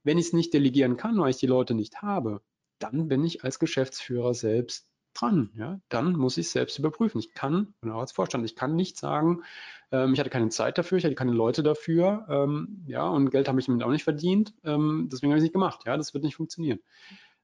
Wenn 0.03 0.17
ich 0.17 0.27
es 0.27 0.34
nicht 0.34 0.53
delegieren 0.53 0.95
kann, 0.95 1.19
weil 1.19 1.32
ich 1.32 1.38
die 1.38 1.47
Leute 1.47 1.73
nicht 1.73 2.01
habe, 2.01 2.41
dann 2.80 3.10
bin 3.10 3.25
ich 3.25 3.43
als 3.43 3.60
Geschäftsführer 3.60 4.34
selbst 4.34 4.88
dran. 5.21 5.51
Ja? 5.56 5.80
Dann 5.89 6.13
muss 6.13 6.38
ich 6.38 6.47
es 6.47 6.51
selbst 6.51 6.77
überprüfen. 6.80 7.19
Ich 7.19 7.34
kann, 7.34 7.73
und 7.82 7.91
auch 7.91 7.99
als 8.01 8.12
Vorstand, 8.12 8.45
ich 8.45 8.56
kann 8.56 8.75
nicht 8.75 8.97
sagen, 8.97 9.43
ähm, 9.91 10.13
ich 10.13 10.19
hatte 10.19 10.30
keine 10.30 10.49
Zeit 10.49 10.77
dafür, 10.77 10.97
ich 10.97 11.06
hatte 11.06 11.15
keine 11.15 11.34
Leute 11.34 11.63
dafür, 11.63 12.25
ähm, 12.30 12.84
ja, 12.88 13.08
und 13.08 13.30
Geld 13.30 13.47
habe 13.47 13.60
ich 13.60 13.65
damit 13.65 13.84
auch 13.84 13.91
nicht 13.91 14.03
verdient, 14.03 14.53
ähm, 14.63 15.10
deswegen 15.12 15.32
habe 15.32 15.38
ich 15.38 15.43
es 15.43 15.45
nicht 15.45 15.53
gemacht. 15.53 15.82
Ja, 15.86 15.97
das 15.97 16.13
wird 16.13 16.23
nicht 16.23 16.36
funktionieren. 16.36 16.80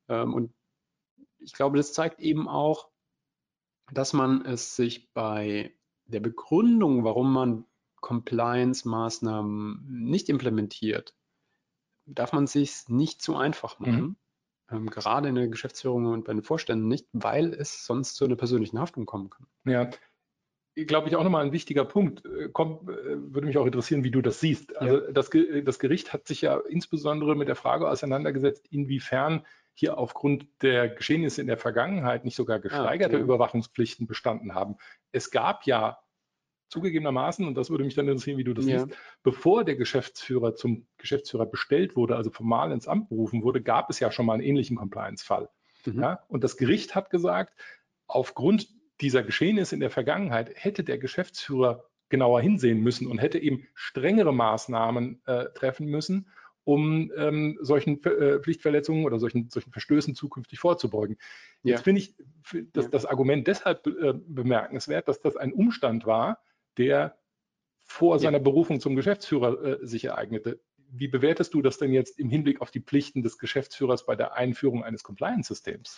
Ähm, 0.09 0.33
und 0.33 0.53
ich 1.39 1.53
glaube, 1.53 1.77
das 1.77 1.93
zeigt 1.93 2.19
eben 2.19 2.47
auch, 2.47 2.89
dass 3.91 4.13
man 4.13 4.45
es 4.45 4.75
sich 4.75 5.12
bei 5.13 5.73
der 6.05 6.19
Begründung, 6.19 7.03
warum 7.03 7.33
man 7.33 7.65
Compliance-Maßnahmen 8.01 9.86
nicht 9.88 10.29
implementiert, 10.29 11.15
darf 12.05 12.33
man 12.33 12.47
sich 12.47 12.88
nicht 12.88 13.21
zu 13.21 13.36
einfach 13.36 13.79
machen. 13.79 14.01
Mhm. 14.01 14.15
Ähm, 14.71 14.89
gerade 14.89 15.30
in 15.30 15.36
der 15.36 15.47
Geschäftsführung 15.47 16.06
und 16.06 16.26
bei 16.26 16.34
den 16.34 16.43
Vorständen 16.43 16.88
nicht, 16.88 17.08
weil 17.13 17.54
es 17.54 17.86
sonst 17.86 18.15
zu 18.15 18.26
einer 18.26 18.36
persönlichen 18.36 18.80
Haftung 18.80 19.06
kommen 19.06 19.30
kann. 19.30 19.47
Ja, 19.65 19.89
glaube 20.76 21.08
ich, 21.08 21.15
auch 21.15 21.23
nochmal 21.23 21.45
ein 21.45 21.52
wichtiger 21.52 21.86
Punkt. 21.86 22.26
Äh, 22.26 22.49
Kommt, 22.49 22.89
äh, 22.89 23.34
würde 23.34 23.47
mich 23.47 23.58
auch 23.58 23.65
interessieren, 23.65 24.04
wie 24.04 24.12
du 24.12 24.21
das 24.21 24.39
siehst. 24.39 24.76
Also 24.78 25.02
ja. 25.02 25.12
das, 25.12 25.30
das, 25.63 25.80
Gericht 25.80 26.13
hat 26.13 26.28
sich 26.28 26.41
ja 26.41 26.58
insbesondere 26.58 27.36
mit 27.36 27.47
der 27.47 27.56
Frage 27.56 27.88
auseinandergesetzt, 27.88 28.67
inwiefern 28.69 29.45
hier 29.76 29.97
aufgrund 29.97 30.47
der 30.62 30.89
Geschehnisse 30.89 31.41
in 31.41 31.47
der 31.47 31.58
Vergangenheit 31.58 32.26
nicht 32.26 32.36
sogar 32.36 32.60
gesteigerte 32.60 33.15
ah, 33.15 33.17
okay. 33.17 33.23
Überwachungspflichten 33.23 34.08
bestanden 34.08 34.54
haben. 34.54 34.76
Es 35.12 35.32
gab 35.32 35.65
ja 35.65 36.02
zugegebenermaßen, 36.73 37.45
und 37.47 37.55
das 37.55 37.69
würde 37.69 37.83
mich 37.83 37.95
dann 37.95 38.07
interessieren, 38.07 38.38
wie 38.38 38.43
du 38.43 38.53
das 38.53 38.65
ja. 38.65 38.79
siehst, 38.79 38.97
bevor 39.23 39.63
der 39.63 39.75
Geschäftsführer 39.75 40.55
zum 40.55 40.86
Geschäftsführer 40.97 41.45
bestellt 41.45 41.95
wurde, 41.95 42.15
also 42.15 42.29
formal 42.29 42.71
ins 42.71 42.88
Amt 42.88 43.09
berufen 43.09 43.43
wurde, 43.43 43.62
gab 43.62 43.89
es 43.89 43.99
ja 43.99 44.12
schon 44.12 44.25
mal 44.25 44.33
einen 44.33 44.43
ähnlichen 44.43 44.75
Compliance-Fall. 44.75 45.49
Mhm. 45.86 46.01
Ja? 46.01 46.19
Und 46.27 46.43
das 46.43 46.57
Gericht 46.57 46.95
hat 46.95 47.09
gesagt, 47.09 47.53
aufgrund 48.07 48.67
dieser 49.01 49.23
Geschehnisse 49.23 49.75
in 49.75 49.81
der 49.81 49.89
Vergangenheit 49.89 50.51
hätte 50.55 50.83
der 50.83 50.97
Geschäftsführer 50.97 51.86
genauer 52.09 52.41
hinsehen 52.41 52.81
müssen 52.81 53.07
und 53.07 53.17
hätte 53.17 53.39
eben 53.39 53.65
strengere 53.73 54.33
Maßnahmen 54.33 55.21
äh, 55.25 55.45
treffen 55.55 55.88
müssen, 55.88 56.27
um 56.63 57.12
ähm, 57.17 57.57
solchen 57.62 58.01
äh, 58.03 58.39
Pflichtverletzungen 58.39 59.05
oder 59.05 59.19
solchen, 59.19 59.49
solchen 59.49 59.71
Verstößen 59.71 60.15
zukünftig 60.15 60.59
vorzubeugen. 60.59 61.17
Jetzt 61.63 61.79
ja. 61.79 61.83
finde 61.83 62.01
ich 62.01 62.15
das, 62.71 62.89
das, 62.89 63.05
Argument 63.05 63.47
deshalb 63.47 63.86
äh, 63.88 64.13
bemerkenswert, 64.13 65.07
dass 65.07 65.19
das 65.19 65.36
ein 65.36 65.53
Umstand 65.53 66.05
war, 66.05 66.39
der 66.77 67.17
vor 67.79 68.15
ja. 68.15 68.19
seiner 68.19 68.39
Berufung 68.39 68.79
zum 68.79 68.95
Geschäftsführer 68.95 69.81
äh, 69.81 69.86
sich 69.86 70.05
ereignete. 70.05 70.62
Wie 70.95 71.07
bewertest 71.07 71.53
du 71.53 71.62
das 71.62 71.77
denn 71.77 71.91
jetzt 71.91 72.19
im 72.19 72.29
Hinblick 72.29 72.62
auf 72.62 72.71
die 72.71 72.81
Pflichten 72.81 73.23
des 73.23 73.38
Geschäftsführers 73.38 74.05
bei 74.05 74.15
der 74.15 74.33
Einführung 74.36 74.83
eines 74.83 75.03
Compliance-Systems? 75.03 75.97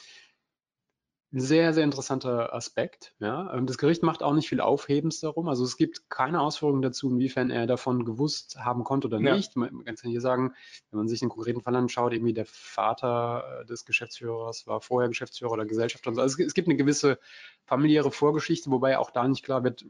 sehr, 1.37 1.73
sehr 1.73 1.83
interessanter 1.83 2.53
Aspekt. 2.53 3.13
Ja. 3.19 3.53
Ähm, 3.53 3.65
das 3.65 3.77
Gericht 3.77 4.03
macht 4.03 4.23
auch 4.23 4.33
nicht 4.33 4.47
viel 4.47 4.61
Aufhebens 4.61 5.19
darum. 5.19 5.49
Also 5.49 5.65
es 5.65 5.75
gibt 5.75 6.09
keine 6.09 6.39
Ausführungen 6.39 6.81
dazu, 6.81 7.09
inwiefern 7.09 7.49
er 7.49 7.67
davon 7.67 8.05
gewusst 8.05 8.57
haben 8.57 8.85
konnte 8.85 9.07
oder 9.07 9.19
ja. 9.19 9.35
nicht. 9.35 9.55
Man 9.57 9.83
kann 9.83 9.95
hier 10.03 10.21
sagen, 10.21 10.53
wenn 10.91 10.99
man 10.99 11.07
sich 11.09 11.19
den 11.19 11.29
konkreten 11.29 11.61
Fall 11.61 11.75
anschaut, 11.75 12.13
irgendwie 12.13 12.33
der 12.33 12.45
Vater 12.45 13.61
äh, 13.61 13.65
des 13.65 13.85
Geschäftsführers 13.85 14.65
war 14.65 14.79
vorher 14.79 15.09
Geschäftsführer 15.09 15.51
oder 15.51 15.65
Gesellschafter. 15.65 16.09
Also 16.09 16.21
es, 16.21 16.39
es 16.39 16.53
gibt 16.53 16.69
eine 16.69 16.77
gewisse 16.77 17.19
familiäre 17.65 18.11
Vorgeschichte, 18.11 18.71
wobei 18.71 18.97
auch 18.97 19.11
da 19.11 19.27
nicht 19.27 19.43
klar 19.43 19.63
wird, 19.65 19.85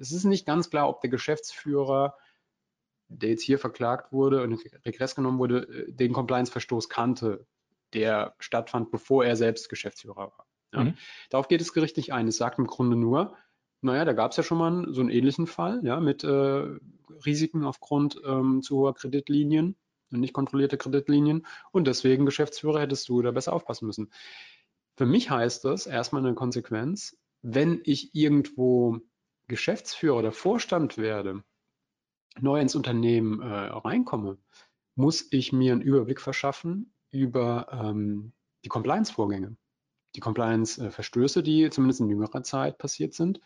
es 0.00 0.12
ist 0.12 0.24
nicht 0.24 0.46
ganz 0.46 0.70
klar, 0.70 0.88
ob 0.88 1.00
der 1.00 1.10
Geschäftsführer, 1.10 2.16
der 3.08 3.30
jetzt 3.30 3.42
hier 3.42 3.58
verklagt 3.58 4.12
wurde 4.12 4.42
und 4.42 4.52
in 4.52 4.80
Regress 4.84 5.14
genommen 5.14 5.38
wurde, 5.38 5.68
äh, 5.68 5.92
den 5.92 6.12
Compliance-Verstoß 6.12 6.88
kannte, 6.88 7.46
der 7.92 8.34
stattfand, 8.38 8.90
bevor 8.90 9.24
er 9.24 9.36
selbst 9.36 9.68
Geschäftsführer 9.68 10.32
war. 10.32 10.46
Ja. 10.72 10.84
Mhm. 10.84 10.94
Darauf 11.28 11.48
geht 11.48 11.60
das 11.60 11.72
Gericht 11.72 11.96
nicht 11.96 12.12
ein. 12.12 12.28
Es 12.28 12.36
sagt 12.36 12.58
im 12.58 12.66
Grunde 12.66 12.96
nur, 12.96 13.36
naja, 13.82 14.04
da 14.04 14.12
gab 14.12 14.30
es 14.30 14.36
ja 14.36 14.42
schon 14.42 14.58
mal 14.58 14.86
so 14.92 15.00
einen 15.00 15.10
ähnlichen 15.10 15.46
Fall, 15.46 15.80
ja, 15.84 16.00
mit 16.00 16.22
äh, 16.22 16.78
Risiken 17.26 17.64
aufgrund 17.64 18.20
ähm, 18.24 18.62
zu 18.62 18.76
hoher 18.78 18.94
Kreditlinien 18.94 19.76
und 20.12 20.20
nicht 20.20 20.32
kontrollierte 20.34 20.76
Kreditlinien. 20.76 21.46
Und 21.72 21.86
deswegen, 21.86 22.26
Geschäftsführer, 22.26 22.80
hättest 22.80 23.08
du 23.08 23.22
da 23.22 23.32
besser 23.32 23.52
aufpassen 23.52 23.86
müssen. 23.86 24.12
Für 24.96 25.06
mich 25.06 25.30
heißt 25.30 25.64
das 25.64 25.86
erstmal 25.86 26.24
eine 26.24 26.34
Konsequenz, 26.34 27.16
wenn 27.42 27.80
ich 27.84 28.14
irgendwo 28.14 29.00
Geschäftsführer 29.50 30.16
oder 30.16 30.32
Vorstand 30.32 30.96
werde, 30.96 31.44
neu 32.40 32.60
ins 32.60 32.74
Unternehmen 32.74 33.42
äh, 33.42 33.46
reinkomme, 33.46 34.38
muss 34.94 35.26
ich 35.30 35.52
mir 35.52 35.72
einen 35.72 35.82
Überblick 35.82 36.20
verschaffen 36.20 36.94
über 37.10 37.68
ähm, 37.72 38.32
die 38.64 38.68
Compliance-Vorgänge 38.68 39.56
die 40.16 40.20
Compliance-Verstöße, 40.20 41.42
die 41.42 41.70
zumindest 41.70 42.00
in 42.00 42.08
jüngerer 42.08 42.42
Zeit 42.42 42.78
passiert 42.78 43.14
sind, 43.14 43.40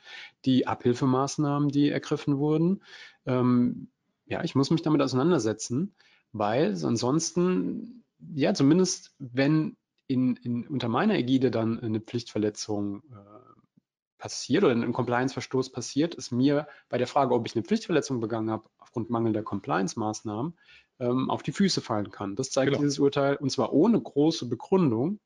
die 0.45 0.67
Abhilfemaßnahmen, 0.67 1.69
die 1.69 1.91
ergriffen 1.91 2.39
wurden. 2.39 2.83
Ähm, 3.27 3.89
ja, 4.27 4.43
ich 4.43 4.55
muss 4.55 4.71
mich 4.71 4.83
damit 4.83 5.03
auseinandersetzen, 5.03 5.95
weil 6.33 6.71
ansonsten, 6.85 8.05
ja, 8.35 8.55
zumindest 8.55 9.15
wenn 9.19 9.77
in, 10.07 10.37
in, 10.37 10.67
unter 10.67 10.89
meiner 10.89 11.15
Ägide 11.15 11.51
dann 11.51 11.79
eine 11.81 12.01
Pflichtverletzung 12.01 13.03
äh, 13.11 13.54
passiert 14.25 14.65
oder 14.65 14.73
ein 14.73 14.95
Compliance-Verstoß 14.95 15.71
passiert, 15.71 16.15
ist 16.15 16.33
mir 16.33 16.67
bei 16.89 16.97
der 16.97 17.07
Frage, 17.07 17.35
ob 17.35 17.47
ich 17.47 17.55
eine 17.55 17.63
Pflichtverletzung 17.63 18.21
begangen 18.21 18.51
habe, 18.51 18.65
aufgrund 18.79 19.11
mangelnder 19.11 19.43
Compliance-Maßnahmen, 19.43 20.55
ähm, 20.99 21.29
auf 21.29 21.43
die 21.43 21.53
Füße 21.53 21.83
fallen 21.83 22.11
kann. 22.11 22.35
Das 22.35 22.51
zeigt 22.51 22.71
genau. 22.71 22.81
dieses 22.81 22.99
Urteil 22.99 23.37
und 23.37 23.51
zwar 23.51 23.75
ohne 23.75 24.01
große 24.01 24.49
Begründung 24.49 25.21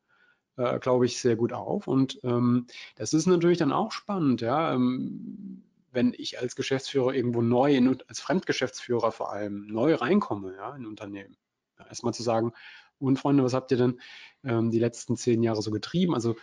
äh, 0.57 0.81
glaube 0.81 1.07
ich, 1.07 1.21
sehr 1.21 1.37
gut 1.37 1.53
auf. 1.53 1.87
Und 1.87 2.19
ähm, 2.25 2.67
das 2.97 3.15
ist 3.15 3.27
natürlich 3.27 3.59
dann 3.59 3.71
auch 3.71 3.93
spannend, 3.93 4.41
ja. 4.41 4.75
Ähm, 4.75 5.63
wenn 5.93 6.13
ich 6.19 6.41
als 6.41 6.57
Geschäftsführer 6.57 7.15
irgendwo 7.15 7.41
neu, 7.41 7.77
in, 7.77 8.03
als 8.09 8.19
Fremdgeschäftsführer 8.19 9.13
vor 9.13 9.33
allem, 9.33 9.69
neu 9.69 9.95
reinkomme, 9.95 10.57
ja, 10.57 10.75
in 10.75 10.87
Unternehmen. 10.87 11.37
Ja, 11.79 11.87
Erstmal 11.87 12.15
zu 12.15 12.25
sagen, 12.25 12.53
und 12.99 13.19
Freunde, 13.19 13.45
was 13.45 13.55
habt 13.55 13.71
ihr 13.71 13.77
denn 13.77 14.01
ähm, 14.45 14.71
die 14.71 14.79
letzten 14.79 15.17
zehn 15.17 15.43
Jahre 15.43 15.63
so 15.63 15.71
getrieben? 15.71 16.15
Also 16.15 16.37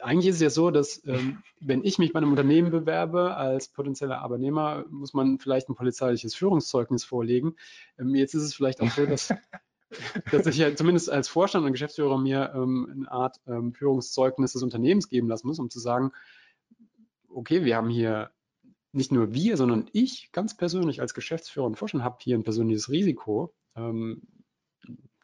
eigentlich 0.00 0.28
ist 0.28 0.36
es 0.36 0.42
ja 0.42 0.50
so, 0.50 0.70
dass 0.70 1.04
ähm, 1.06 1.42
wenn 1.60 1.84
ich 1.84 1.98
mich 1.98 2.12
bei 2.12 2.18
einem 2.18 2.30
Unternehmen 2.30 2.70
bewerbe 2.70 3.36
als 3.36 3.68
potenzieller 3.68 4.20
Arbeitnehmer, 4.20 4.84
muss 4.90 5.14
man 5.14 5.38
vielleicht 5.38 5.68
ein 5.68 5.74
polizeiliches 5.74 6.34
Führungszeugnis 6.34 7.04
vorlegen. 7.04 7.56
Ähm, 7.98 8.14
jetzt 8.14 8.34
ist 8.34 8.42
es 8.42 8.54
vielleicht 8.54 8.80
auch 8.80 8.90
so, 8.90 9.06
dass 9.06 9.32
dass 10.32 10.46
ich 10.46 10.56
ja 10.56 10.74
zumindest 10.74 11.10
als 11.10 11.28
Vorstand 11.28 11.64
und 11.64 11.72
Geschäftsführer 11.72 12.18
mir 12.18 12.52
ähm, 12.54 12.88
eine 12.92 13.10
Art 13.10 13.40
ähm, 13.46 13.72
Führungszeugnis 13.72 14.52
des 14.52 14.62
Unternehmens 14.62 15.08
geben 15.08 15.28
lassen 15.28 15.46
muss, 15.46 15.58
um 15.58 15.70
zu 15.70 15.78
sagen, 15.78 16.12
okay, 17.28 17.64
wir 17.64 17.76
haben 17.76 17.90
hier 17.90 18.30
nicht 18.92 19.12
nur 19.12 19.34
wir, 19.34 19.56
sondern 19.56 19.88
ich 19.92 20.30
ganz 20.32 20.56
persönlich 20.56 21.00
als 21.00 21.14
Geschäftsführer 21.14 21.66
und 21.66 21.76
Vorstand 21.76 22.02
habe 22.02 22.16
hier 22.20 22.36
ein 22.36 22.44
persönliches 22.44 22.90
Risiko, 22.90 23.54
ähm, 23.76 24.22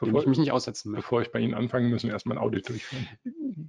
bevor 0.06 0.20
ich 0.22 0.26
mich 0.28 0.38
nicht 0.38 0.52
aussetzen 0.52 0.92
möchte. 0.92 1.02
Bevor 1.02 1.22
ich 1.22 1.32
bei 1.32 1.40
Ihnen 1.40 1.54
anfange, 1.54 1.88
müssen 1.88 2.06
wir 2.06 2.12
erstmal 2.12 2.36
ein 2.36 2.42
Audit 2.42 2.68
durchführen. 2.68 3.08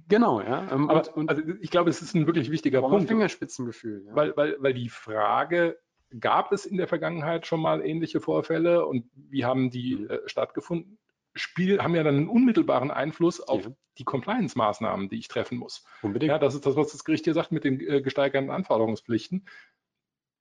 Genau, 0.08 0.40
ja. 0.40 0.70
Ähm, 0.72 0.90
Aber 0.90 1.00
und, 1.08 1.16
und, 1.16 1.30
also 1.30 1.42
ich 1.60 1.70
glaube, 1.70 1.90
es 1.90 2.02
ist 2.02 2.14
ein 2.14 2.26
wirklich 2.26 2.50
wichtiger 2.50 2.80
Punkt. 2.82 3.08
Fingerspitzengefühl. 3.08 4.04
Ja. 4.06 4.16
Weil, 4.16 4.36
weil, 4.36 4.56
weil 4.58 4.74
die 4.74 4.88
Frage 4.88 5.78
Gab 6.20 6.52
es 6.52 6.64
in 6.64 6.76
der 6.76 6.86
Vergangenheit 6.86 7.46
schon 7.46 7.60
mal 7.60 7.84
ähnliche 7.84 8.20
Vorfälle 8.20 8.86
und 8.86 9.06
wie 9.14 9.44
haben 9.44 9.70
die 9.70 9.96
mhm. 9.96 10.10
äh, 10.10 10.18
stattgefunden? 10.26 10.98
Spiel 11.34 11.82
haben 11.82 11.96
ja 11.96 12.04
dann 12.04 12.16
einen 12.16 12.28
unmittelbaren 12.28 12.92
Einfluss 12.92 13.40
auf 13.40 13.64
ja. 13.64 13.72
die 13.98 14.04
Compliance-Maßnahmen, 14.04 15.08
die 15.08 15.18
ich 15.18 15.26
treffen 15.26 15.58
muss. 15.58 15.84
Unbedingt. 16.02 16.30
Ja, 16.30 16.38
das 16.38 16.54
ist 16.54 16.64
das, 16.64 16.76
was 16.76 16.92
das 16.92 17.02
Gericht 17.02 17.24
hier 17.24 17.34
sagt 17.34 17.50
mit 17.50 17.64
den 17.64 17.80
äh, 17.80 18.00
gesteigerten 18.00 18.50
Anforderungspflichten. 18.50 19.48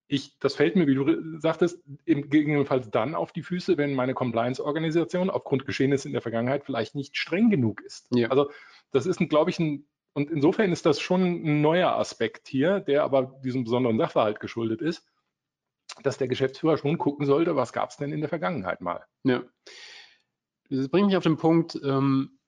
Ich, 0.07 0.37
das 0.39 0.55
fällt 0.55 0.75
mir, 0.75 0.85
wie 0.85 0.95
du 0.95 1.39
sagtest, 1.39 1.81
gegebenenfalls 2.05 2.89
dann 2.91 3.15
auf 3.15 3.31
die 3.31 3.41
Füße, 3.41 3.77
wenn 3.77 3.93
meine 3.93 4.13
Compliance-Organisation 4.13 5.29
aufgrund 5.29 5.65
Geschehnissen 5.65 6.09
in 6.09 6.13
der 6.13 6.21
Vergangenheit 6.21 6.65
vielleicht 6.65 6.93
nicht 6.93 7.17
streng 7.17 7.49
genug 7.49 7.81
ist. 7.81 8.07
Ja. 8.13 8.29
Also 8.29 8.51
das 8.91 9.05
ist, 9.05 9.19
glaube 9.29 9.49
ich, 9.49 9.59
ein, 9.59 9.87
und 10.13 10.29
insofern 10.29 10.71
ist 10.71 10.85
das 10.85 10.99
schon 10.99 11.21
ein 11.23 11.61
neuer 11.61 11.95
Aspekt 11.97 12.47
hier, 12.47 12.79
der 12.79 13.03
aber 13.03 13.39
diesem 13.43 13.63
besonderen 13.63 13.97
Sachverhalt 13.97 14.39
geschuldet 14.39 14.81
ist 14.81 15.07
dass 16.01 16.17
der 16.17 16.27
Geschäftsführer 16.27 16.77
schon 16.77 16.97
gucken 16.97 17.25
sollte, 17.25 17.55
was 17.55 17.73
gab 17.73 17.89
es 17.89 17.97
denn 17.97 18.11
in 18.11 18.21
der 18.21 18.29
Vergangenheit 18.29 18.81
mal. 18.81 19.05
Ja. 19.23 19.43
das 20.69 20.89
bringt 20.89 21.07
mich 21.07 21.17
auf 21.17 21.23
den 21.23 21.37
Punkt, 21.37 21.79
ähm, 21.83 22.39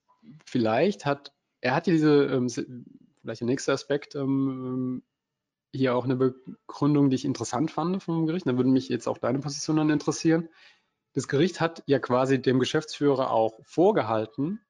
vielleicht 0.44 1.06
hat, 1.06 1.32
er 1.60 1.74
hat 1.74 1.86
diese, 1.86 2.24
ähm, 2.24 2.48
vielleicht 2.48 3.40
der 3.40 3.46
nächste 3.46 3.72
Aspekt, 3.72 4.14
ähm, 4.14 5.02
hier 5.76 5.96
auch 5.96 6.04
eine 6.04 6.16
Begründung, 6.16 7.10
die 7.10 7.16
ich 7.16 7.24
interessant 7.24 7.70
fand 7.70 8.02
vom 8.02 8.26
Gericht. 8.26 8.46
Da 8.46 8.56
würde 8.56 8.70
mich 8.70 8.88
jetzt 8.88 9.06
auch 9.06 9.18
deine 9.18 9.38
Position 9.38 9.76
dann 9.76 9.90
interessieren. 9.90 10.48
Das 11.14 11.28
Gericht 11.28 11.60
hat 11.60 11.82
ja 11.86 11.98
quasi 11.98 12.40
dem 12.40 12.58
Geschäftsführer 12.58 13.30
auch 13.30 13.60
vorgehalten, 13.64 14.60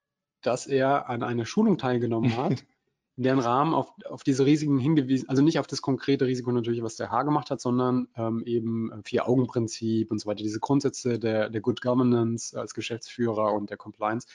dass 0.42 0.66
er 0.66 1.08
an 1.08 1.22
einer 1.22 1.46
Schulung 1.46 1.78
teilgenommen 1.78 2.36
hat, 2.36 2.64
in 3.16 3.22
deren 3.22 3.38
Rahmen 3.38 3.74
auf, 3.74 3.92
auf 4.08 4.22
diese 4.22 4.44
Risiken 4.44 4.78
hingewiesen, 4.78 5.28
also 5.28 5.42
nicht 5.42 5.58
auf 5.58 5.66
das 5.66 5.80
konkrete 5.80 6.26
Risiko 6.26 6.52
natürlich, 6.52 6.82
was 6.82 6.96
der 6.96 7.10
H 7.10 7.22
gemacht 7.22 7.50
hat, 7.50 7.60
sondern 7.60 8.08
ähm, 8.16 8.42
eben 8.44 8.92
Vier-Augen-Prinzip 9.04 10.10
und 10.10 10.18
so 10.18 10.26
weiter, 10.28 10.42
diese 10.42 10.60
Grundsätze 10.60 11.18
der, 11.18 11.48
der 11.48 11.60
Good 11.60 11.80
Governance 11.80 12.58
als 12.58 12.74
Geschäftsführer 12.74 13.52
und 13.54 13.70
der 13.70 13.78
Compliance. 13.78 14.28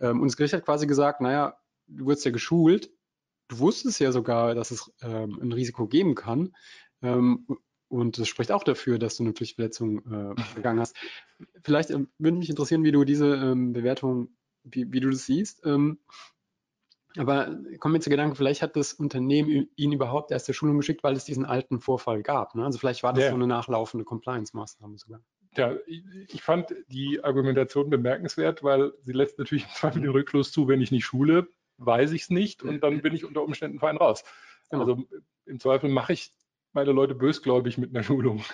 Ähm, 0.00 0.20
und 0.20 0.28
das 0.28 0.36
Gericht 0.36 0.54
hat 0.54 0.64
quasi 0.64 0.86
gesagt, 0.86 1.20
naja, 1.20 1.56
du 1.88 2.06
wirst 2.06 2.24
ja 2.24 2.30
geschult, 2.30 2.90
du 3.52 3.58
wusstest 3.58 4.00
ja 4.00 4.12
sogar, 4.12 4.54
dass 4.54 4.70
es 4.70 4.92
ähm, 5.02 5.38
ein 5.40 5.52
Risiko 5.52 5.86
geben 5.86 6.14
kann. 6.14 6.54
Ähm, 7.02 7.46
und 7.88 8.18
das 8.18 8.26
spricht 8.28 8.52
auch 8.52 8.64
dafür, 8.64 8.98
dass 8.98 9.16
du 9.16 9.22
eine 9.22 9.34
Pflichtverletzung 9.34 9.98
äh, 9.98 10.34
begangen 10.54 10.80
hast. 10.80 10.96
Vielleicht 11.62 11.90
äh, 11.90 12.00
würde 12.18 12.38
mich 12.38 12.48
interessieren, 12.48 12.84
wie 12.84 12.92
du 12.92 13.04
diese 13.04 13.34
ähm, 13.34 13.72
Bewertung, 13.72 14.28
wie, 14.64 14.90
wie, 14.92 15.00
du 15.00 15.10
das 15.10 15.26
siehst. 15.26 15.64
Ähm, 15.66 15.98
aber 17.16 17.58
kommen 17.78 17.94
wir 17.94 18.00
zu 18.00 18.08
Gedanken, 18.08 18.36
vielleicht 18.36 18.62
hat 18.62 18.76
das 18.76 18.94
Unternehmen 18.94 19.68
ihn 19.76 19.92
überhaupt 19.92 20.30
erst 20.30 20.48
der 20.48 20.54
Schulung 20.54 20.78
geschickt, 20.78 21.04
weil 21.04 21.14
es 21.14 21.26
diesen 21.26 21.44
alten 21.44 21.80
Vorfall 21.80 22.22
gab. 22.22 22.54
Ne? 22.54 22.64
Also 22.64 22.78
vielleicht 22.78 23.02
war 23.02 23.12
das 23.12 23.24
ja. 23.24 23.30
so 23.30 23.36
eine 23.36 23.46
nachlaufende 23.46 24.04
Compliance-Maßnahme 24.06 24.96
sogar. 24.96 25.20
Ja, 25.54 25.76
ich 25.86 26.42
fand 26.42 26.74
die 26.88 27.22
Argumentation 27.22 27.90
bemerkenswert, 27.90 28.62
weil 28.62 28.94
sie 29.02 29.12
lässt 29.12 29.38
natürlich 29.38 29.64
im 29.68 29.74
Zweifel 29.74 30.00
den 30.00 30.10
Rückschluss 30.10 30.50
zu, 30.50 30.66
wenn 30.68 30.80
ich 30.80 30.90
nicht 30.90 31.04
schule, 31.04 31.48
weiß 31.78 32.12
ich 32.12 32.22
es 32.22 32.30
nicht 32.30 32.62
und 32.62 32.80
dann 32.82 33.02
bin 33.02 33.14
ich 33.14 33.24
unter 33.24 33.42
Umständen 33.42 33.78
fein 33.78 33.96
raus. 33.96 34.24
Genau. 34.70 34.82
Also 34.82 35.04
im 35.46 35.60
Zweifel 35.60 35.90
mache 35.90 36.12
ich 36.12 36.34
meine 36.72 36.92
Leute 36.92 37.14
bösgläubig 37.14 37.78
mit 37.78 37.90
einer 37.90 38.02
Schulung. 38.02 38.44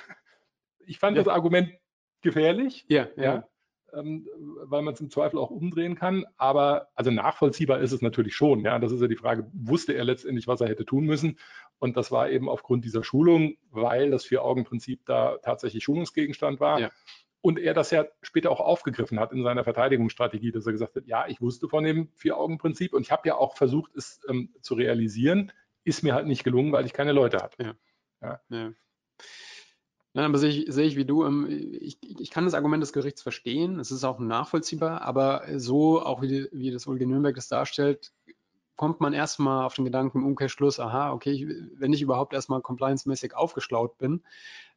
Ich 0.87 0.99
fand 0.99 1.17
ja. 1.17 1.23
das 1.23 1.33
Argument 1.33 1.73
gefährlich. 2.23 2.85
Ja, 2.89 3.09
ja. 3.17 3.23
ja 3.23 3.49
ähm, 3.93 4.27
weil 4.65 4.83
man 4.83 4.95
es 4.95 5.01
im 5.01 5.11
Zweifel 5.11 5.39
auch 5.39 5.51
umdrehen 5.51 5.95
kann. 5.95 6.25
Aber 6.37 6.89
also 6.95 7.11
nachvollziehbar 7.11 7.81
ist 7.81 7.93
es 7.93 8.03
natürlich 8.03 8.35
schon. 8.35 8.61
Ja, 8.61 8.79
das 8.79 8.93
ist 8.93 9.01
ja 9.01 9.09
die 9.09 9.17
Frage, 9.17 9.51
wusste 9.53 9.95
er 9.95 10.05
letztendlich, 10.05 10.47
was 10.47 10.61
er 10.61 10.69
hätte 10.69 10.85
tun 10.85 11.05
müssen? 11.05 11.39
Und 11.79 11.97
das 11.97 12.11
war 12.11 12.29
eben 12.31 12.49
aufgrund 12.49 12.85
dieser 12.85 13.05
Schulung, 13.05 13.57
weil 13.71 14.11
das 14.11 14.25
Vier-Augen-Prinzip 14.25 15.05
da 15.07 15.39
tatsächlich 15.39 15.85
Schulungsgegenstand 15.85 16.61
war. 16.61 16.81
Ja. 16.81 16.91
Und 17.41 17.59
er 17.59 17.73
das 17.73 17.91
ja 17.91 18.05
später 18.23 18.51
auch 18.51 18.61
aufgegriffen 18.61 19.21
hat 19.21 19.33
in 19.33 19.43
seiner 19.43 19.65
Verteidigungsstrategie, 19.65 20.51
dass 20.51 20.67
er 20.67 20.73
gesagt 20.73 20.97
hat, 20.97 21.07
ja, 21.07 21.27
ich 21.29 21.41
wusste 21.41 21.69
von 21.69 21.85
dem 21.85 22.09
Vier-Augen-Prinzip 22.17 22.95
und 22.95 23.03
ich 23.03 23.13
habe 23.13 23.29
ja 23.29 23.37
auch 23.37 23.57
versucht, 23.57 23.95
es 23.97 24.21
ähm, 24.29 24.53
zu 24.61 24.75
realisieren, 24.75 25.53
ist 25.85 26.03
mir 26.03 26.15
halt 26.15 26.27
nicht 26.27 26.45
gelungen, 26.45 26.73
weil 26.73 26.85
ich 26.85 26.93
keine 26.93 27.13
Leute 27.13 27.39
hatte. 27.39 27.63
Ja. 27.63 27.75
Ja. 28.21 28.41
ja. 28.49 28.73
Ja, 30.15 30.25
aber 30.25 30.39
sehe 30.39 30.51
ich, 30.51 30.73
sehe 30.73 30.87
ich 30.87 30.97
wie 30.97 31.05
du. 31.05 31.25
Ähm, 31.25 31.47
ich, 31.49 31.99
ich 32.03 32.31
kann 32.31 32.45
das 32.45 32.55
Argument 32.55 32.83
des 32.83 32.93
Gerichts 32.93 33.23
verstehen. 33.23 33.79
Es 33.79 33.93
ist 33.93 34.03
auch 34.05 34.19
nachvollziehbar, 34.19 35.03
aber 35.03 35.45
so, 35.59 36.03
auch 36.03 36.23
wie, 36.23 36.49
wie 36.51 36.73
das 36.73 36.87
Ulge 36.87 37.07
Nürnberg 37.07 37.37
das 37.37 37.47
darstellt, 37.47 38.13
kommt 38.75 39.01
man 39.01 39.13
erstmal 39.13 39.65
auf 39.65 39.75
den 39.75 39.85
Gedanken 39.85 40.19
im 40.19 40.27
Umkehrschluss, 40.27 40.81
aha, 40.81 41.13
okay, 41.13 41.31
ich, 41.33 41.47
wenn 41.79 41.93
ich 41.93 42.01
überhaupt 42.01 42.33
erstmal 42.33 42.63
compliance-mäßig 42.63 43.35
aufgeschlaut 43.35 43.99
bin, 43.99 44.23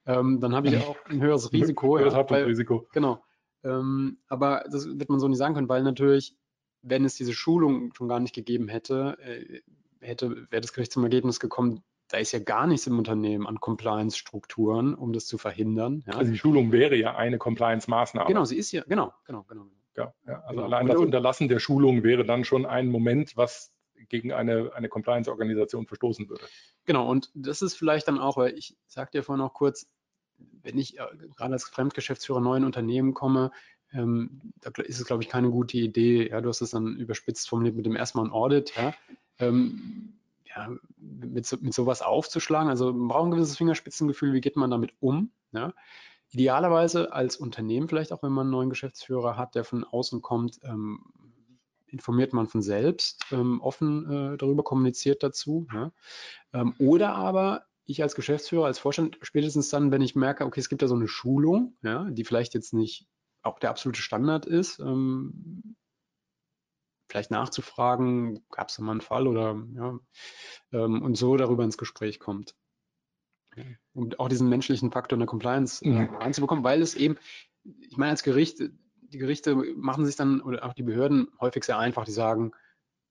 ähm, 0.05 0.39
dann 0.39 0.55
habe 0.55 0.67
ich 0.67 0.77
auch 0.77 0.97
ein 1.09 1.21
höheres 1.21 1.51
Risiko. 1.51 1.97
höheres 1.99 2.13
ja, 2.13 2.21
Risiko. 2.21 2.87
Genau. 2.93 3.23
Ähm, 3.63 4.17
aber 4.27 4.63
das 4.71 4.87
wird 4.87 5.09
man 5.09 5.19
so 5.19 5.27
nicht 5.27 5.37
sagen 5.37 5.53
können, 5.53 5.69
weil 5.69 5.83
natürlich, 5.83 6.35
wenn 6.81 7.05
es 7.05 7.15
diese 7.15 7.33
Schulung 7.33 7.93
schon 7.93 8.07
gar 8.07 8.19
nicht 8.19 8.33
gegeben 8.33 8.67
hätte, 8.67 9.17
äh, 9.19 9.61
hätte, 9.99 10.47
wäre 10.49 10.61
das 10.61 10.73
Gericht 10.73 10.91
zum 10.91 11.03
Ergebnis 11.03 11.39
gekommen, 11.39 11.83
da 12.07 12.17
ist 12.17 12.33
ja 12.33 12.39
gar 12.39 12.67
nichts 12.67 12.87
im 12.87 12.97
Unternehmen 12.97 13.47
an 13.47 13.59
Compliance-Strukturen, 13.59 14.95
um 14.95 15.13
das 15.13 15.27
zu 15.27 15.37
verhindern. 15.37 16.03
Ja. 16.07 16.13
Also 16.15 16.31
die 16.31 16.37
Schulung 16.37 16.71
wäre 16.71 16.95
ja 16.95 17.15
eine 17.15 17.37
Compliance-Maßnahme. 17.37 18.27
Genau, 18.27 18.43
sie 18.43 18.57
ist 18.57 18.71
ja, 18.71 18.83
genau, 18.87 19.13
genau, 19.25 19.43
genau. 19.43 19.67
Ja, 19.95 20.13
ja 20.25 20.41
also 20.41 20.55
genau. 20.55 20.63
allein 20.63 20.87
das 20.87 20.97
Unterlassen 20.97 21.47
der 21.47 21.59
Schulung 21.59 22.03
wäre 22.03 22.25
dann 22.25 22.43
schon 22.43 22.65
ein 22.65 22.87
Moment, 22.87 23.37
was 23.37 23.73
gegen 24.09 24.33
eine, 24.33 24.71
eine 24.73 24.89
Compliance-Organisation 24.89 25.85
verstoßen 25.87 26.27
würde. 26.27 26.43
Genau, 26.85 27.09
und 27.09 27.29
das 27.33 27.61
ist 27.61 27.75
vielleicht 27.75 28.07
dann 28.07 28.19
auch, 28.19 28.37
weil 28.37 28.57
ich 28.57 28.75
sagte 28.87 29.19
ja 29.19 29.23
vorhin 29.23 29.43
noch 29.43 29.53
kurz, 29.53 29.87
wenn 30.63 30.77
ich 30.77 30.97
äh, 30.97 31.05
gerade 31.35 31.53
als 31.53 31.65
Fremdgeschäftsführer 31.65 32.41
neuen 32.41 32.65
Unternehmen 32.65 33.13
komme, 33.13 33.51
ähm, 33.93 34.53
da 34.61 34.71
ist 34.83 34.99
es, 34.99 35.05
glaube 35.05 35.23
ich, 35.23 35.29
keine 35.29 35.51
gute 35.51 35.77
Idee. 35.77 36.29
Ja, 36.29 36.41
du 36.41 36.49
hast 36.49 36.61
es 36.61 36.71
dann 36.71 36.95
überspitzt 36.95 37.49
formuliert 37.49 37.75
mit 37.75 37.85
dem 37.85 37.95
erstmal 37.95 38.25
ein 38.25 38.31
Audit. 38.31 38.73
Ja. 38.75 38.93
Ähm, 39.39 40.13
ja, 40.45 40.69
mit, 40.97 41.45
so, 41.45 41.57
mit 41.61 41.73
sowas 41.73 42.01
aufzuschlagen. 42.01 42.69
Also 42.69 42.91
man 42.93 43.07
braucht 43.07 43.25
ein 43.25 43.31
gewisses 43.31 43.57
Fingerspitzengefühl, 43.57 44.33
wie 44.33 44.41
geht 44.41 44.55
man 44.55 44.71
damit 44.71 44.93
um. 44.99 45.31
Ja? 45.51 45.73
Idealerweise 46.29 47.13
als 47.13 47.37
Unternehmen 47.37 47.87
vielleicht 47.87 48.11
auch, 48.13 48.23
wenn 48.23 48.31
man 48.31 48.47
einen 48.47 48.51
neuen 48.51 48.69
Geschäftsführer 48.69 49.37
hat, 49.37 49.55
der 49.55 49.63
von 49.63 49.83
außen 49.83 50.21
kommt, 50.21 50.59
ähm, 50.63 51.05
informiert 51.91 52.33
man 52.33 52.47
von 52.47 52.61
selbst, 52.61 53.25
ähm, 53.31 53.61
offen 53.61 54.33
äh, 54.33 54.37
darüber 54.37 54.63
kommuniziert 54.63 55.23
dazu. 55.23 55.67
Ja? 55.73 55.91
Ähm, 56.53 56.73
oder 56.79 57.15
aber 57.15 57.65
ich 57.85 58.01
als 58.01 58.15
Geschäftsführer, 58.15 58.65
als 58.65 58.79
Vorstand, 58.79 59.17
spätestens 59.21 59.69
dann, 59.69 59.91
wenn 59.91 60.01
ich 60.01 60.15
merke, 60.15 60.45
okay, 60.45 60.59
es 60.59 60.69
gibt 60.69 60.81
da 60.81 60.87
so 60.87 60.95
eine 60.95 61.07
Schulung, 61.07 61.77
ja, 61.81 62.09
die 62.09 62.23
vielleicht 62.23 62.53
jetzt 62.53 62.73
nicht 62.73 63.07
auch 63.43 63.59
der 63.59 63.71
absolute 63.71 64.01
Standard 64.01 64.45
ist, 64.45 64.79
ähm, 64.79 65.75
vielleicht 67.09 67.31
nachzufragen, 67.31 68.45
gab 68.49 68.69
es 68.69 68.75
da 68.75 68.83
mal 68.83 68.91
einen 68.91 69.01
Fall 69.01 69.27
oder 69.27 69.61
ja, 69.75 69.99
ähm, 70.71 71.01
und 71.01 71.15
so 71.15 71.35
darüber 71.35 71.63
ins 71.63 71.77
Gespräch 71.77 72.19
kommt. 72.19 72.55
Um 73.93 74.11
auch 74.17 74.29
diesen 74.29 74.47
menschlichen 74.47 74.91
Faktor 74.91 75.17
in 75.17 75.19
der 75.19 75.27
Compliance 75.27 75.83
äh, 75.83 75.89
mhm. 75.89 76.15
reinzubekommen, 76.15 76.63
weil 76.63 76.81
es 76.81 76.95
eben, 76.95 77.17
ich 77.81 77.97
meine, 77.97 78.11
als 78.11 78.23
Gericht, 78.23 78.61
die 79.11 79.17
Gerichte 79.17 79.55
machen 79.55 80.05
sich 80.05 80.15
dann, 80.15 80.41
oder 80.41 80.65
auch 80.65 80.73
die 80.73 80.83
Behörden 80.83 81.27
häufig 81.39 81.63
sehr 81.63 81.77
einfach, 81.77 82.05
die 82.05 82.11
sagen, 82.11 82.51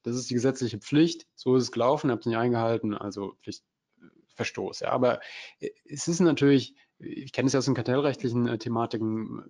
das 0.03 0.17
ist 0.17 0.31
die 0.31 0.35
gesetzliche 0.35 0.79
Pflicht, 0.79 1.27
so 1.35 1.57
ist 1.57 1.65
es 1.65 1.73
gelaufen, 1.73 2.09
ihr 2.09 2.13
habt 2.13 2.23
es 2.23 2.27
nicht 2.27 2.37
eingehalten, 2.37 2.95
also 2.95 3.35
Pflichtverstoß. 3.43 4.81
Ja. 4.81 4.91
Aber 4.91 5.21
äh, 5.61 5.71
es 5.85 6.09
ist 6.09 6.21
natürlich, 6.21 6.75
ich 6.99 7.33
kenne 7.33 7.47
es 7.47 7.53
ja 7.53 7.59
aus 7.59 7.67
den 7.67 7.75
kartellrechtlichen 7.75 8.47
äh, 8.49 8.59
Thematiken, 8.59 9.45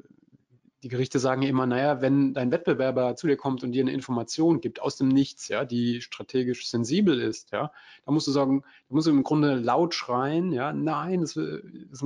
die 0.83 0.89
Gerichte 0.89 1.19
sagen 1.19 1.43
immer, 1.43 1.67
naja, 1.67 2.01
wenn 2.01 2.33
dein 2.33 2.51
Wettbewerber 2.51 3.15
zu 3.15 3.27
dir 3.27 3.37
kommt 3.37 3.63
und 3.63 3.73
dir 3.73 3.83
eine 3.83 3.93
Information 3.93 4.63
gibt 4.63 4.81
aus 4.81 4.97
dem 4.97 5.09
Nichts, 5.09 5.49
ja, 5.49 5.67
die 5.67 6.01
strategisch 6.01 6.69
sensibel 6.69 7.21
ist, 7.21 7.53
ja, 7.53 7.71
da 8.07 8.13
musst 8.13 8.27
du 8.27 8.31
sagen, 8.31 8.63
da 8.89 8.95
musst 8.95 9.07
du 9.07 9.11
im 9.11 9.23
Grunde 9.23 9.57
laut 9.57 9.95
schreien, 9.95 10.53
ja, 10.53 10.73
nein, 10.73 11.21
das, 11.21 11.35
das 11.35 12.05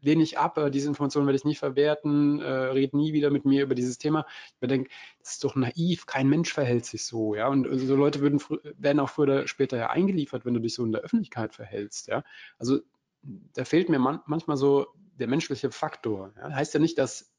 lehne 0.00 0.22
ich 0.22 0.38
ab, 0.38 0.58
diese 0.72 0.88
Information 0.88 1.26
werde 1.26 1.36
ich 1.36 1.44
nicht 1.44 1.58
verwerten, 1.58 2.40
äh, 2.40 2.50
red 2.50 2.94
nie 2.94 3.12
wieder 3.12 3.30
mit 3.30 3.44
mir 3.44 3.62
über 3.62 3.74
dieses 3.74 3.98
Thema. 3.98 4.26
Ich 4.60 4.68
denke, 4.68 4.90
das 5.18 5.32
ist 5.32 5.44
doch 5.44 5.56
naiv, 5.56 6.06
kein 6.06 6.28
Mensch 6.28 6.52
verhält 6.52 6.86
sich 6.86 7.04
so, 7.04 7.34
ja, 7.34 7.48
und 7.48 7.66
so 7.78 7.96
Leute 7.96 8.20
würden, 8.20 8.40
werden 8.78 9.00
auch 9.00 9.10
früher 9.10 9.24
oder 9.24 9.48
später 9.48 9.76
ja 9.76 9.90
eingeliefert, 9.90 10.44
wenn 10.44 10.54
du 10.54 10.60
dich 10.60 10.74
so 10.74 10.84
in 10.84 10.92
der 10.92 11.02
Öffentlichkeit 11.02 11.54
verhältst, 11.54 12.08
ja. 12.08 12.24
Also 12.58 12.80
da 13.22 13.64
fehlt 13.64 13.88
mir 13.88 13.98
man, 13.98 14.20
manchmal 14.26 14.56
so 14.56 14.86
der 15.18 15.28
menschliche 15.28 15.70
Faktor. 15.70 16.32
Ja. 16.36 16.54
Heißt 16.54 16.74
ja 16.74 16.80
nicht, 16.80 16.98
dass 16.98 17.32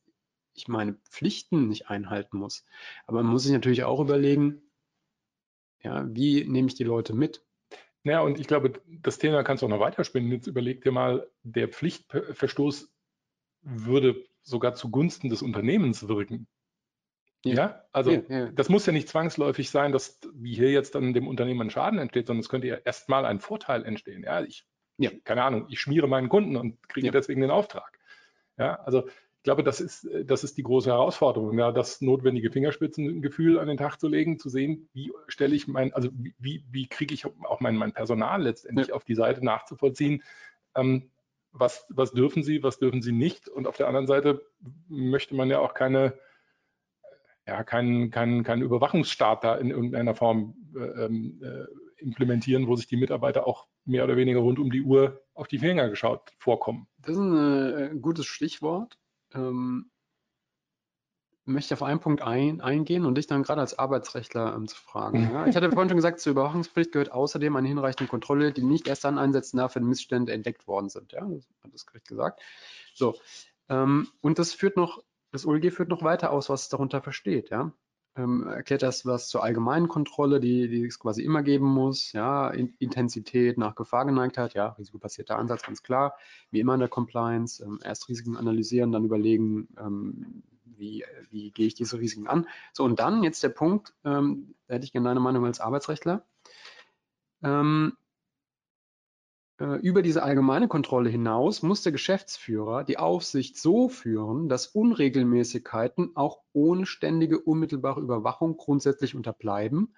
ich 0.54 0.68
meine 0.68 0.94
Pflichten 1.10 1.68
nicht 1.68 1.90
einhalten 1.90 2.38
muss. 2.38 2.66
Aber 3.08 3.24
man 3.24 3.32
muss 3.32 3.44
sich 3.44 3.54
natürlich 3.54 3.84
auch 3.84 4.00
überlegen, 4.00 4.62
ja, 5.84 6.06
wie 6.14 6.46
nehme 6.46 6.68
ich 6.68 6.76
die 6.76 6.84
Leute 6.84 7.14
mit? 7.14 7.44
Ja, 8.04 8.22
und 8.22 8.40
ich 8.40 8.48
glaube, 8.48 8.74
das 8.88 9.20
Thema 9.20 9.44
kannst 9.44 9.62
du 9.62 9.68
auch 9.68 9.72
noch 9.72 9.80
weiterspinnen. 9.80 10.32
Jetzt 10.32 10.48
überleg 10.48 10.84
dir 10.84 10.92
mal, 10.92 11.28
der 11.44 11.68
Pflichtverstoß 11.68 12.92
würde 13.62 14.24
sogar 14.42 14.74
zugunsten 14.74 15.30
des 15.30 15.42
Unternehmens 15.42 16.08
wirken. 16.08 16.48
Ja, 17.44 17.54
ja? 17.54 17.84
also 17.92 18.12
ja, 18.12 18.22
ja. 18.28 18.52
das 18.52 18.70
muss 18.70 18.86
ja 18.86 18.94
nicht 18.94 19.08
zwangsläufig 19.08 19.70
sein, 19.70 19.92
dass 19.92 20.20
wie 20.34 20.54
hier 20.54 20.72
jetzt 20.72 20.96
dann 20.96 21.14
dem 21.14 21.28
Unternehmen 21.28 21.62
ein 21.62 21.70
Schaden 21.70 22.00
entsteht, 22.00 22.28
sondern 22.28 22.42
es 22.42 22.50
könnte 22.50 22.68
ja 22.68 22.76
erstmal 22.76 23.26
ein 23.26 23.40
Vorteil 23.40 23.84
entstehen. 23.86 24.24
Ja, 24.24 24.42
ich, 24.42 24.66
keine 25.24 25.44
Ahnung, 25.44 25.66
ich 25.70 25.80
schmiere 25.80 26.08
meinen 26.08 26.30
Kunden 26.30 26.56
und 26.56 26.88
kriege 26.88 27.12
deswegen 27.12 27.42
den 27.42 27.52
Auftrag. 27.52 28.00
Ja, 28.58 28.76
also 28.82 29.08
ich 29.42 29.44
glaube, 29.44 29.64
das 29.64 29.82
ist, 29.82 30.08
das 30.26 30.44
ist 30.44 30.56
die 30.60 30.62
große 30.62 30.92
Herausforderung, 30.92 31.58
ja, 31.58 31.72
das 31.72 32.00
notwendige 32.00 32.52
Fingerspitzengefühl 32.52 33.58
an 33.58 33.68
den 33.68 33.78
Tag 33.78 33.98
zu 33.98 34.08
legen, 34.08 34.38
zu 34.38 34.50
sehen, 34.50 34.88
wie 34.94 35.12
stelle 35.28 35.56
ich 35.56 35.68
mein, 35.68 35.92
also 35.96 36.10
wie, 36.14 36.64
wie 36.70 36.88
kriege 36.88 37.16
ich 37.16 37.26
auch 37.26 37.60
mein, 37.60 37.76
mein 37.76 37.92
Personal 37.92 38.44
letztendlich 38.44 38.90
ja. 38.90 38.94
auf 38.94 39.04
die 39.04 39.16
Seite 39.16 39.44
nachzuvollziehen, 39.44 40.22
ähm, 40.76 41.10
was, 41.52 41.88
was 41.90 42.12
dürfen 42.12 42.44
sie, 42.44 42.62
was 42.62 42.78
dürfen 42.78 43.02
sie 43.02 43.14
nicht. 43.14 43.50
Und 43.50 43.66
auf 43.66 43.78
der 43.78 43.88
anderen 43.88 44.06
Seite 44.06 44.46
möchte 44.88 45.34
man 45.34 45.50
ja 45.50 45.58
auch 45.58 45.74
keine, 45.74 46.14
ja, 47.48 47.64
keinen 47.64 48.12
kein, 48.12 48.44
kein 48.44 48.62
Überwachungsstaat 48.62 49.44
da 49.44 49.56
in 49.56 49.72
irgendeiner 49.72 50.14
Form 50.14 50.54
äh, 50.76 51.06
ähm, 51.06 51.42
äh, 51.44 51.66
implementieren, 52.00 52.68
wo 52.68 52.76
sich 52.76 52.86
die 52.86 52.96
Mitarbeiter 52.96 53.48
auch 53.48 53.66
mehr 53.86 54.04
oder 54.04 54.18
weniger 54.18 54.42
rund 54.42 54.60
um 54.60 54.70
die 54.70 54.84
Uhr 54.84 55.20
auf 55.34 55.48
die 55.48 55.58
Finger 55.58 55.90
geschaut 55.90 56.32
vorkommen. 56.38 56.86
Das 57.00 57.16
ist 57.16 57.24
ein 57.24 57.98
äh, 57.98 58.00
gutes 58.00 58.28
Stichwort. 58.28 59.00
Ähm, 59.34 59.92
möchte 61.46 61.74
auf 61.74 61.84
einen 61.84 62.00
Punkt 62.00 62.22
ein, 62.22 62.62
eingehen 62.62 63.06
und 63.06 63.16
dich 63.16 63.28
dann 63.28 63.44
gerade 63.44 63.62
als 63.62 63.78
Arbeitsrechtler 63.78 64.54
ähm, 64.56 64.68
zu 64.68 64.78
fragen. 64.78 65.30
Ja? 65.32 65.48
Ich 65.48 65.56
hatte 65.56 65.72
vorhin 65.72 65.90
schon 65.90 65.98
gesagt, 65.98 66.20
zur 66.20 66.32
Überwachungspflicht 66.32 66.92
gehört 66.92 67.12
außerdem 67.12 67.56
eine 67.56 67.68
hinreichende 67.68 68.10
Kontrolle, 68.10 68.52
die 68.52 68.64
nicht 68.64 68.88
erst 68.88 69.04
dann 69.04 69.18
einsetzen 69.18 69.58
darf, 69.58 69.76
wenn 69.76 69.86
Missstände 69.86 70.34
entdeckt 70.34 70.68
worden 70.68 70.90
sind. 70.90 71.12
Ja, 71.14 71.22
das 71.22 71.48
hat 71.64 71.74
das 71.74 71.86
Gericht 71.86 72.08
gesagt. 72.08 72.42
So. 72.94 73.16
Ähm, 73.70 74.08
und 74.22 74.40
das 74.40 74.54
führt 74.54 74.78
noch, 74.78 75.04
das 75.32 75.46
OLG 75.46 75.72
führt 75.72 75.90
noch 75.90 76.04
weiter 76.04 76.32
aus, 76.32 76.50
was 76.50 76.64
es 76.64 76.70
darunter 76.70 77.02
versteht. 77.02 77.50
Ja? 77.50 77.72
Ähm, 78.16 78.48
erklärt 78.48 78.82
das 78.82 79.06
was 79.06 79.30
zur 79.30 79.44
allgemeinen 79.44 79.88
Kontrolle, 79.88 80.40
die, 80.40 80.68
die 80.68 80.86
es 80.86 81.00
quasi 81.00 81.24
immer 81.24 81.44
geben 81.44 81.66
muss. 81.66 82.12
Ja, 82.12 82.50
Intensität 82.50 83.58
nach 83.58 83.76
Gefahrgeneigtheit, 83.76 84.54
ja, 84.54 84.70
risikobasierter 84.70 85.38
Ansatz, 85.38 85.64
ganz 85.64 85.82
klar. 85.84 86.16
Wie 86.50 86.60
immer 86.60 86.74
in 86.74 86.82
der 86.82 86.90
Compliance, 86.90 87.64
ähm, 87.64 87.80
erst 87.84 88.10
Risiken 88.10 88.36
analysieren, 88.36 88.92
dann 88.92 89.06
überlegen, 89.06 89.70
ähm, 89.80 90.44
wie, 90.66 91.06
wie 91.30 91.52
gehe 91.52 91.68
ich 91.68 91.76
diese 91.76 92.00
Risiken 92.00 92.28
an. 92.28 92.48
So, 92.74 92.84
und 92.84 93.00
dann 93.00 93.24
jetzt 93.24 93.44
der 93.44 93.50
Punkt, 93.50 93.94
ähm, 94.04 94.56
da 94.68 94.76
hätte 94.76 94.86
ich 94.86 94.92
gerne 94.92 95.08
deine 95.08 95.20
Meinung 95.20 95.46
als 95.46 95.62
Arbeitsrechtler. 95.62 96.26
Ähm, 97.44 97.94
äh, 97.94 98.01
über 99.82 100.02
diese 100.02 100.24
allgemeine 100.24 100.68
Kontrolle 100.68 101.10
hinaus 101.10 101.62
muss 101.62 101.84
der 101.84 101.92
Geschäftsführer 101.92 102.84
die 102.84 102.98
Aufsicht 102.98 103.58
so 103.58 103.90
führen, 103.90 104.50
dass 104.50 104.68
Unregelmäßigkeiten 104.68 106.16
auch 106.16 106.40
ohne 106.54 106.86
ständige 106.86 107.40
unmittelbare 107.40 108.02
Überwachung 108.02 108.58
grundsätzlich 108.58 109.16
unterbleiben. 109.16 109.94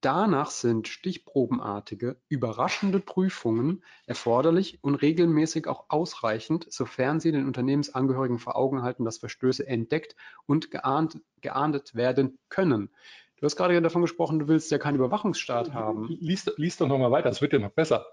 Danach 0.00 0.50
sind 0.50 0.86
stichprobenartige, 0.86 2.20
überraschende 2.28 3.00
Prüfungen 3.00 3.82
erforderlich 4.06 4.78
und 4.82 4.94
regelmäßig 4.94 5.66
auch 5.66 5.86
ausreichend, 5.88 6.66
sofern 6.70 7.18
sie 7.18 7.32
den 7.32 7.46
Unternehmensangehörigen 7.46 8.38
vor 8.38 8.54
Augen 8.54 8.82
halten, 8.82 9.04
dass 9.04 9.18
Verstöße 9.18 9.66
entdeckt 9.66 10.14
und 10.46 10.70
geahnt, 10.70 11.20
geahndet 11.40 11.96
werden 11.96 12.38
können. 12.48 12.90
Du 13.38 13.44
hast 13.44 13.56
gerade 13.56 13.80
davon 13.82 14.02
gesprochen, 14.02 14.38
du 14.38 14.48
willst 14.48 14.70
ja 14.70 14.78
keinen 14.78 14.96
Überwachungsstaat 14.96 15.72
haben. 15.72 16.06
Lies, 16.20 16.48
lies 16.56 16.76
doch 16.76 16.86
nochmal 16.86 17.10
weiter, 17.10 17.30
es 17.30 17.40
wird 17.40 17.52
ja 17.52 17.58
noch 17.58 17.72
besser. 17.72 18.06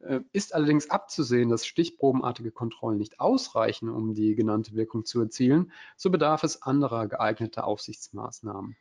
Äh, 0.00 0.20
ist 0.32 0.54
allerdings 0.54 0.88
abzusehen, 0.88 1.50
dass 1.50 1.66
stichprobenartige 1.66 2.50
Kontrollen 2.50 2.96
nicht 2.96 3.20
ausreichen, 3.20 3.90
um 3.90 4.14
die 4.14 4.34
genannte 4.34 4.74
Wirkung 4.74 5.04
zu 5.04 5.20
erzielen, 5.20 5.72
so 5.96 6.10
bedarf 6.10 6.42
es 6.42 6.62
anderer 6.62 7.06
geeigneter 7.06 7.64
Aufsichtsmaßnahmen. 7.64 8.76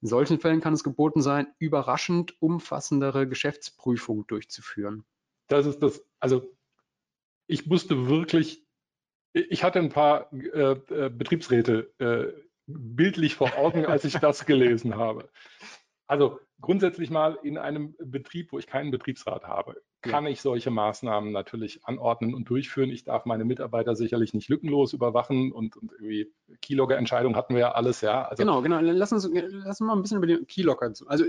In 0.00 0.08
solchen 0.08 0.40
Fällen 0.40 0.60
kann 0.60 0.72
es 0.72 0.82
geboten 0.82 1.20
sein, 1.20 1.46
überraschend 1.58 2.40
umfassendere 2.40 3.28
Geschäftsprüfungen 3.28 4.26
durchzuführen. 4.26 5.04
Das 5.46 5.66
ist 5.66 5.80
das, 5.80 6.04
also 6.18 6.50
ich 7.46 7.66
musste 7.66 8.08
wirklich, 8.08 8.66
ich 9.34 9.64
hatte 9.64 9.78
ein 9.78 9.90
paar 9.90 10.32
äh, 10.32 10.72
äh 10.72 11.10
Betriebsräte 11.10 11.92
äh, 11.98 12.32
bildlich 12.66 13.34
vor 13.34 13.56
Augen, 13.58 13.84
als 13.84 14.04
ich 14.04 14.14
das 14.14 14.46
gelesen 14.46 14.96
habe. 14.96 15.28
Also 16.06 16.38
grundsätzlich 16.60 17.10
mal 17.10 17.38
in 17.42 17.58
einem 17.58 17.94
Betrieb, 17.98 18.52
wo 18.52 18.58
ich 18.58 18.66
keinen 18.66 18.90
Betriebsrat 18.90 19.44
habe, 19.44 19.82
kann 20.02 20.26
ich 20.26 20.40
solche 20.40 20.70
Maßnahmen 20.70 21.32
natürlich 21.32 21.84
anordnen 21.84 22.34
und 22.34 22.48
durchführen. 22.48 22.90
Ich 22.90 23.04
darf 23.04 23.24
meine 23.24 23.44
Mitarbeiter 23.44 23.94
sicherlich 23.94 24.34
nicht 24.34 24.48
lückenlos 24.48 24.92
überwachen 24.92 25.52
und, 25.52 25.76
und 25.76 25.92
irgendwie 25.92 26.32
Keylogger-Entscheidungen 26.60 27.36
hatten 27.36 27.54
wir 27.54 27.60
ja 27.60 27.72
alles, 27.72 28.00
ja. 28.00 28.24
Also, 28.24 28.42
genau, 28.42 28.62
genau. 28.62 28.80
Lass 28.80 29.12
uns, 29.12 29.28
lass 29.32 29.80
uns 29.80 29.80
mal 29.80 29.94
ein 29.94 30.02
bisschen 30.02 30.18
über 30.18 30.26
den 30.26 30.46
Keylogger, 30.46 30.92
also 31.06 31.24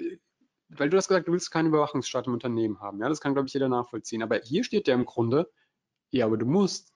weil 0.70 0.90
du 0.90 0.98
hast 0.98 1.08
gesagt, 1.08 1.28
du 1.28 1.32
willst 1.32 1.52
keinen 1.52 1.68
Überwachungsstaat 1.68 2.28
im 2.28 2.34
Unternehmen 2.34 2.80
haben. 2.80 3.00
Ja, 3.00 3.10
das 3.10 3.22
kann, 3.22 3.34
glaube 3.34 3.48
ich, 3.48 3.54
jeder 3.54 3.70
nachvollziehen. 3.70 4.24
Aber 4.24 4.40
hier 4.40 4.64
steht 4.64 4.88
ja 4.88 4.96
im 4.96 5.06
Grunde, 5.06 5.52
ja, 6.10 6.26
aber 6.26 6.38
du 6.38 6.46
musst. 6.46 6.93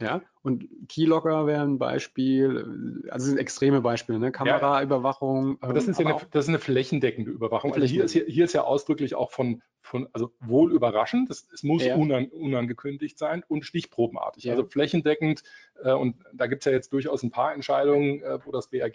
Ja, 0.00 0.22
und 0.42 0.66
Keylogger 0.88 1.46
wäre 1.46 1.62
ein 1.62 1.78
Beispiel, 1.78 3.04
also 3.10 3.26
sind 3.26 3.38
extreme 3.38 3.82
Beispiele, 3.82 4.18
ne? 4.18 4.32
Kameraüberwachung. 4.32 5.50
Ja, 5.50 5.56
aber 5.60 5.74
das 5.74 5.86
ist 5.86 6.00
ja 6.00 6.06
eine, 6.06 6.20
das 6.30 6.46
ist 6.46 6.48
eine 6.48 6.58
flächendeckende 6.58 7.30
Überwachung. 7.30 7.74
Also 7.74 7.86
hier 7.86 8.04
ist, 8.04 8.12
hier, 8.12 8.24
hier 8.24 8.46
ist 8.46 8.54
ja 8.54 8.64
ausdrücklich 8.64 9.14
auch 9.14 9.30
von, 9.30 9.62
von 9.82 10.08
also 10.14 10.32
wohl 10.40 10.72
überraschend, 10.72 11.28
das, 11.28 11.46
es 11.52 11.62
muss 11.62 11.84
ja. 11.84 11.96
unan, 11.96 12.28
unangekündigt 12.28 13.18
sein 13.18 13.44
und 13.46 13.66
stichprobenartig. 13.66 14.44
Ja. 14.44 14.52
Also 14.52 14.64
flächendeckend, 14.64 15.42
äh, 15.84 15.92
und 15.92 16.16
da 16.32 16.46
gibt 16.46 16.62
es 16.62 16.64
ja 16.64 16.72
jetzt 16.72 16.94
durchaus 16.94 17.22
ein 17.22 17.30
paar 17.30 17.52
Entscheidungen, 17.52 18.22
äh, 18.22 18.38
wo 18.44 18.52
das 18.52 18.68
BAG 18.70 18.94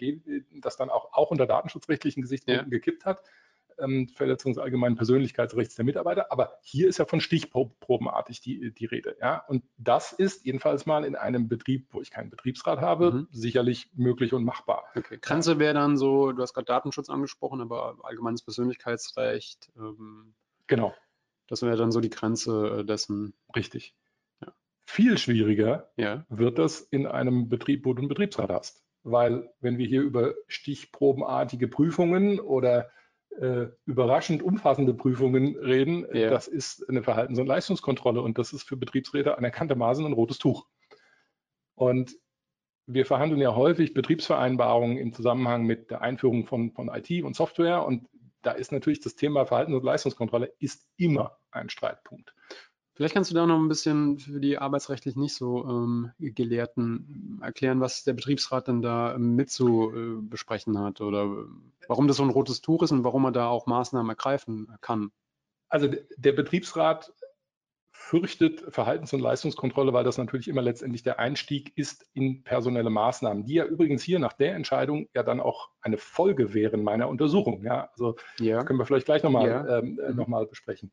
das 0.60 0.76
dann 0.76 0.90
auch, 0.90 1.12
auch 1.12 1.30
unter 1.30 1.46
datenschutzrechtlichen 1.46 2.22
Gesichtspunkten 2.22 2.70
gekippt 2.70 3.04
hat 3.04 3.22
ähm, 3.78 4.08
Verletzung 4.08 4.52
des 4.52 4.62
allgemeinen 4.62 4.96
Persönlichkeitsrechts 4.96 5.74
der 5.74 5.84
Mitarbeiter. 5.84 6.32
Aber 6.32 6.58
hier 6.62 6.88
ist 6.88 6.98
ja 6.98 7.04
von 7.04 7.20
stichprobenartig 7.20 8.40
die, 8.40 8.72
die 8.72 8.86
Rede. 8.86 9.16
Ja? 9.20 9.44
Und 9.48 9.64
das 9.76 10.12
ist 10.12 10.44
jedenfalls 10.44 10.86
mal 10.86 11.04
in 11.04 11.16
einem 11.16 11.48
Betrieb, 11.48 11.88
wo 11.90 12.00
ich 12.00 12.10
keinen 12.10 12.30
Betriebsrat 12.30 12.80
habe, 12.80 13.12
mhm. 13.12 13.28
sicherlich 13.30 13.90
möglich 13.94 14.32
und 14.32 14.44
machbar. 14.44 14.84
Okay. 14.94 15.18
Grenze 15.20 15.58
wäre 15.58 15.74
dann 15.74 15.96
so, 15.96 16.32
du 16.32 16.42
hast 16.42 16.54
gerade 16.54 16.66
Datenschutz 16.66 17.10
angesprochen, 17.10 17.60
aber 17.60 17.96
allgemeines 18.02 18.42
Persönlichkeitsrecht. 18.42 19.70
Ähm, 19.76 20.34
genau. 20.66 20.94
Das 21.48 21.62
wäre 21.62 21.76
dann 21.76 21.92
so 21.92 22.00
die 22.00 22.10
Grenze 22.10 22.80
äh, 22.80 22.84
dessen. 22.84 23.34
Richtig. 23.54 23.94
Ja. 24.40 24.52
Viel 24.84 25.18
schwieriger 25.18 25.90
ja. 25.96 26.24
wird 26.28 26.58
das 26.58 26.80
in 26.80 27.06
einem 27.06 27.48
Betrieb, 27.48 27.84
wo 27.84 27.94
du 27.94 28.00
einen 28.00 28.08
Betriebsrat 28.08 28.50
hast. 28.50 28.84
Weil 29.02 29.48
wenn 29.60 29.78
wir 29.78 29.86
hier 29.86 30.02
über 30.02 30.34
stichprobenartige 30.48 31.68
Prüfungen 31.68 32.40
oder 32.40 32.90
äh, 33.40 33.68
überraschend 33.84 34.42
umfassende 34.42 34.94
Prüfungen 34.94 35.56
reden, 35.56 36.06
ja. 36.12 36.30
das 36.30 36.48
ist 36.48 36.88
eine 36.88 37.02
Verhaltens- 37.02 37.38
und 37.38 37.46
Leistungskontrolle 37.46 38.20
und 38.20 38.38
das 38.38 38.52
ist 38.52 38.64
für 38.64 38.76
Betriebsräte 38.76 39.36
anerkanntermaßen 39.38 40.04
ein 40.04 40.12
rotes 40.12 40.38
Tuch. 40.38 40.66
Und 41.74 42.16
wir 42.86 43.04
verhandeln 43.04 43.40
ja 43.40 43.54
häufig 43.54 43.94
Betriebsvereinbarungen 43.94 44.96
im 44.96 45.12
Zusammenhang 45.12 45.64
mit 45.64 45.90
der 45.90 46.02
Einführung 46.02 46.46
von, 46.46 46.72
von 46.72 46.88
IT 46.88 47.24
und 47.24 47.34
Software 47.34 47.84
und 47.84 48.08
da 48.42 48.52
ist 48.52 48.70
natürlich 48.70 49.00
das 49.00 49.16
Thema 49.16 49.44
Verhaltens- 49.44 49.76
und 49.76 49.84
Leistungskontrolle 49.84 50.52
ist 50.60 50.86
immer 50.96 51.36
ein 51.50 51.68
Streitpunkt. 51.68 52.32
Vielleicht 52.96 53.12
kannst 53.12 53.30
du 53.30 53.34
da 53.34 53.46
noch 53.46 53.58
ein 53.58 53.68
bisschen 53.68 54.18
für 54.18 54.40
die 54.40 54.56
arbeitsrechtlich 54.56 55.16
nicht 55.16 55.34
so 55.34 55.66
ähm, 55.68 56.12
Gelehrten 56.18 57.38
erklären, 57.42 57.78
was 57.78 58.04
der 58.04 58.14
Betriebsrat 58.14 58.68
denn 58.68 58.80
da 58.80 59.18
mit 59.18 59.50
zu 59.50 59.92
äh, 59.94 60.22
besprechen 60.22 60.78
hat 60.78 61.02
oder 61.02 61.44
warum 61.88 62.08
das 62.08 62.16
so 62.16 62.22
ein 62.22 62.30
rotes 62.30 62.62
Tuch 62.62 62.82
ist 62.82 62.92
und 62.92 63.04
warum 63.04 63.26
er 63.26 63.32
da 63.32 63.48
auch 63.48 63.66
Maßnahmen 63.66 64.08
ergreifen 64.08 64.68
kann. 64.80 65.10
Also 65.68 65.90
der 66.16 66.32
Betriebsrat 66.32 67.12
fürchtet 67.90 68.64
Verhaltens- 68.72 69.12
und 69.12 69.20
Leistungskontrolle, 69.20 69.92
weil 69.92 70.04
das 70.04 70.16
natürlich 70.16 70.48
immer 70.48 70.62
letztendlich 70.62 71.02
der 71.02 71.18
Einstieg 71.18 71.76
ist 71.76 72.08
in 72.14 72.44
personelle 72.44 72.88
Maßnahmen, 72.88 73.44
die 73.44 73.54
ja 73.54 73.66
übrigens 73.66 74.02
hier 74.02 74.20
nach 74.20 74.32
der 74.32 74.54
Entscheidung 74.54 75.06
ja 75.14 75.22
dann 75.22 75.40
auch 75.40 75.68
eine 75.82 75.98
Folge 75.98 76.54
wären 76.54 76.82
meiner 76.82 77.10
Untersuchung. 77.10 77.62
Ja, 77.62 77.90
also 77.92 78.16
ja. 78.38 78.64
können 78.64 78.78
wir 78.78 78.86
vielleicht 78.86 79.04
gleich 79.04 79.22
nochmal 79.22 79.48
ja. 79.48 79.78
ähm, 79.80 80.00
äh, 80.00 80.12
mhm. 80.12 80.16
noch 80.16 80.46
besprechen. 80.46 80.92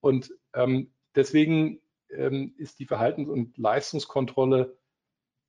Und 0.00 0.34
ähm, 0.54 0.90
Deswegen 1.14 1.80
ähm, 2.10 2.54
ist 2.56 2.78
die 2.78 2.86
Verhaltens- 2.86 3.28
und 3.28 3.56
Leistungskontrolle 3.58 4.76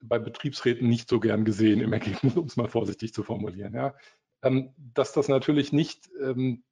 bei 0.01 0.19
Betriebsräten 0.19 0.87
nicht 0.87 1.09
so 1.09 1.19
gern 1.19 1.45
gesehen 1.45 1.81
im 1.81 1.93
Ergebnis, 1.93 2.35
um 2.37 2.45
es 2.45 2.57
mal 2.57 2.67
vorsichtig 2.67 3.13
zu 3.13 3.23
formulieren. 3.23 3.73
Ja. 3.73 3.95
Ähm, 4.43 4.73
dass 4.77 5.13
das 5.13 5.27
natürlich 5.27 5.71
nicht 5.71 6.09
ähm, 6.21 6.63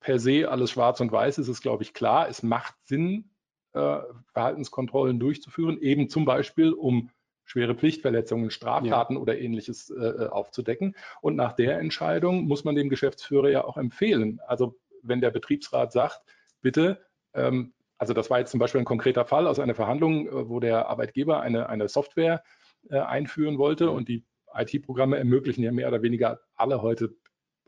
per 0.00 0.18
se 0.18 0.48
alles 0.50 0.70
schwarz 0.70 1.00
und 1.00 1.12
weiß 1.12 1.38
ist, 1.38 1.48
ist, 1.48 1.60
glaube 1.60 1.82
ich, 1.82 1.92
klar. 1.92 2.28
Es 2.28 2.42
macht 2.42 2.74
Sinn, 2.84 3.30
äh, 3.72 3.98
Verhaltenskontrollen 4.32 5.20
durchzuführen, 5.20 5.80
eben 5.80 6.08
zum 6.08 6.24
Beispiel, 6.24 6.72
um 6.72 7.10
schwere 7.44 7.74
Pflichtverletzungen, 7.74 8.50
Straftaten 8.50 9.14
ja. 9.14 9.20
oder 9.20 9.38
ähnliches 9.38 9.90
äh, 9.90 10.00
äh, 10.00 10.28
aufzudecken. 10.28 10.96
Und 11.20 11.36
nach 11.36 11.52
der 11.52 11.78
Entscheidung 11.78 12.44
muss 12.44 12.64
man 12.64 12.76
dem 12.76 12.88
Geschäftsführer 12.88 13.50
ja 13.50 13.64
auch 13.64 13.76
empfehlen. 13.76 14.40
Also 14.46 14.78
wenn 15.02 15.20
der 15.20 15.30
Betriebsrat 15.30 15.92
sagt, 15.92 16.22
bitte 16.62 17.04
ähm, 17.34 17.72
also 18.00 18.14
das 18.14 18.30
war 18.30 18.38
jetzt 18.38 18.50
zum 18.50 18.58
Beispiel 18.58 18.80
ein 18.80 18.86
konkreter 18.86 19.26
Fall 19.26 19.46
aus 19.46 19.58
einer 19.58 19.74
Verhandlung, 19.74 20.26
äh, 20.26 20.48
wo 20.48 20.58
der 20.58 20.88
Arbeitgeber 20.88 21.42
eine, 21.42 21.68
eine 21.68 21.86
Software 21.86 22.42
äh, 22.88 22.98
einführen 22.98 23.58
wollte 23.58 23.90
und 23.90 24.08
die 24.08 24.24
IT-Programme 24.54 25.18
ermöglichen 25.18 25.62
ja 25.62 25.70
mehr 25.70 25.86
oder 25.86 26.00
weniger 26.00 26.40
alle 26.56 26.80
heute, 26.80 27.14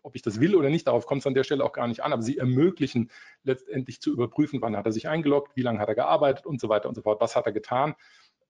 ob 0.03 0.17
ich 0.17 0.23
das 0.23 0.41
will 0.41 0.57
oder 0.57 0.71
nicht, 0.71 0.87
darauf 0.87 1.05
kommt 1.05 1.21
es 1.21 1.27
an 1.27 1.35
der 1.35 1.45
Stelle 1.45 1.63
auch 1.63 1.75
gar 1.75 1.87
nicht 1.87 2.03
an, 2.03 2.15
aber 2.15 2.23
sie 2.23 2.39
ermöglichen 2.39 3.11
letztendlich 3.45 4.01
zu 4.01 4.11
überprüfen, 4.11 4.63
wann 4.63 4.75
hat 4.75 4.87
er 4.87 4.93
sich 4.93 5.07
eingeloggt, 5.07 5.55
wie 5.55 5.63
lange 5.63 5.79
hat 5.79 5.89
er 5.89 5.95
gearbeitet 5.95 6.47
und 6.47 6.63
so 6.63 6.71
weiter 6.71 6.89
und 6.89 6.95
so 6.95 7.03
fort, 7.03 7.21
was 7.21 7.37
hat 7.37 7.45
er 7.45 7.53
getan. 7.53 7.95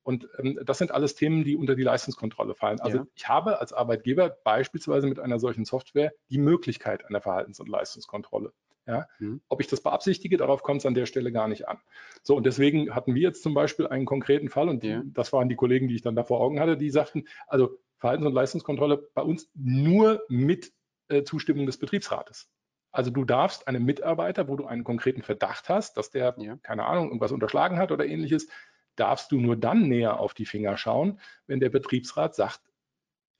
Und 0.04 0.28
ähm, 0.38 0.60
das 0.64 0.78
sind 0.78 0.92
alles 0.92 1.16
Themen, 1.16 1.42
die 1.42 1.56
unter 1.56 1.74
die 1.74 1.82
Leistungskontrolle 1.82 2.54
fallen. 2.54 2.80
Also 2.80 2.98
ja. 2.98 3.06
ich 3.16 3.28
habe 3.28 3.58
als 3.58 3.72
Arbeitgeber 3.72 4.30
beispielsweise 4.30 5.08
mit 5.08 5.18
einer 5.18 5.40
solchen 5.40 5.64
Software 5.64 6.12
die 6.30 6.38
Möglichkeit 6.38 7.04
einer 7.04 7.20
Verhaltens- 7.20 7.58
und 7.58 7.68
Leistungskontrolle. 7.68 8.52
Ja? 8.86 9.06
Mhm. 9.18 9.40
Ob 9.48 9.60
ich 9.60 9.68
das 9.68 9.82
beabsichtige, 9.82 10.36
darauf 10.36 10.62
kommt 10.62 10.80
es 10.80 10.86
an 10.86 10.94
der 10.94 11.06
Stelle 11.06 11.32
gar 11.32 11.48
nicht 11.48 11.68
an. 11.68 11.78
So, 12.22 12.36
und 12.36 12.44
deswegen 12.46 12.94
hatten 12.94 13.14
wir 13.14 13.22
jetzt 13.22 13.42
zum 13.42 13.54
Beispiel 13.54 13.86
einen 13.86 14.06
konkreten 14.06 14.48
Fall, 14.48 14.68
und 14.68 14.84
ja. 14.84 15.02
das 15.04 15.32
waren 15.32 15.48
die 15.48 15.56
Kollegen, 15.56 15.88
die 15.88 15.94
ich 15.94 16.02
dann 16.02 16.16
da 16.16 16.24
vor 16.24 16.40
Augen 16.40 16.60
hatte, 16.60 16.76
die 16.76 16.90
sagten, 16.90 17.24
also 17.46 17.78
Verhaltens- 17.98 18.26
und 18.26 18.34
Leistungskontrolle 18.34 19.08
bei 19.14 19.22
uns 19.22 19.50
nur 19.54 20.22
mit 20.28 20.72
äh, 21.08 21.22
Zustimmung 21.22 21.66
des 21.66 21.78
Betriebsrates. 21.78 22.50
Also 22.90 23.10
du 23.10 23.24
darfst 23.24 23.68
einem 23.68 23.84
Mitarbeiter, 23.84 24.48
wo 24.48 24.56
du 24.56 24.66
einen 24.66 24.84
konkreten 24.84 25.22
Verdacht 25.22 25.68
hast, 25.68 25.96
dass 25.96 26.10
der, 26.10 26.34
ja. 26.38 26.56
keine 26.62 26.84
Ahnung, 26.84 27.06
irgendwas 27.06 27.32
unterschlagen 27.32 27.78
hat 27.78 27.90
oder 27.90 28.04
ähnliches, 28.04 28.48
darfst 28.96 29.32
du 29.32 29.40
nur 29.40 29.56
dann 29.56 29.88
näher 29.88 30.20
auf 30.20 30.34
die 30.34 30.44
Finger 30.44 30.76
schauen, 30.76 31.18
wenn 31.46 31.60
der 31.60 31.70
Betriebsrat 31.70 32.34
sagt, 32.34 32.60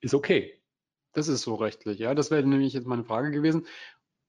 ist 0.01 0.13
okay. 0.13 0.59
Das 1.13 1.27
ist 1.27 1.43
so 1.43 1.53
rechtlich, 1.55 1.99
ja. 1.99 2.15
Das 2.15 2.31
wäre 2.31 2.43
nämlich 2.43 2.73
jetzt 2.73 2.87
meine 2.87 3.03
Frage 3.03 3.29
gewesen. 3.29 3.67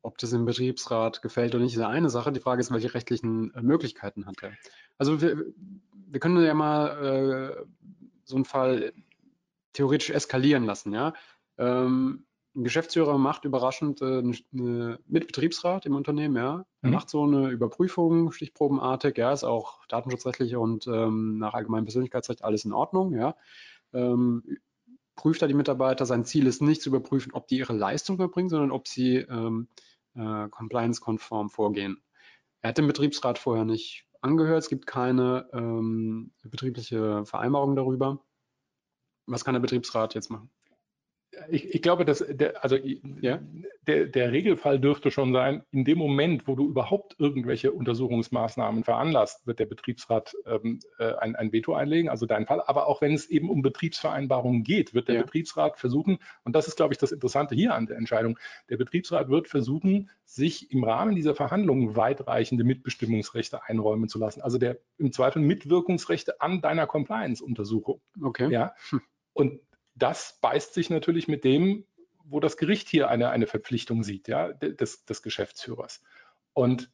Ob 0.05 0.19
das 0.19 0.35
im 0.35 0.45
Betriebsrat 0.45 1.23
gefällt 1.23 1.55
oder 1.55 1.65
nicht, 1.65 1.77
ist 1.77 1.81
eine 1.81 2.11
Sache. 2.11 2.31
Die 2.31 2.41
Frage 2.41 2.61
ist, 2.61 2.71
welche 2.71 2.93
rechtlichen 2.93 3.55
äh, 3.55 3.63
Möglichkeiten 3.63 4.27
hat 4.27 4.43
er? 4.43 4.53
Also 4.99 5.23
wir, 5.23 5.43
wir 6.09 6.21
können 6.21 6.45
ja 6.45 6.53
mal 6.53 7.57
äh, 7.59 7.65
so 8.25 8.37
einen 8.37 8.45
Fall 8.45 8.93
theoretisch 9.73 10.11
eskalieren 10.11 10.65
lassen, 10.65 10.93
ja. 10.93 11.15
Ähm, 11.57 12.27
ein 12.55 12.65
Geschäftsführer 12.65 13.17
macht 13.17 13.47
überraschend 13.47 14.03
äh, 14.03 14.23
eine, 14.53 14.99
mit 15.07 15.27
Betriebsrat 15.27 15.87
im 15.87 15.97
Unternehmen, 15.97 16.37
ja. 16.37 16.67
Er 16.83 16.89
mhm. 16.89 16.95
macht 16.95 17.09
so 17.09 17.23
eine 17.23 17.49
Überprüfung, 17.49 18.31
stichprobenartig, 18.31 19.17
ja, 19.17 19.33
ist 19.33 19.43
auch 19.43 19.87
datenschutzrechtlich 19.87 20.55
und 20.55 20.87
ähm, 20.87 21.39
nach 21.39 21.55
allgemeinem 21.55 21.87
Persönlichkeitsrecht 21.87 22.45
alles 22.45 22.67
in 22.67 22.75
Ordnung, 22.75 23.15
ja. 23.15 23.37
Ähm, 23.95 24.59
prüft 25.17 25.41
da 25.41 25.47
die 25.47 25.55
Mitarbeiter. 25.55 26.05
Sein 26.05 26.27
Ziel 26.27 26.47
ist 26.47 26.61
nicht 26.61 26.83
zu 26.83 26.91
überprüfen, 26.91 27.33
ob 27.33 27.49
die 27.49 27.57
ihre 27.57 27.73
Leistung 27.73 28.17
überbringen, 28.17 28.51
sondern 28.51 28.71
ob 28.71 28.87
sie 28.87 29.17
ähm, 29.17 29.69
äh, 30.15 30.49
compliance-konform 30.49 31.51
vorgehen. 31.51 32.03
Er 32.61 32.71
hat 32.71 32.79
den 32.79 32.87
Betriebsrat 32.87 33.39
vorher 33.39 33.65
nicht 33.65 34.07
angehört. 34.21 34.63
Es 34.63 34.69
gibt 34.69 34.87
keine 34.87 35.49
ähm, 35.53 36.33
betriebliche 36.43 37.25
Vereinbarung 37.27 37.77
darüber. 37.77 38.25
Was 39.27 39.45
kann 39.45 39.55
der 39.55 39.61
Betriebsrat 39.61 40.15
jetzt 40.15 40.31
machen? 40.31 40.51
Ich, 41.51 41.75
ich, 41.75 41.83
glaube, 41.83 42.05
dass 42.05 42.25
der, 42.29 42.63
also 42.63 42.77
ja? 43.21 43.41
der, 43.87 44.07
der, 44.07 44.33
Regelfall 44.33 44.81
dürfte 44.81 45.11
schon 45.11 45.33
sein, 45.33 45.63
in 45.71 45.85
dem 45.85 45.99
Moment, 45.99 46.47
wo 46.47 46.55
du 46.55 46.69
überhaupt 46.69 47.17
irgendwelche 47.19 47.73
Untersuchungsmaßnahmen 47.73 48.85
veranlasst, 48.85 49.47
wird 49.47 49.59
der 49.59 49.67
Betriebsrat 49.67 50.35
ähm, 50.47 50.81
äh, 50.99 51.15
ein, 51.15 51.37
ein, 51.37 51.53
Veto 51.53 51.75
einlegen, 51.75 52.09
also 52.09 52.27
dein 52.27 52.47
Fall. 52.47 52.63
Aber 52.67 52.87
auch 52.87 53.01
wenn 53.01 53.15
es 53.15 53.27
eben 53.27 53.51
um 53.51 53.63
Betriebsvereinbarungen 53.63 54.65
geht, 54.65 54.95
wird 54.95 55.09
der 55.09 55.17
ja. 55.17 55.23
Betriebsrat 55.23 55.79
versuchen, 55.79 56.19
und 56.45 56.55
das 56.55 56.69
ist, 56.69 56.77
glaube 56.77 56.95
ich, 56.95 56.99
das 56.99 57.13
Interessante 57.13 57.55
hier 57.55 57.75
an 57.75 57.87
der 57.87 57.97
Entscheidung, 57.97 58.39
der 58.69 58.77
Betriebsrat 58.77 59.29
wird 59.29 59.49
versuchen, 59.49 60.11
sich 60.25 60.71
im 60.71 60.85
Rahmen 60.85 61.15
dieser 61.15 61.35
Verhandlungen 61.35 61.97
weitreichende 61.97 62.65
Mitbestimmungsrechte 62.65 63.65
einräumen 63.65 64.09
zu 64.09 64.19
lassen. 64.19 64.41
Also 64.41 64.59
der 64.59 64.79
im 64.99 65.13
Zweifel 65.13 65.43
Mitwirkungsrechte 65.43 66.41
an 66.41 66.61
deiner 66.61 66.87
Compliance-Untersuchung. 66.87 68.01
Okay. 68.23 68.51
Ja. 68.51 68.75
Und 69.33 69.61
das 69.95 70.39
beißt 70.41 70.75
sich 70.75 70.91
natürlich 70.91 71.29
mit 71.29 71.45
dem, 71.45 71.87
wo 72.25 72.41
das 72.41 72.57
Gericht 72.57 72.89
hier 72.89 73.09
eine, 73.11 73.31
eine 73.31 73.47
Verpflichtung 73.47 74.03
sieht, 74.03 74.29
ja, 74.29 74.53
des, 74.53 75.05
des 75.05 75.23
Geschäftsführers. 75.23 76.03
Und 76.53 76.91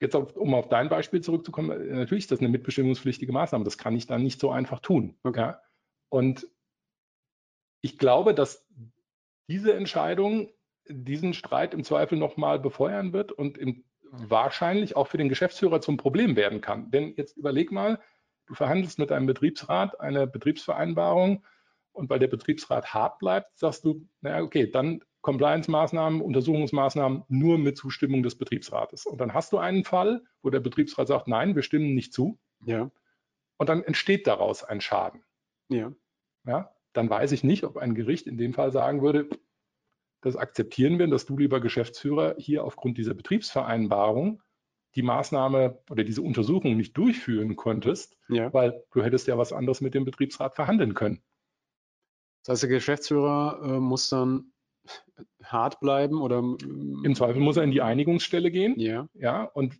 jetzt, 0.00 0.14
auf, 0.14 0.36
um 0.36 0.54
auf 0.54 0.68
dein 0.68 0.88
Beispiel 0.88 1.20
zurückzukommen, 1.20 1.70
äh, 1.70 1.94
natürlich 1.94 2.24
ist 2.24 2.32
das 2.32 2.40
eine 2.40 2.48
mitbestimmungspflichtige 2.48 3.32
Maßnahme. 3.32 3.64
Das 3.64 3.78
kann 3.78 3.96
ich 3.96 4.06
dann 4.06 4.22
nicht 4.22 4.40
so 4.40 4.50
einfach 4.50 4.80
tun. 4.80 5.16
Okay. 5.22 5.40
Ja? 5.40 5.60
Und 6.10 6.46
ich 7.80 7.98
glaube, 7.98 8.34
dass 8.34 8.66
diese 9.48 9.74
Entscheidung 9.74 10.50
diesen 10.86 11.34
Streit 11.34 11.74
im 11.74 11.84
Zweifel 11.84 12.18
nochmal 12.18 12.58
befeuern 12.58 13.12
wird 13.12 13.32
und 13.32 13.58
im, 13.58 13.84
wahrscheinlich 14.10 14.96
auch 14.96 15.08
für 15.08 15.16
den 15.16 15.28
Geschäftsführer 15.28 15.80
zum 15.80 15.96
Problem 15.96 16.36
werden 16.36 16.60
kann. 16.60 16.90
Denn 16.90 17.14
jetzt 17.16 17.36
überleg 17.36 17.72
mal, 17.72 18.00
du 18.46 18.54
verhandelst 18.54 18.98
mit 18.98 19.10
einem 19.10 19.26
Betriebsrat 19.26 20.00
eine 20.00 20.26
Betriebsvereinbarung 20.26 21.44
und 21.94 22.10
weil 22.10 22.18
der 22.18 22.28
Betriebsrat 22.28 22.92
hart 22.92 23.18
bleibt, 23.18 23.58
sagst 23.58 23.84
du, 23.84 24.06
naja, 24.20 24.42
okay, 24.42 24.70
dann 24.70 25.00
Compliance-Maßnahmen, 25.22 26.20
Untersuchungsmaßnahmen 26.20 27.24
nur 27.28 27.56
mit 27.56 27.78
Zustimmung 27.78 28.22
des 28.22 28.36
Betriebsrates. 28.36 29.06
Und 29.06 29.20
dann 29.20 29.32
hast 29.32 29.52
du 29.52 29.58
einen 29.58 29.84
Fall, 29.84 30.22
wo 30.42 30.50
der 30.50 30.60
Betriebsrat 30.60 31.08
sagt, 31.08 31.28
nein, 31.28 31.54
wir 31.54 31.62
stimmen 31.62 31.94
nicht 31.94 32.12
zu. 32.12 32.38
Ja. 32.66 32.90
Und 33.56 33.68
dann 33.68 33.82
entsteht 33.82 34.26
daraus 34.26 34.64
ein 34.64 34.82
Schaden. 34.82 35.22
Ja. 35.70 35.92
Ja, 36.46 36.74
dann 36.92 37.08
weiß 37.08 37.32
ich 37.32 37.42
nicht, 37.42 37.64
ob 37.64 37.78
ein 37.78 37.94
Gericht 37.94 38.26
in 38.26 38.36
dem 38.36 38.52
Fall 38.52 38.70
sagen 38.70 39.00
würde, 39.00 39.30
das 40.20 40.36
akzeptieren 40.36 40.98
wir, 40.98 41.06
dass 41.06 41.26
du, 41.26 41.38
lieber 41.38 41.60
Geschäftsführer, 41.60 42.34
hier 42.38 42.64
aufgrund 42.64 42.98
dieser 42.98 43.14
Betriebsvereinbarung 43.14 44.42
die 44.94 45.02
Maßnahme 45.02 45.82
oder 45.90 46.04
diese 46.04 46.22
Untersuchung 46.22 46.76
nicht 46.76 46.96
durchführen 46.96 47.56
konntest, 47.56 48.16
ja. 48.28 48.52
weil 48.52 48.84
du 48.92 49.02
hättest 49.02 49.26
ja 49.26 49.36
was 49.36 49.52
anderes 49.52 49.80
mit 49.80 49.94
dem 49.94 50.04
Betriebsrat 50.04 50.54
verhandeln 50.54 50.94
können. 50.94 51.22
Das 52.44 52.54
heißt, 52.54 52.62
der 52.64 52.70
Geschäftsführer 52.70 53.60
äh, 53.64 53.80
muss 53.80 54.08
dann 54.10 54.52
hart 55.42 55.80
bleiben 55.80 56.20
oder 56.20 56.38
im 56.38 57.14
Zweifel 57.14 57.40
muss 57.40 57.56
er 57.56 57.64
in 57.64 57.70
die 57.70 57.82
Einigungsstelle 57.82 58.50
gehen. 58.50 58.78
Ja. 58.78 59.08
Ja. 59.14 59.44
Und 59.44 59.78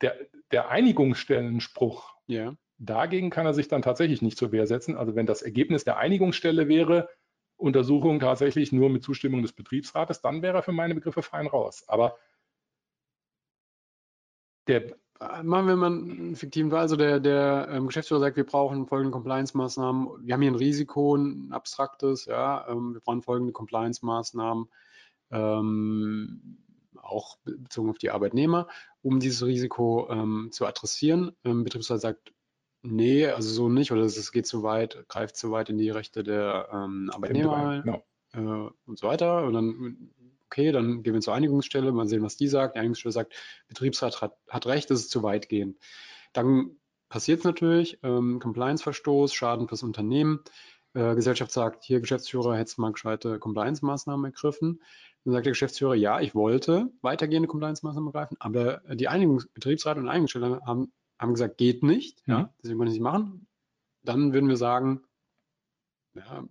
der, 0.00 0.16
der 0.50 0.70
Einigungsstellenspruch, 0.70 2.14
ja. 2.26 2.54
dagegen 2.78 3.30
kann 3.30 3.46
er 3.46 3.54
sich 3.54 3.68
dann 3.68 3.82
tatsächlich 3.82 4.22
nicht 4.22 4.38
zur 4.38 4.52
Wehr 4.52 4.66
setzen. 4.66 4.96
Also 4.96 5.14
wenn 5.16 5.26
das 5.26 5.42
Ergebnis 5.42 5.84
der 5.84 5.98
Einigungsstelle 5.98 6.68
wäre, 6.68 7.08
Untersuchung 7.56 8.20
tatsächlich 8.20 8.72
nur 8.72 8.88
mit 8.88 9.02
Zustimmung 9.02 9.42
des 9.42 9.52
Betriebsrates, 9.52 10.20
dann 10.20 10.42
wäre 10.42 10.58
er 10.58 10.62
für 10.62 10.72
meine 10.72 10.94
Begriffe 10.94 11.22
fein 11.22 11.46
raus. 11.46 11.84
Aber 11.88 12.16
der 14.68 14.94
Machen 15.20 15.66
wir 15.66 15.74
mal 15.74 15.86
einen 15.86 16.36
fiktiven 16.36 16.70
Fall. 16.70 16.80
Also 16.80 16.94
der, 16.94 17.18
der 17.18 17.68
ähm, 17.72 17.86
Geschäftsführer 17.86 18.20
sagt, 18.20 18.36
wir 18.36 18.46
brauchen 18.46 18.86
folgende 18.86 19.10
Compliance-Maßnahmen. 19.10 20.08
Wir 20.24 20.34
haben 20.34 20.42
hier 20.42 20.52
ein 20.52 20.56
Risiko, 20.56 21.16
ein 21.16 21.52
abstraktes, 21.52 22.26
ja, 22.26 22.68
ähm, 22.68 22.94
wir 22.94 23.00
brauchen 23.00 23.22
folgende 23.22 23.52
Compliance-Maßnahmen, 23.52 24.68
ähm, 25.32 26.58
auch 27.02 27.36
bezogen 27.44 27.90
auf 27.90 27.98
die 27.98 28.10
Arbeitnehmer, 28.10 28.68
um 29.02 29.18
dieses 29.18 29.44
Risiko 29.44 30.08
ähm, 30.08 30.50
zu 30.52 30.66
adressieren. 30.66 31.32
Ähm, 31.44 31.64
Betriebsrat 31.64 32.00
sagt, 32.00 32.32
nee, 32.82 33.26
also 33.26 33.50
so 33.50 33.68
nicht, 33.68 33.90
oder 33.90 34.02
es 34.02 34.30
geht 34.30 34.46
zu 34.46 34.62
weit, 34.62 35.04
greift 35.08 35.36
zu 35.36 35.50
weit 35.50 35.68
in 35.68 35.78
die 35.78 35.90
Rechte 35.90 36.22
der 36.22 36.68
ähm, 36.72 37.10
Arbeitnehmer 37.12 37.82
genau. 37.82 38.04
äh, 38.34 38.70
und 38.86 38.98
so 38.98 39.08
weiter. 39.08 39.42
Und 39.44 39.54
dann 39.54 40.10
okay, 40.50 40.72
dann 40.72 41.02
gehen 41.02 41.14
wir 41.14 41.20
zur 41.20 41.34
Einigungsstelle, 41.34 41.92
mal 41.92 42.08
sehen, 42.08 42.22
was 42.22 42.36
die 42.36 42.48
sagt. 42.48 42.74
Die 42.74 42.80
Einigungsstelle 42.80 43.12
sagt, 43.12 43.34
Betriebsrat 43.68 44.22
hat, 44.22 44.36
hat 44.48 44.66
recht, 44.66 44.90
das 44.90 45.00
ist 45.00 45.10
zu 45.10 45.22
weit 45.22 45.48
gehend. 45.48 45.78
Dann 46.32 46.76
passiert 47.08 47.40
es 47.40 47.44
natürlich, 47.44 47.98
ähm, 48.02 48.40
Compliance-Verstoß, 48.40 49.34
Schaden 49.34 49.68
fürs 49.68 49.82
Unternehmen. 49.82 50.40
Äh, 50.94 51.14
Gesellschaft 51.14 51.52
sagt, 51.52 51.84
hier 51.84 52.00
Geschäftsführer, 52.00 52.56
hättest 52.56 52.78
du 52.78 52.82
mal 52.82 52.92
gescheite 52.92 53.38
Compliance-Maßnahmen 53.38 54.24
ergriffen. 54.24 54.82
Dann 55.24 55.34
sagt 55.34 55.46
der 55.46 55.52
Geschäftsführer, 55.52 55.94
ja, 55.94 56.20
ich 56.20 56.34
wollte 56.34 56.90
weitergehende 57.02 57.48
Compliance-Maßnahmen 57.48 58.08
ergreifen, 58.08 58.36
aber 58.40 58.78
die 58.94 59.08
Einigungs 59.08 59.48
Betriebsrat 59.48 59.98
und 59.98 60.08
Einigungsstelle 60.08 60.60
haben, 60.64 60.92
haben 61.18 61.34
gesagt, 61.34 61.58
geht 61.58 61.82
nicht, 61.82 62.26
mhm. 62.26 62.32
ja, 62.32 62.54
deswegen 62.62 62.78
können 62.78 62.90
sie 62.90 62.98
nicht 62.98 63.04
machen. 63.04 63.46
Dann 64.02 64.32
würden 64.32 64.48
wir 64.48 64.56
sagen, 64.56 65.02
ja, 66.14 66.44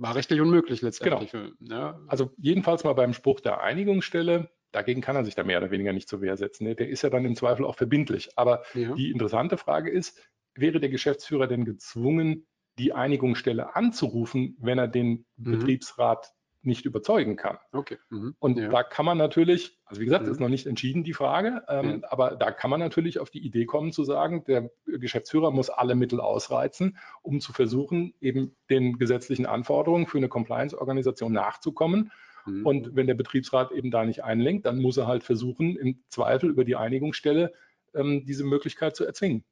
war 0.00 0.14
rechtlich 0.14 0.40
unmöglich 0.40 0.80
letztendlich. 0.80 1.30
Genau. 1.30 1.50
Ja. 1.60 2.00
Also 2.06 2.32
jedenfalls 2.38 2.84
mal 2.84 2.94
beim 2.94 3.12
Spruch 3.12 3.40
der 3.40 3.60
Einigungsstelle, 3.60 4.50
dagegen 4.72 5.02
kann 5.02 5.14
er 5.14 5.24
sich 5.24 5.34
da 5.34 5.44
mehr 5.44 5.58
oder 5.58 5.70
weniger 5.70 5.92
nicht 5.92 6.08
zur 6.08 6.22
Wehr 6.22 6.36
setzen. 6.36 6.64
Ne? 6.64 6.74
Der 6.74 6.88
ist 6.88 7.02
ja 7.02 7.10
dann 7.10 7.24
im 7.26 7.36
Zweifel 7.36 7.66
auch 7.66 7.76
verbindlich. 7.76 8.30
Aber 8.36 8.62
ja. 8.74 8.94
die 8.94 9.10
interessante 9.10 9.58
Frage 9.58 9.90
ist, 9.90 10.18
wäre 10.54 10.80
der 10.80 10.88
Geschäftsführer 10.88 11.46
denn 11.46 11.64
gezwungen, 11.64 12.46
die 12.78 12.94
Einigungsstelle 12.94 13.76
anzurufen, 13.76 14.56
wenn 14.58 14.78
er 14.78 14.88
den 14.88 15.26
mhm. 15.36 15.52
Betriebsrat 15.52 16.32
nicht 16.62 16.84
überzeugen 16.84 17.36
kann. 17.36 17.58
Okay. 17.72 17.98
Mhm. 18.10 18.34
Und 18.38 18.58
ja. 18.58 18.68
da 18.68 18.82
kann 18.82 19.06
man 19.06 19.16
natürlich, 19.18 19.78
also 19.84 20.00
wie 20.00 20.04
gesagt, 20.04 20.26
mhm. 20.26 20.32
ist 20.32 20.40
noch 20.40 20.48
nicht 20.48 20.66
entschieden 20.66 21.04
die 21.04 21.14
Frage, 21.14 21.62
ähm, 21.68 22.00
ja. 22.02 22.10
aber 22.10 22.36
da 22.36 22.50
kann 22.50 22.70
man 22.70 22.80
natürlich 22.80 23.18
auf 23.18 23.30
die 23.30 23.44
Idee 23.44 23.64
kommen 23.64 23.92
zu 23.92 24.04
sagen, 24.04 24.44
der 24.44 24.70
Geschäftsführer 24.86 25.50
muss 25.50 25.70
alle 25.70 25.94
Mittel 25.94 26.20
ausreizen, 26.20 26.98
um 27.22 27.40
zu 27.40 27.52
versuchen, 27.52 28.14
eben 28.20 28.56
den 28.68 28.98
gesetzlichen 28.98 29.46
Anforderungen 29.46 30.06
für 30.06 30.18
eine 30.18 30.28
Compliance-Organisation 30.28 31.32
nachzukommen. 31.32 32.12
Mhm. 32.46 32.66
Und 32.66 32.96
wenn 32.96 33.06
der 33.06 33.14
Betriebsrat 33.14 33.72
eben 33.72 33.90
da 33.90 34.04
nicht 34.04 34.24
einlenkt, 34.24 34.66
dann 34.66 34.80
muss 34.80 34.96
er 34.96 35.06
halt 35.06 35.24
versuchen, 35.24 35.76
im 35.76 36.02
Zweifel 36.08 36.50
über 36.50 36.64
die 36.64 36.76
Einigungsstelle 36.76 37.52
ähm, 37.94 38.24
diese 38.24 38.44
Möglichkeit 38.44 38.96
zu 38.96 39.04
erzwingen. 39.04 39.44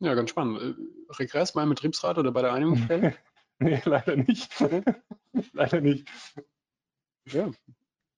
Ja, 0.00 0.14
ganz 0.14 0.30
spannend. 0.30 0.60
Äh, 0.60 1.12
Regress 1.18 1.52
beim 1.52 1.68
Betriebsrat 1.68 2.18
oder 2.18 2.32
bei 2.32 2.42
der 2.42 2.52
Einigungsstelle? 2.54 3.14
nee, 3.64 3.80
leider 3.84 4.16
nicht. 4.16 4.50
Leider 5.52 5.80
nicht. 5.80 6.08
Ja. 7.26 7.50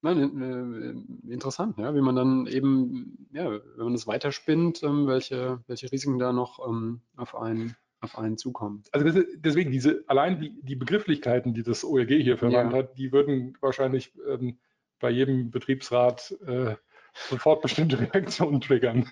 Nein, 0.01 0.41
äh, 0.41 1.33
interessant, 1.33 1.79
ja, 1.79 1.95
wie 1.95 2.01
man 2.01 2.17
dann 2.17 2.47
eben, 2.47 3.29
ja, 3.33 3.51
wenn 3.51 3.85
man 3.85 3.93
das 3.93 4.07
weiterspinnt, 4.07 4.83
ähm, 4.83 5.07
welche, 5.07 5.63
welche 5.67 5.93
Risiken 5.93 6.19
da 6.19 6.33
noch 6.33 6.67
ähm, 6.67 7.03
auf 7.17 7.37
einen 7.37 7.77
auf 8.01 8.19
einen 8.19 8.37
zukommen. 8.37 8.83
Also 8.91 9.07
das, 9.07 9.25
deswegen 9.37 9.71
diese 9.71 10.03
allein 10.09 10.41
die, 10.41 10.61
die 10.63 10.75
Begrifflichkeiten, 10.75 11.55
die 11.55 11.63
das 11.63 11.85
OLG 11.85 12.09
hier 12.21 12.37
verwandt 12.37 12.73
ja. 12.73 12.79
hat, 12.79 12.99
die 12.99 13.13
würden 13.13 13.57
wahrscheinlich 13.61 14.13
ähm, 14.29 14.59
bei 14.99 15.11
jedem 15.11 15.51
Betriebsrat 15.53 16.37
äh, 16.47 16.75
sofort 17.15 17.63
bestimmte 17.63 18.01
Reaktionen 18.13 18.61
triggern. 18.61 19.09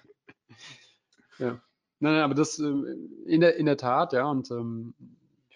Ja, 1.39 1.61
nein, 2.01 2.15
nein 2.15 2.23
aber 2.23 2.35
das 2.35 2.59
äh, 2.59 2.65
in 3.27 3.41
der 3.41 3.57
in 3.57 3.67
der 3.67 3.77
Tat, 3.77 4.13
ja, 4.13 4.29
und 4.29 4.51
ähm, 4.51 4.95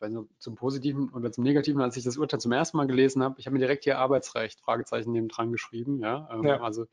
weiß 0.01 0.13
nicht, 0.13 0.29
zum 0.39 0.55
Positiven 0.55 1.09
oder 1.11 1.33
zum 1.33 1.45
Negativen, 1.45 1.81
als 1.81 1.97
ich 1.97 2.05
das 2.05 2.17
Urteil 2.17 2.41
zum 2.41 2.53
ersten 2.53 2.77
Mal 2.77 2.87
gelesen 2.87 3.23
habe, 3.23 3.37
ich 3.39 3.47
habe 3.47 3.55
mir 3.55 3.61
direkt 3.61 3.85
hier 3.85 3.99
Arbeitsrecht, 3.99 4.61
Fragezeichen 4.61 5.13
neben 5.13 5.29
dran 5.29 5.53
geschrieben, 5.53 6.01
ja. 6.01 6.29
Ähm, 6.33 6.45
ja. 6.45 6.61
Also 6.61 6.87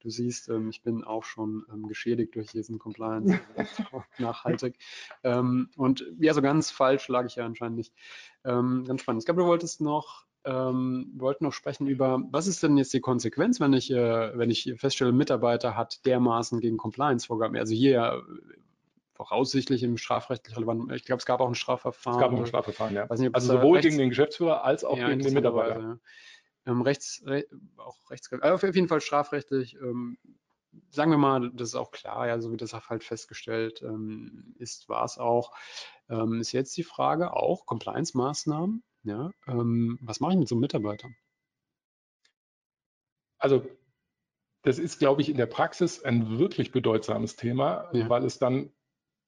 du 0.00 0.10
siehst, 0.10 0.48
ähm, 0.48 0.70
ich 0.70 0.82
bin 0.82 1.04
auch 1.04 1.24
schon 1.24 1.64
ähm, 1.72 1.88
geschädigt 1.88 2.34
durch 2.34 2.52
diesen 2.52 2.78
Compliance, 2.78 3.38
nachhaltig. 4.18 4.78
Ähm, 5.24 5.70
und 5.76 6.04
ja, 6.18 6.34
so 6.34 6.42
ganz 6.42 6.70
falsch 6.70 7.08
lag 7.08 7.26
ich 7.26 7.36
ja 7.36 7.44
anscheinend 7.44 7.78
nicht. 7.78 7.92
Ähm, 8.44 8.84
ganz 8.86 9.02
spannend. 9.02 9.22
Ich 9.22 9.26
glaube, 9.26 9.42
du 9.42 9.46
wolltest 9.46 9.80
noch 9.80 10.28
ähm, 10.44 11.12
wollten 11.16 11.44
noch 11.44 11.52
sprechen 11.52 11.86
über, 11.86 12.22
was 12.30 12.46
ist 12.46 12.62
denn 12.62 12.76
jetzt 12.78 12.94
die 12.94 13.00
Konsequenz, 13.00 13.60
wenn 13.60 13.72
ich, 13.72 13.90
äh, 13.90 14.38
wenn 14.38 14.50
ich 14.50 14.72
feststelle, 14.76 15.12
Mitarbeiter 15.12 15.76
hat 15.76 16.06
dermaßen 16.06 16.60
gegen 16.60 16.76
Compliance-Vorgaben, 16.76 17.56
also 17.56 17.74
hier 17.74 17.90
ja 17.90 18.16
äh, 18.16 18.22
voraussichtlich 19.18 19.82
im 19.82 19.98
strafrechtlich 19.98 20.56
relevanten, 20.56 20.94
ich 20.94 21.04
glaube, 21.04 21.18
es 21.18 21.26
gab 21.26 21.40
auch 21.40 21.48
ein 21.48 21.56
Strafverfahren. 21.56 22.18
Es 22.18 22.22
gab 22.22 22.32
auch 22.32 22.38
ein 22.38 22.46
Strafverfahren, 22.46 22.94
ja. 22.94 23.06
Nicht, 23.10 23.34
also 23.34 23.54
sowohl 23.54 23.80
gegen 23.80 23.98
den 23.98 24.10
Geschäftsführer 24.10 24.64
als 24.64 24.84
auch 24.84 24.96
ja, 24.96 25.08
gegen 25.08 25.22
den 25.22 25.34
Mitarbeiter. 25.34 25.80
Ja. 25.80 25.98
Ähm, 26.66 26.82
rechts, 26.82 27.20
re, 27.26 27.44
auch 27.78 28.10
rechts, 28.10 28.32
also 28.32 28.54
auf 28.68 28.74
jeden 28.74 28.86
Fall 28.86 29.00
strafrechtlich, 29.00 29.74
ähm, 29.74 30.18
sagen 30.90 31.10
wir 31.10 31.18
mal, 31.18 31.50
das 31.52 31.70
ist 31.70 31.74
auch 31.74 31.90
klar, 31.90 32.28
ja, 32.28 32.40
so 32.40 32.52
wie 32.52 32.56
das 32.56 32.74
halt 32.74 33.02
festgestellt 33.02 33.82
ähm, 33.82 34.54
ist, 34.58 34.88
war 34.88 35.04
es 35.04 35.18
auch. 35.18 35.52
Ähm, 36.08 36.40
ist 36.40 36.52
jetzt 36.52 36.76
die 36.76 36.84
Frage 36.84 37.32
auch 37.32 37.66
Compliance-Maßnahmen. 37.66 38.84
Ja, 39.02 39.32
ähm, 39.48 39.98
was 40.00 40.20
mache 40.20 40.34
ich 40.34 40.38
mit 40.38 40.48
so 40.48 40.54
einem 40.54 40.60
Mitarbeiter? 40.60 41.08
Also 43.38 43.66
das 44.62 44.78
ist, 44.78 45.00
glaube 45.00 45.22
ich, 45.22 45.28
in 45.28 45.36
der 45.36 45.46
Praxis 45.46 46.04
ein 46.04 46.38
wirklich 46.38 46.70
bedeutsames 46.70 47.34
Thema, 47.34 47.90
ja. 47.92 48.08
weil 48.08 48.24
es 48.24 48.38
dann 48.38 48.70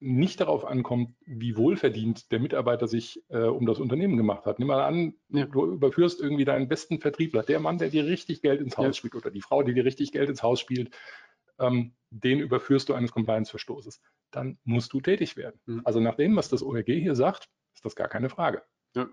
nicht 0.00 0.40
darauf 0.40 0.64
ankommt, 0.64 1.14
wie 1.26 1.56
wohlverdient 1.56 2.32
der 2.32 2.40
Mitarbeiter 2.40 2.88
sich 2.88 3.22
äh, 3.28 3.42
um 3.42 3.66
das 3.66 3.78
Unternehmen 3.78 4.16
gemacht 4.16 4.46
hat. 4.46 4.58
Nimm 4.58 4.68
mal 4.68 4.82
an, 4.82 5.14
ja. 5.28 5.44
du 5.44 5.66
überführst 5.66 6.20
irgendwie 6.20 6.46
deinen 6.46 6.68
besten 6.68 7.00
Vertriebler, 7.00 7.42
der 7.42 7.60
Mann, 7.60 7.78
der 7.78 7.90
dir 7.90 8.06
richtig 8.06 8.40
Geld 8.40 8.60
ins 8.60 8.78
Haus 8.78 8.86
ja. 8.86 8.92
spielt 8.94 9.14
oder 9.14 9.30
die 9.30 9.42
Frau, 9.42 9.62
die 9.62 9.74
dir 9.74 9.84
richtig 9.84 10.12
Geld 10.12 10.30
ins 10.30 10.42
Haus 10.42 10.58
spielt, 10.58 10.96
ähm, 11.58 11.94
den 12.10 12.40
überführst 12.40 12.88
du 12.88 12.94
eines 12.94 13.12
Compliance-Verstoßes. 13.12 14.00
Dann 14.30 14.58
musst 14.64 14.92
du 14.92 15.00
tätig 15.00 15.36
werden. 15.36 15.60
Mhm. 15.66 15.82
Also 15.84 16.00
nach 16.00 16.16
dem, 16.16 16.34
was 16.34 16.48
das 16.48 16.62
ORG 16.62 16.86
hier 16.86 17.14
sagt, 17.14 17.50
ist 17.74 17.84
das 17.84 17.94
gar 17.94 18.08
keine 18.08 18.30
Frage. 18.30 18.62
Ja. 18.96 19.08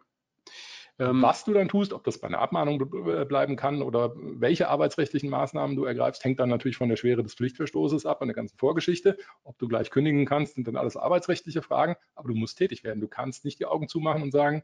Ähm, 1.00 1.22
Was 1.22 1.44
du 1.44 1.54
dann 1.54 1.70
tust, 1.70 1.94
ob 1.94 2.04
das 2.04 2.20
bei 2.20 2.28
einer 2.28 2.40
Abmahnung 2.40 2.80
bleiben 3.28 3.56
kann 3.56 3.82
oder 3.82 4.14
welche 4.16 4.68
arbeitsrechtlichen 4.68 5.30
Maßnahmen 5.30 5.76
du 5.76 5.86
ergreifst, 5.86 6.24
hängt 6.24 6.40
dann 6.40 6.50
natürlich 6.50 6.78
von 6.78 6.90
der 6.90 6.96
Schwere 6.96 7.22
des 7.22 7.36
Pflichtverstoßes 7.36 8.06
ab 8.06 8.22
und 8.22 8.28
der 8.28 8.36
ganzen 8.36 8.58
Vorgeschichte. 8.58 9.18
Ob 9.44 9.60
du 9.60 9.68
gleich 9.68 9.92
kündigen 9.92 10.26
kannst, 10.26 10.56
sind 10.56 10.68
dann 10.68 10.76
alles 10.76 10.98
arbeitsrechtliche 10.98 11.62
Fragen, 11.62 11.96
aber 12.16 12.30
du 12.30 12.36
musst 12.36 12.58
tätig 12.58 12.84
werden. 12.84 13.00
Du 13.00 13.08
kannst 13.08 13.46
nicht 13.46 13.60
die 13.60 13.66
Augen 13.68 13.88
zumachen 13.88 14.24
und 14.24 14.32
sagen, 14.32 14.64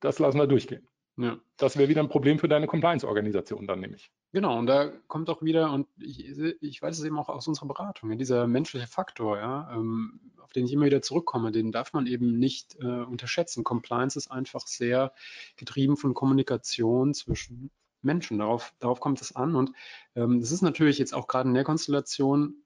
das 0.00 0.18
lassen 0.18 0.38
wir 0.38 0.46
durchgehen. 0.48 0.88
Ja. 1.18 1.36
Das 1.56 1.76
wäre 1.76 1.88
wieder 1.88 2.00
ein 2.00 2.08
Problem 2.08 2.38
für 2.38 2.46
deine 2.46 2.68
Compliance-Organisation 2.68 3.66
dann 3.66 3.80
nämlich. 3.80 4.12
Genau, 4.32 4.56
und 4.56 4.66
da 4.66 4.92
kommt 5.08 5.28
auch 5.30 5.42
wieder, 5.42 5.72
und 5.72 5.88
ich, 6.00 6.28
ich 6.60 6.80
weiß 6.80 6.96
es 6.96 7.04
eben 7.04 7.18
auch 7.18 7.28
aus 7.28 7.48
unserer 7.48 7.66
Beratung, 7.66 8.16
dieser 8.16 8.46
menschliche 8.46 8.86
Faktor, 8.86 9.36
ja, 9.36 9.68
ähm, 9.74 10.20
auf 10.40 10.52
den 10.52 10.64
ich 10.64 10.72
immer 10.72 10.86
wieder 10.86 11.02
zurückkomme, 11.02 11.50
den 11.50 11.72
darf 11.72 11.92
man 11.92 12.06
eben 12.06 12.38
nicht 12.38 12.76
äh, 12.80 13.02
unterschätzen. 13.02 13.64
Compliance 13.64 14.16
ist 14.16 14.30
einfach 14.30 14.68
sehr 14.68 15.12
getrieben 15.56 15.96
von 15.96 16.14
Kommunikation 16.14 17.14
zwischen 17.14 17.72
Menschen. 18.00 18.38
Darauf, 18.38 18.72
darauf 18.78 19.00
kommt 19.00 19.20
es 19.20 19.34
an. 19.34 19.56
Und 19.56 19.72
ähm, 20.14 20.40
das 20.40 20.52
ist 20.52 20.62
natürlich 20.62 20.98
jetzt 20.98 21.14
auch 21.14 21.26
gerade 21.26 21.48
in 21.48 21.54
der 21.54 21.64
Konstellation 21.64 22.62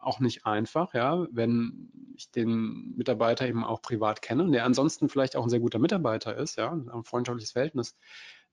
auch 0.00 0.20
nicht 0.20 0.46
einfach, 0.46 0.94
ja, 0.94 1.26
wenn 1.30 1.90
ich 2.16 2.30
den 2.30 2.94
Mitarbeiter 2.96 3.46
eben 3.46 3.64
auch 3.64 3.82
privat 3.82 4.22
kenne 4.22 4.44
und 4.44 4.52
der 4.52 4.64
ansonsten 4.64 5.08
vielleicht 5.08 5.36
auch 5.36 5.44
ein 5.44 5.50
sehr 5.50 5.60
guter 5.60 5.78
Mitarbeiter 5.78 6.36
ist, 6.36 6.56
ja, 6.56 6.72
ein 6.72 7.04
freundschaftliches 7.04 7.52
Verhältnis 7.52 7.96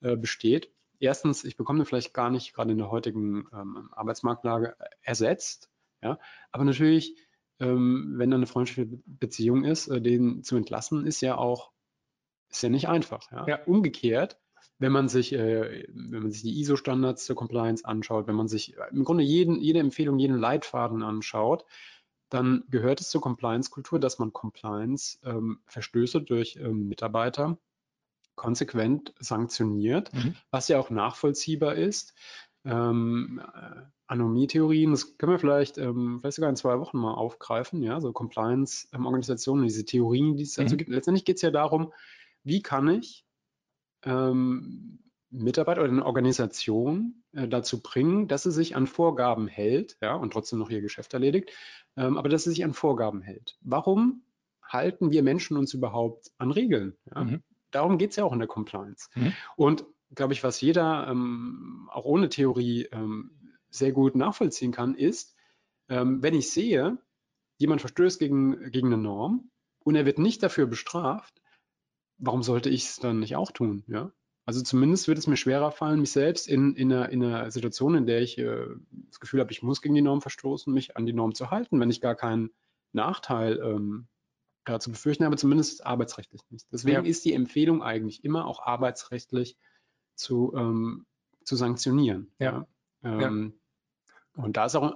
äh, 0.01 0.15
besteht. 0.15 0.71
Erstens, 0.99 1.43
ich 1.43 1.57
bekomme 1.57 1.85
vielleicht 1.85 2.13
gar 2.13 2.29
nicht 2.29 2.53
gerade 2.53 2.71
in 2.71 2.77
der 2.77 2.91
heutigen 2.91 3.47
ähm, 3.53 3.89
Arbeitsmarktlage 3.93 4.75
ersetzt, 5.01 5.69
ja, 6.01 6.19
aber 6.51 6.63
natürlich, 6.63 7.15
ähm, 7.59 8.13
wenn 8.17 8.29
da 8.29 8.37
eine 8.37 8.47
freundschaftliche 8.47 9.01
Beziehung 9.05 9.63
ist, 9.63 9.87
äh, 9.87 10.01
den 10.01 10.43
zu 10.43 10.57
entlassen, 10.57 11.05
ist 11.05 11.21
ja 11.21 11.37
auch 11.37 11.71
ist 12.49 12.63
ja 12.63 12.69
nicht 12.69 12.87
einfach. 12.87 13.29
Ja. 13.31 13.45
ja. 13.47 13.63
Umgekehrt 13.65 14.39
wenn 14.79 14.91
man 14.91 15.09
sich, 15.09 15.33
äh, 15.33 15.87
wenn 15.93 16.23
man 16.23 16.31
sich 16.31 16.43
die 16.43 16.59
ISO-Standards 16.59 17.25
zur 17.25 17.35
Compliance 17.35 17.83
anschaut, 17.83 18.27
wenn 18.27 18.35
man 18.35 18.47
sich 18.47 18.77
äh, 18.77 18.81
im 18.91 19.03
Grunde 19.03 19.23
jeden, 19.23 19.59
jede 19.59 19.79
Empfehlung, 19.79 20.19
jeden 20.19 20.37
Leitfaden 20.37 21.03
anschaut, 21.03 21.65
dann 22.29 22.63
gehört 22.69 23.01
es 23.01 23.09
zur 23.09 23.21
Compliance-Kultur, 23.21 23.99
dass 23.99 24.19
man 24.19 24.33
Compliance-Verstöße 24.33 26.17
ähm, 26.19 26.25
durch 26.25 26.57
ähm, 26.57 26.87
Mitarbeiter 26.87 27.57
konsequent 28.35 29.13
sanktioniert, 29.19 30.13
mhm. 30.13 30.35
was 30.51 30.67
ja 30.67 30.79
auch 30.79 30.89
nachvollziehbar 30.89 31.75
ist. 31.75 32.13
Ähm, 32.65 33.41
äh, 33.53 33.81
Anomie-Theorien, 34.07 34.91
das 34.91 35.17
können 35.17 35.33
wir 35.33 35.39
vielleicht, 35.39 35.77
ähm, 35.77 36.19
vielleicht 36.19 36.35
sogar 36.35 36.49
in 36.49 36.55
zwei 36.55 36.79
Wochen 36.79 36.97
mal 36.97 37.13
aufgreifen, 37.13 37.81
ja, 37.81 37.99
so 37.99 38.13
Compliance-Organisationen, 38.13 39.63
diese 39.63 39.85
Theorien, 39.85 40.37
die 40.37 40.43
es 40.43 40.53
dazu 40.53 40.75
mhm. 40.75 40.77
gibt. 40.77 40.89
Letztendlich 40.91 41.25
geht 41.25 41.37
es 41.37 41.41
ja 41.41 41.51
darum, 41.51 41.91
wie 42.43 42.61
kann 42.61 42.87
ich 42.87 43.25
ähm, 44.03 44.99
Mitarbeiter 45.29 45.81
oder 45.81 45.91
eine 45.91 46.05
Organisation 46.05 47.23
äh, 47.33 47.47
dazu 47.47 47.81
bringen, 47.81 48.27
dass 48.27 48.43
sie 48.43 48.51
sich 48.51 48.75
an 48.75 48.87
Vorgaben 48.87 49.47
hält, 49.47 49.97
ja, 50.01 50.15
und 50.15 50.31
trotzdem 50.31 50.59
noch 50.59 50.69
ihr 50.69 50.81
Geschäft 50.81 51.13
erledigt, 51.13 51.51
ähm, 51.95 52.17
aber 52.17 52.29
dass 52.29 52.43
sie 52.43 52.51
sich 52.51 52.63
an 52.63 52.73
Vorgaben 52.73 53.21
hält. 53.21 53.57
Warum 53.61 54.23
halten 54.61 55.11
wir 55.11 55.23
Menschen 55.23 55.57
uns 55.57 55.73
überhaupt 55.73 56.31
an 56.37 56.51
Regeln? 56.51 56.95
Ja? 57.13 57.23
Mhm. 57.23 57.43
Darum 57.71 57.97
geht 57.97 58.11
es 58.11 58.15
ja 58.15 58.23
auch 58.23 58.33
in 58.33 58.39
der 58.39 58.47
Compliance. 58.47 59.09
Mhm. 59.15 59.33
Und 59.55 59.85
glaube 60.15 60.33
ich, 60.33 60.43
was 60.43 60.61
jeder 60.61 61.07
ähm, 61.09 61.89
auch 61.91 62.05
ohne 62.05 62.29
Theorie 62.29 62.87
ähm, 62.91 63.31
sehr 63.69 63.91
gut 63.91 64.15
nachvollziehen 64.15 64.71
kann, 64.71 64.95
ist, 64.95 65.35
ähm, 65.89 66.23
wenn 66.23 66.33
ich 66.33 66.49
sehe, 66.49 66.97
jemand 67.57 67.81
verstößt 67.81 68.19
gegen, 68.19 68.71
gegen 68.71 68.87
eine 68.87 69.01
Norm 69.01 69.49
und 69.79 69.95
er 69.95 70.05
wird 70.05 70.19
nicht 70.19 70.43
dafür 70.43 70.67
bestraft, 70.67 71.41
warum 72.17 72.43
sollte 72.43 72.69
ich 72.69 72.85
es 72.85 72.97
dann 72.97 73.19
nicht 73.19 73.35
auch 73.35 73.51
tun? 73.51 73.83
Ja? 73.87 74.11
Also 74.45 74.61
zumindest 74.61 75.07
wird 75.07 75.17
es 75.17 75.27
mir 75.27 75.37
schwerer 75.37 75.71
fallen, 75.71 75.99
mich 75.99 76.11
selbst 76.11 76.47
in, 76.47 76.73
in, 76.75 76.91
einer, 76.91 77.09
in 77.09 77.23
einer 77.23 77.51
Situation, 77.51 77.95
in 77.95 78.05
der 78.05 78.21
ich 78.21 78.37
äh, 78.37 78.65
das 78.91 79.19
Gefühl 79.19 79.41
habe, 79.41 79.51
ich 79.51 79.61
muss 79.61 79.81
gegen 79.81 79.95
die 79.95 80.01
Norm 80.01 80.21
verstoßen, 80.21 80.73
mich 80.73 80.95
an 80.95 81.05
die 81.05 81.13
Norm 81.13 81.35
zu 81.35 81.51
halten, 81.51 81.79
wenn 81.79 81.89
ich 81.89 81.99
gar 81.99 82.15
keinen 82.15 82.51
Nachteil 82.93 83.59
ähm, 83.61 84.07
ja, 84.67 84.79
zu 84.79 84.91
befürchten 84.91 85.25
habe, 85.25 85.35
zumindest 85.35 85.85
arbeitsrechtlich 85.85 86.41
nicht. 86.49 86.65
Deswegen 86.71 87.03
ja. 87.03 87.09
ist 87.09 87.25
die 87.25 87.33
Empfehlung 87.33 87.83
eigentlich 87.83 88.23
immer 88.23 88.45
auch 88.45 88.65
arbeitsrechtlich 88.65 89.57
zu, 90.15 90.53
ähm, 90.55 91.05
zu 91.43 91.55
sanktionieren. 91.57 92.31
Ja. 92.39 92.67
ja. 93.03 93.21
Ähm, 93.21 93.59
und 94.35 94.55
da 94.55 94.65
ist 94.65 94.75
auch, 94.75 94.95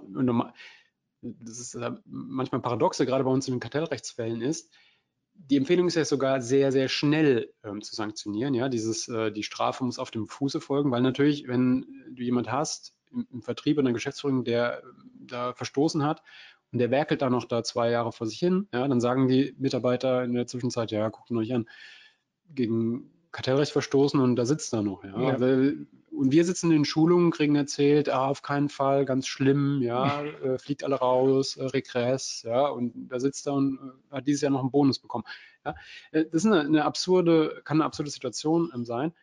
das 1.21 1.59
ist 1.59 1.77
manchmal 2.05 2.61
paradoxe, 2.61 3.05
gerade 3.05 3.23
bei 3.23 3.31
uns 3.31 3.47
in 3.47 3.55
den 3.55 3.59
Kartellrechtsfällen 3.59 4.41
ist, 4.41 4.71
die 5.49 5.57
Empfehlung 5.57 5.87
ist 5.87 5.95
ja 5.95 6.05
sogar 6.05 6.41
sehr, 6.41 6.71
sehr 6.71 6.87
schnell 6.87 7.53
ähm, 7.63 7.81
zu 7.81 7.95
sanktionieren. 7.95 8.53
Ja, 8.53 8.69
dieses, 8.69 9.07
äh, 9.07 9.31
die 9.31 9.43
Strafe 9.43 9.83
muss 9.83 9.99
auf 9.99 10.11
dem 10.11 10.27
Fuße 10.27 10.61
folgen, 10.61 10.91
weil 10.91 11.01
natürlich, 11.01 11.47
wenn 11.47 11.85
du 12.11 12.23
jemand 12.23 12.51
hast 12.51 12.93
im, 13.11 13.27
im 13.31 13.41
Vertrieb 13.41 13.77
oder 13.77 13.81
in 13.81 13.85
der 13.85 13.93
Geschäftsführung, 13.93 14.43
der 14.43 14.79
äh, 14.79 14.81
da 15.19 15.53
verstoßen 15.53 16.03
hat 16.03 16.21
und 16.71 16.79
der 16.79 16.91
werkelt 16.91 17.21
da 17.21 17.29
noch 17.29 17.45
da 17.45 17.63
zwei 17.63 17.89
Jahre 17.89 18.11
vor 18.11 18.27
sich 18.27 18.39
hin, 18.39 18.67
ja, 18.73 18.87
dann 18.87 19.01
sagen 19.01 19.27
die 19.27 19.55
Mitarbeiter 19.57 20.23
in 20.23 20.33
der 20.33 20.47
Zwischenzeit, 20.47 20.91
ja, 20.91 21.09
guckt 21.09 21.31
euch 21.31 21.53
an, 21.53 21.67
gegen 22.49 23.11
Kartellrecht 23.31 23.71
verstoßen 23.71 24.19
und 24.19 24.35
da 24.35 24.45
sitzt 24.45 24.73
er 24.73 24.81
noch. 24.81 25.03
Ja. 25.03 25.19
ja. 25.19 25.29
Also, 25.29 25.73
und 26.11 26.31
wir 26.31 26.43
sitzen 26.43 26.71
in 26.71 26.85
Schulungen, 26.85 27.31
kriegen 27.31 27.55
erzählt, 27.55 28.09
ah, 28.09 28.27
auf 28.27 28.41
keinen 28.41 28.69
Fall, 28.69 29.05
ganz 29.05 29.27
schlimm, 29.27 29.81
ja, 29.81 30.23
äh, 30.43 30.57
fliegt 30.57 30.83
alle 30.83 30.95
raus, 30.95 31.55
äh, 31.57 31.65
Regress, 31.65 32.43
ja, 32.43 32.67
und 32.67 32.93
da 33.09 33.19
sitzt 33.19 33.47
er 33.47 33.53
und 33.53 33.79
äh, 34.11 34.15
hat 34.15 34.27
dieses 34.27 34.41
Jahr 34.41 34.51
noch 34.51 34.59
einen 34.59 34.71
Bonus 34.71 34.99
bekommen. 34.99 35.23
Ja. 35.65 35.75
Äh, 36.11 36.25
das 36.25 36.43
ist 36.43 36.45
eine, 36.45 36.61
eine 36.61 36.85
absurde, 36.85 37.61
kann 37.63 37.77
eine 37.77 37.85
absurde 37.85 38.11
Situation 38.11 38.71
ähm, 38.75 38.85
sein 38.85 39.13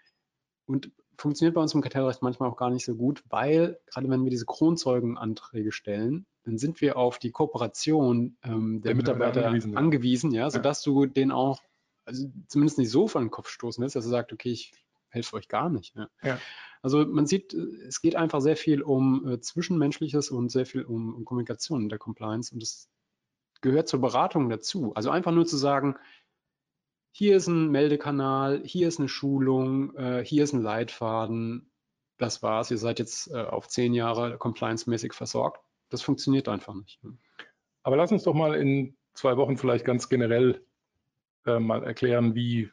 und 0.66 0.90
funktioniert 1.18 1.54
bei 1.54 1.60
uns 1.60 1.74
im 1.74 1.80
Kartellrecht 1.80 2.22
manchmal 2.22 2.48
auch 2.48 2.56
gar 2.56 2.70
nicht 2.70 2.84
so 2.84 2.94
gut, 2.94 3.24
weil 3.28 3.78
gerade 3.86 4.08
wenn 4.08 4.24
wir 4.24 4.30
diese 4.30 4.46
Kronzeugenanträge 4.46 5.72
stellen, 5.72 6.26
dann 6.44 6.58
sind 6.58 6.80
wir 6.80 6.96
auf 6.96 7.18
die 7.18 7.32
Kooperation 7.32 8.36
ähm, 8.42 8.80
der, 8.80 8.90
der 8.90 8.96
Mitarbeiter 8.96 9.46
angewiesen, 9.76 10.30
ja. 10.30 10.42
ja, 10.42 10.50
sodass 10.50 10.82
du 10.82 11.06
den 11.06 11.32
auch 11.32 11.60
also 12.08 12.30
zumindest 12.48 12.78
nicht 12.78 12.90
so 12.90 13.06
vor 13.06 13.20
den 13.20 13.30
Kopf 13.30 13.48
stoßen 13.50 13.84
ist, 13.84 13.94
dass 13.94 14.06
er 14.06 14.10
sagt, 14.10 14.32
okay, 14.32 14.50
ich 14.50 14.72
helfe 15.10 15.36
euch 15.36 15.48
gar 15.48 15.68
nicht. 15.68 15.94
Ja. 15.94 16.08
ja. 16.22 16.40
Also 16.82 17.04
man 17.04 17.26
sieht, 17.26 17.54
es 17.54 18.00
geht 18.00 18.16
einfach 18.16 18.40
sehr 18.40 18.56
viel 18.56 18.82
um 18.82 19.28
äh, 19.28 19.40
Zwischenmenschliches 19.40 20.30
und 20.30 20.50
sehr 20.50 20.66
viel 20.66 20.84
um, 20.84 21.14
um 21.14 21.24
Kommunikation 21.24 21.82
in 21.82 21.88
der 21.88 21.98
Compliance 21.98 22.52
und 22.52 22.62
das 22.62 22.88
gehört 23.60 23.88
zur 23.88 24.00
Beratung 24.00 24.48
dazu. 24.48 24.94
Also 24.94 25.10
einfach 25.10 25.32
nur 25.32 25.46
zu 25.46 25.56
sagen, 25.56 25.96
hier 27.10 27.36
ist 27.36 27.48
ein 27.48 27.70
Meldekanal, 27.70 28.62
hier 28.64 28.88
ist 28.88 29.00
eine 29.00 29.08
Schulung, 29.08 29.94
äh, 29.96 30.24
hier 30.24 30.44
ist 30.44 30.52
ein 30.52 30.62
Leitfaden, 30.62 31.70
das 32.16 32.42
war's, 32.42 32.70
ihr 32.70 32.78
seid 32.78 32.98
jetzt 32.98 33.30
äh, 33.30 33.42
auf 33.42 33.68
zehn 33.68 33.94
Jahre 33.94 34.38
compliance-mäßig 34.38 35.12
versorgt. 35.12 35.60
Das 35.88 36.02
funktioniert 36.02 36.48
einfach 36.48 36.74
nicht. 36.74 37.00
Aber 37.82 37.96
lass 37.96 38.12
uns 38.12 38.24
doch 38.24 38.34
mal 38.34 38.54
in 38.54 38.96
zwei 39.14 39.36
Wochen 39.36 39.56
vielleicht 39.56 39.84
ganz 39.84 40.08
generell 40.08 40.64
äh, 41.48 41.60
mal 41.60 41.82
erklären, 41.82 42.34
wie 42.34 42.70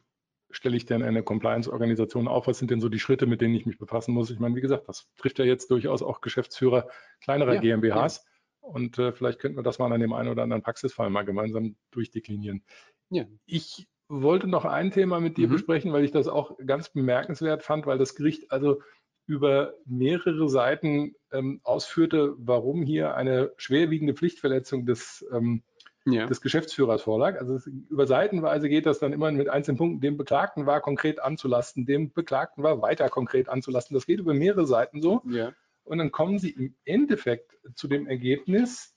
stelle 0.51 0.77
ich 0.77 0.85
denn 0.85 1.03
eine 1.03 1.23
Compliance-Organisation 1.23 2.27
auf? 2.27 2.47
Was 2.47 2.59
sind 2.59 2.71
denn 2.71 2.79
so 2.79 2.89
die 2.89 2.99
Schritte, 2.99 3.25
mit 3.25 3.41
denen 3.41 3.55
ich 3.55 3.65
mich 3.65 3.77
befassen 3.77 4.13
muss? 4.13 4.29
Ich 4.29 4.39
meine, 4.39 4.55
wie 4.55 4.61
gesagt, 4.61 4.87
das 4.87 5.09
trifft 5.17 5.39
ja 5.39 5.45
jetzt 5.45 5.71
durchaus 5.71 6.01
auch 6.01 6.21
Geschäftsführer 6.21 6.87
kleinerer 7.21 7.55
ja, 7.55 7.61
GmbHs. 7.61 8.23
Ja. 8.23 8.69
Und 8.69 8.97
äh, 8.97 9.11
vielleicht 9.11 9.39
könnten 9.39 9.57
wir 9.57 9.63
das 9.63 9.79
mal 9.79 9.91
an 9.91 9.99
dem 9.99 10.13
einen 10.13 10.29
oder 10.29 10.43
anderen 10.43 10.63
Praxisfall 10.63 11.09
mal 11.09 11.23
gemeinsam 11.23 11.75
durchdeklinieren. 11.91 12.63
Ja. 13.09 13.25
Ich 13.45 13.87
wollte 14.07 14.47
noch 14.47 14.65
ein 14.65 14.91
Thema 14.91 15.19
mit 15.19 15.37
dir 15.37 15.47
mhm. 15.47 15.53
besprechen, 15.53 15.93
weil 15.93 16.03
ich 16.03 16.11
das 16.11 16.27
auch 16.27 16.57
ganz 16.65 16.89
bemerkenswert 16.89 17.63
fand, 17.63 17.85
weil 17.85 17.97
das 17.97 18.15
Gericht 18.15 18.51
also 18.51 18.81
über 19.27 19.73
mehrere 19.85 20.49
Seiten 20.49 21.15
ähm, 21.31 21.59
ausführte, 21.63 22.35
warum 22.37 22.83
hier 22.83 23.15
eine 23.15 23.51
schwerwiegende 23.57 24.13
Pflichtverletzung 24.13 24.85
des, 24.85 25.25
ähm, 25.31 25.63
ja. 26.05 26.27
des 26.27 26.41
Geschäftsführers 26.41 27.01
vorlag. 27.01 27.39
Also 27.39 27.55
es, 27.55 27.67
über 27.67 28.07
Seitenweise 28.07 28.69
geht 28.69 28.85
das 28.85 28.99
dann 28.99 29.13
immer 29.13 29.31
mit 29.31 29.49
einzelnen 29.49 29.77
Punkten. 29.77 30.01
Dem 30.01 30.17
Beklagten 30.17 30.65
war 30.65 30.81
konkret 30.81 31.19
anzulasten, 31.19 31.85
dem 31.85 32.11
Beklagten 32.13 32.63
war 32.63 32.81
weiter 32.81 33.09
konkret 33.09 33.49
anzulasten. 33.49 33.95
Das 33.95 34.05
geht 34.05 34.19
über 34.19 34.33
mehrere 34.33 34.65
Seiten 34.65 35.01
so. 35.01 35.21
Ja. 35.25 35.53
Und 35.83 35.99
dann 35.99 36.11
kommen 36.11 36.39
sie 36.39 36.51
im 36.51 36.75
Endeffekt 36.85 37.57
zu 37.75 37.87
dem 37.87 38.07
Ergebnis, 38.07 38.95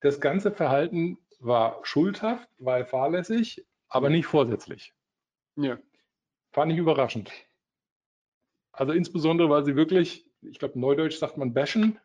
das 0.00 0.20
ganze 0.20 0.52
Verhalten 0.52 1.18
war 1.40 1.80
schuldhaft, 1.82 2.48
war 2.58 2.84
fahrlässig, 2.84 3.66
aber 3.88 4.10
nicht 4.10 4.26
vorsätzlich. 4.26 4.92
Ja. 5.56 5.78
Fand 6.52 6.72
ich 6.72 6.78
überraschend. 6.78 7.32
Also 8.70 8.92
insbesondere, 8.92 9.48
weil 9.50 9.64
sie 9.64 9.76
wirklich, 9.76 10.30
ich 10.42 10.58
glaube, 10.58 10.78
neudeutsch 10.78 11.18
sagt 11.18 11.36
man 11.36 11.54
bashen, 11.54 11.98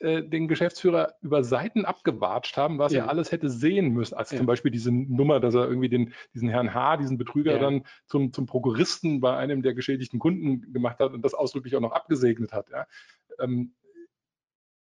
äh, 0.00 0.22
den 0.22 0.48
Geschäftsführer 0.48 1.14
über 1.20 1.44
Seiten 1.44 1.84
abgewatscht 1.84 2.56
haben, 2.56 2.78
was 2.78 2.92
ja. 2.92 3.04
er 3.04 3.10
alles 3.10 3.32
hätte 3.32 3.50
sehen 3.50 3.90
müssen. 3.90 4.14
als 4.14 4.30
ja. 4.30 4.38
zum 4.38 4.46
Beispiel 4.46 4.70
diese 4.70 4.92
Nummer, 4.92 5.40
dass 5.40 5.54
er 5.54 5.68
irgendwie 5.68 5.88
den, 5.88 6.14
diesen 6.34 6.48
Herrn 6.48 6.74
H., 6.74 6.96
diesen 6.98 7.18
Betrüger, 7.18 7.52
ja. 7.52 7.58
dann 7.58 7.84
zum, 8.06 8.32
zum 8.32 8.46
Prokuristen 8.46 9.20
bei 9.20 9.36
einem 9.36 9.62
der 9.62 9.74
geschädigten 9.74 10.18
Kunden 10.18 10.72
gemacht 10.72 10.98
hat 10.98 11.12
und 11.12 11.22
das 11.22 11.34
ausdrücklich 11.34 11.76
auch 11.76 11.80
noch 11.80 11.92
abgesegnet 11.92 12.52
hat. 12.52 12.66
Ähm, 13.38 13.74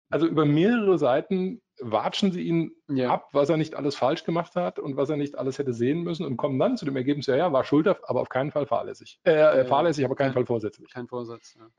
also 0.09 0.25
über 0.25 0.45
mehrere 0.45 0.97
Seiten 0.97 1.61
watschen 1.79 2.31
sie 2.31 2.41
ihn 2.41 2.71
ja. 2.87 3.09
ab, 3.09 3.29
was 3.31 3.49
er 3.49 3.57
nicht 3.57 3.75
alles 3.75 3.95
falsch 3.95 4.23
gemacht 4.23 4.55
hat 4.55 4.79
und 4.79 4.97
was 4.97 5.09
er 5.09 5.17
nicht 5.17 5.37
alles 5.37 5.59
hätte 5.59 5.73
sehen 5.73 6.01
müssen 6.01 6.25
und 6.25 6.37
kommen 6.37 6.59
dann 6.59 6.77
zu 6.77 6.85
dem 6.85 6.95
Ergebnis, 6.95 7.27
ja, 7.27 7.35
ja, 7.35 7.53
war 7.53 7.63
schuld, 7.63 7.87
aber 7.87 8.21
auf 8.21 8.29
keinen 8.29 8.51
Fall 8.51 8.65
fahrlässig. 8.65 9.19
Äh, 9.23 9.31
äh, 9.31 9.65
fahrlässig, 9.65 10.03
aber 10.03 10.15
keinen 10.15 10.27
kein, 10.27 10.33
Fall 10.33 10.45
vorsätzlich. 10.45 10.91
Kein 10.91 11.07
Vorsatz, 11.07 11.55
ja. 11.57 11.69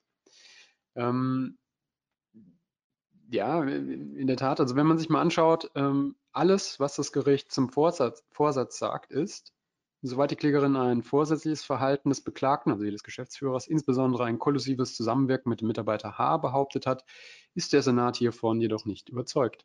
Ähm, 0.97 1.59
ja, 3.31 3.63
in 3.63 4.27
der 4.27 4.37
Tat, 4.37 4.61
also 4.61 4.77
wenn 4.77 4.87
man 4.87 4.99
sich 4.99 5.09
mal 5.09 5.21
anschaut, 5.21 5.71
ähm, 5.75 6.17
alles, 6.33 6.81
was 6.81 6.97
das 6.97 7.13
Gericht 7.13 7.53
zum 7.53 7.69
Vorsatz, 7.69 8.25
Vorsatz 8.31 8.79
sagt, 8.79 9.13
ist, 9.13 9.53
soweit 10.03 10.31
die 10.31 10.37
Klägerin 10.37 10.77
ein 10.77 11.03
vorsätzliches 11.03 11.63
Verhalten 11.63 12.09
des 12.09 12.23
Beklagten, 12.23 12.73
also 12.73 12.85
des 12.85 13.03
Geschäftsführers, 13.03 13.67
insbesondere 13.67 14.25
ein 14.25 14.39
kollusives 14.39 14.95
Zusammenwirken 14.95 15.49
mit 15.49 15.61
dem 15.61 15.69
Mitarbeiter 15.69 16.19
H 16.19 16.39
behauptet 16.39 16.87
hat, 16.87 17.05
ist 17.55 17.73
der 17.73 17.83
Senat 17.83 18.17
hiervon 18.17 18.61
jedoch 18.61 18.85
nicht 18.85 19.09
überzeugt. 19.09 19.65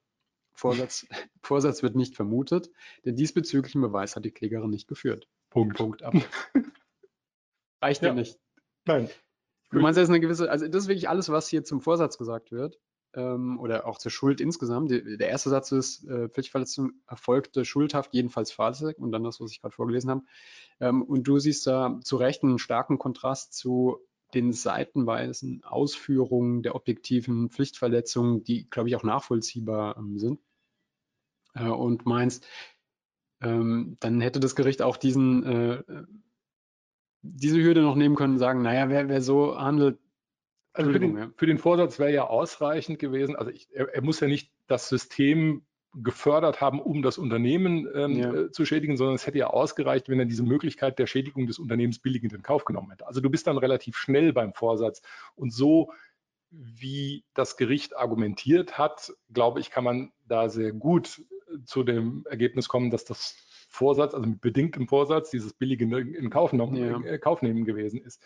Vorsatz, 0.54 1.08
Vorsatz 1.42 1.82
wird 1.82 1.96
nicht 1.96 2.16
vermutet, 2.16 2.70
denn 3.04 3.16
diesbezüglichen 3.16 3.82
Beweis 3.82 4.16
hat 4.16 4.26
die 4.26 4.32
Klägerin 4.32 4.70
nicht 4.70 4.88
geführt. 4.88 5.28
Punkt. 5.50 5.78
Punkt 5.78 6.04
ab. 6.04 6.14
Reicht 7.82 8.04
ja 8.04 8.14
nicht. 8.14 8.40
Nein. 8.86 9.10
Du 9.72 9.80
meinst, 9.80 9.98
das 9.98 10.04
ist 10.04 10.10
eine 10.10 10.20
gewisse, 10.20 10.50
also 10.50 10.68
das 10.68 10.84
ist 10.84 10.88
wirklich 10.88 11.10
alles, 11.10 11.30
was 11.30 11.48
hier 11.48 11.64
zum 11.64 11.82
Vorsatz 11.82 12.18
gesagt 12.18 12.52
wird 12.52 12.80
ähm, 13.16 13.60
oder 13.60 13.88
auch 13.88 13.98
zur 13.98 14.12
Schuld 14.12 14.42
insgesamt. 14.42 14.92
Der 14.92 15.30
erste 15.30 15.50
Satz 15.50 15.72
ist, 15.72 16.06
äh, 16.06 16.30
Pflichtverletzung 16.30 16.94
erfolgte 17.08 17.66
schuldhaft, 17.66 18.14
jedenfalls 18.14 18.52
fahrlässig 18.52 18.98
und 19.00 19.12
dann 19.12 19.24
das, 19.24 19.40
was 19.40 19.52
ich 19.52 19.62
gerade 19.62 19.76
vorgelesen 19.76 20.10
habe. 20.10 20.22
Ähm, 20.80 21.02
und 21.02 21.24
du 21.24 21.40
siehst 21.40 21.66
da 21.68 22.00
zu 22.04 22.18
Recht 22.18 22.44
einen 22.44 22.60
starken 22.60 23.00
Kontrast 23.00 23.54
zu 23.54 23.98
den 24.34 24.52
seitenweisen 24.52 25.64
Ausführungen 25.64 26.62
der 26.62 26.76
objektiven 26.76 27.50
Pflichtverletzungen, 27.50 28.44
die, 28.44 28.70
glaube 28.70 28.90
ich, 28.90 28.96
auch 28.96 29.04
nachvollziehbar 29.04 29.98
ähm, 29.98 30.20
sind. 30.20 30.40
Äh, 31.54 31.70
und 31.70 32.06
meinst, 32.06 32.46
ähm, 33.42 33.98
dann 34.00 34.22
hätte 34.22 34.40
das 34.40 34.56
Gericht 34.56 34.82
auch 34.82 34.98
diesen, 34.98 35.44
äh, 35.44 35.84
diese 37.22 37.62
Hürde 37.62 37.82
noch 37.82 37.96
nehmen 37.96 38.16
können 38.16 38.34
und 38.34 38.40
sagen, 38.40 38.62
naja, 38.62 38.90
wer, 38.90 39.10
wer 39.10 39.22
so 39.22 39.58
handelt, 39.58 40.00
also 40.76 40.92
für 40.92 41.00
den, 41.00 41.34
für 41.36 41.46
den 41.46 41.58
Vorsatz 41.58 42.00
wäre 42.00 42.14
ja 42.14 42.28
ausreichend 42.28 43.00
gewesen. 43.00 43.36
Also 43.36 43.52
ich, 43.52 43.68
er, 43.72 43.94
er, 43.94 44.02
muss 44.02 44.20
ja 44.20 44.28
nicht 44.28 44.52
das 44.68 44.90
System 44.90 45.66
gefördert 45.96 46.60
haben, 46.60 46.82
um 46.82 47.02
das 47.02 47.18
Unternehmen 47.18 47.88
ähm, 47.94 48.12
ja. 48.18 48.34
äh, 48.34 48.52
zu 48.52 48.66
schädigen, 48.66 48.98
sondern 48.98 49.16
es 49.16 49.26
hätte 49.26 49.38
ja 49.38 49.48
ausgereicht, 49.48 50.10
wenn 50.10 50.20
er 50.20 50.26
diese 50.26 50.44
Möglichkeit 50.44 51.00
der 51.00 51.08
Schädigung 51.08 51.48
des 51.48 51.58
Unternehmens 51.58 52.00
billigend 52.00 52.34
in 52.34 52.42
Kauf 52.42 52.66
genommen 52.66 52.92
hätte. 52.92 53.08
Also 53.08 53.22
du 53.22 53.30
bist 53.30 53.48
dann 53.48 53.58
relativ 53.58 53.96
schnell 53.96 54.34
beim 54.34 54.54
Vorsatz. 54.54 55.02
Und 55.36 55.54
so 55.54 55.92
wie 56.52 57.24
das 57.34 57.58
Gericht 57.58 57.96
argumentiert 57.96 58.78
hat, 58.78 59.14
glaube 59.32 59.60
ich, 59.60 59.72
kann 59.72 59.84
man 59.84 60.12
da 60.26 60.50
sehr 60.50 60.74
gut 60.74 61.22
äh, 61.50 61.64
zu 61.64 61.84
dem 61.84 62.26
Ergebnis 62.30 62.68
kommen, 62.68 62.92
dass 62.92 63.06
das 63.06 63.36
Vorsatz, 63.70 64.14
also 64.14 64.28
mit 64.28 64.42
bedingtem 64.42 64.88
Vorsatz, 64.88 65.30
dieses 65.30 65.54
billige 65.54 65.84
in 65.84 66.30
Kauf, 66.30 66.54
nehmen, 66.54 66.76
ja. 66.76 67.12
äh, 67.12 67.20
Kauf 67.20 67.42
nehmen 67.42 67.66
gewesen 67.66 68.02
ist. 68.02 68.22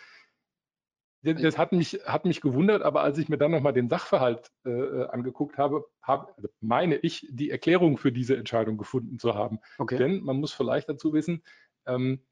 Das 1.22 1.58
hat 1.58 1.74
mich, 1.74 2.00
hat 2.06 2.24
mich 2.24 2.40
gewundert, 2.40 2.82
aber 2.82 3.02
als 3.02 3.18
ich 3.18 3.28
mir 3.28 3.38
dann 3.38 3.52
nochmal 3.52 3.74
den 3.74 3.90
Sachverhalt 3.90 4.52
äh, 4.66 4.70
äh, 4.70 5.08
angeguckt 5.08 5.58
habe, 5.58 5.86
hab, 6.02 6.34
also 6.38 6.48
meine 6.62 6.96
ich, 6.96 7.28
die 7.30 7.50
Erklärung 7.50 7.98
für 7.98 8.14
diese 8.14 8.38
Entscheidung 8.38 8.78
gefunden 8.78 9.20
zu 9.20 9.36
haben. 9.36 9.60
Okay. 9.78 9.98
Denn 9.98 10.24
man 10.24 10.38
muss 10.38 10.54
vielleicht 10.54 10.88
dazu 10.88 11.12
wissen, 11.12 11.44
ähm, 11.86 12.24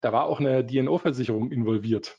da 0.00 0.12
war 0.12 0.24
auch 0.24 0.40
eine 0.40 0.64
DNO-Versicherung 0.64 1.52
involviert. 1.52 2.18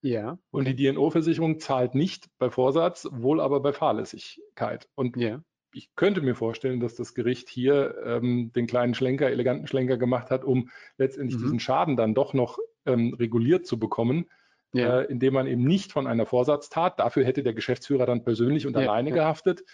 Ja. 0.00 0.38
Und 0.50 0.66
die 0.66 0.76
DNO-Versicherung 0.76 1.58
zahlt 1.58 1.94
nicht 1.96 2.28
bei 2.38 2.48
Vorsatz, 2.50 3.08
wohl 3.10 3.40
aber 3.40 3.60
bei 3.60 3.72
Fahrlässigkeit. 3.72 4.88
Und 4.94 5.16
ja. 5.16 5.42
ich 5.72 5.94
könnte 5.96 6.20
mir 6.20 6.36
vorstellen, 6.36 6.78
dass 6.78 6.94
das 6.94 7.14
Gericht 7.14 7.48
hier 7.48 7.96
ähm, 8.04 8.52
den 8.54 8.68
kleinen 8.68 8.94
Schlenker, 8.94 9.28
eleganten 9.28 9.66
Schlenker 9.66 9.96
gemacht 9.96 10.30
hat, 10.30 10.44
um 10.44 10.70
letztendlich 10.98 11.38
mhm. 11.38 11.42
diesen 11.42 11.60
Schaden 11.60 11.96
dann 11.96 12.14
doch 12.14 12.32
noch 12.32 12.58
ähm, 12.86 13.14
reguliert 13.14 13.66
zu 13.66 13.78
bekommen 13.78 14.26
ja. 14.72 15.00
äh, 15.00 15.04
indem 15.04 15.34
man 15.34 15.46
eben 15.46 15.64
nicht 15.64 15.92
von 15.92 16.06
einer 16.06 16.26
Vorsatztat, 16.26 16.98
dafür 16.98 17.24
hätte 17.24 17.42
der 17.42 17.54
Geschäftsführer 17.54 18.06
dann 18.06 18.24
persönlich 18.24 18.66
und 18.66 18.74
ja, 18.74 18.80
alleine 18.80 19.12
gehaftet, 19.12 19.64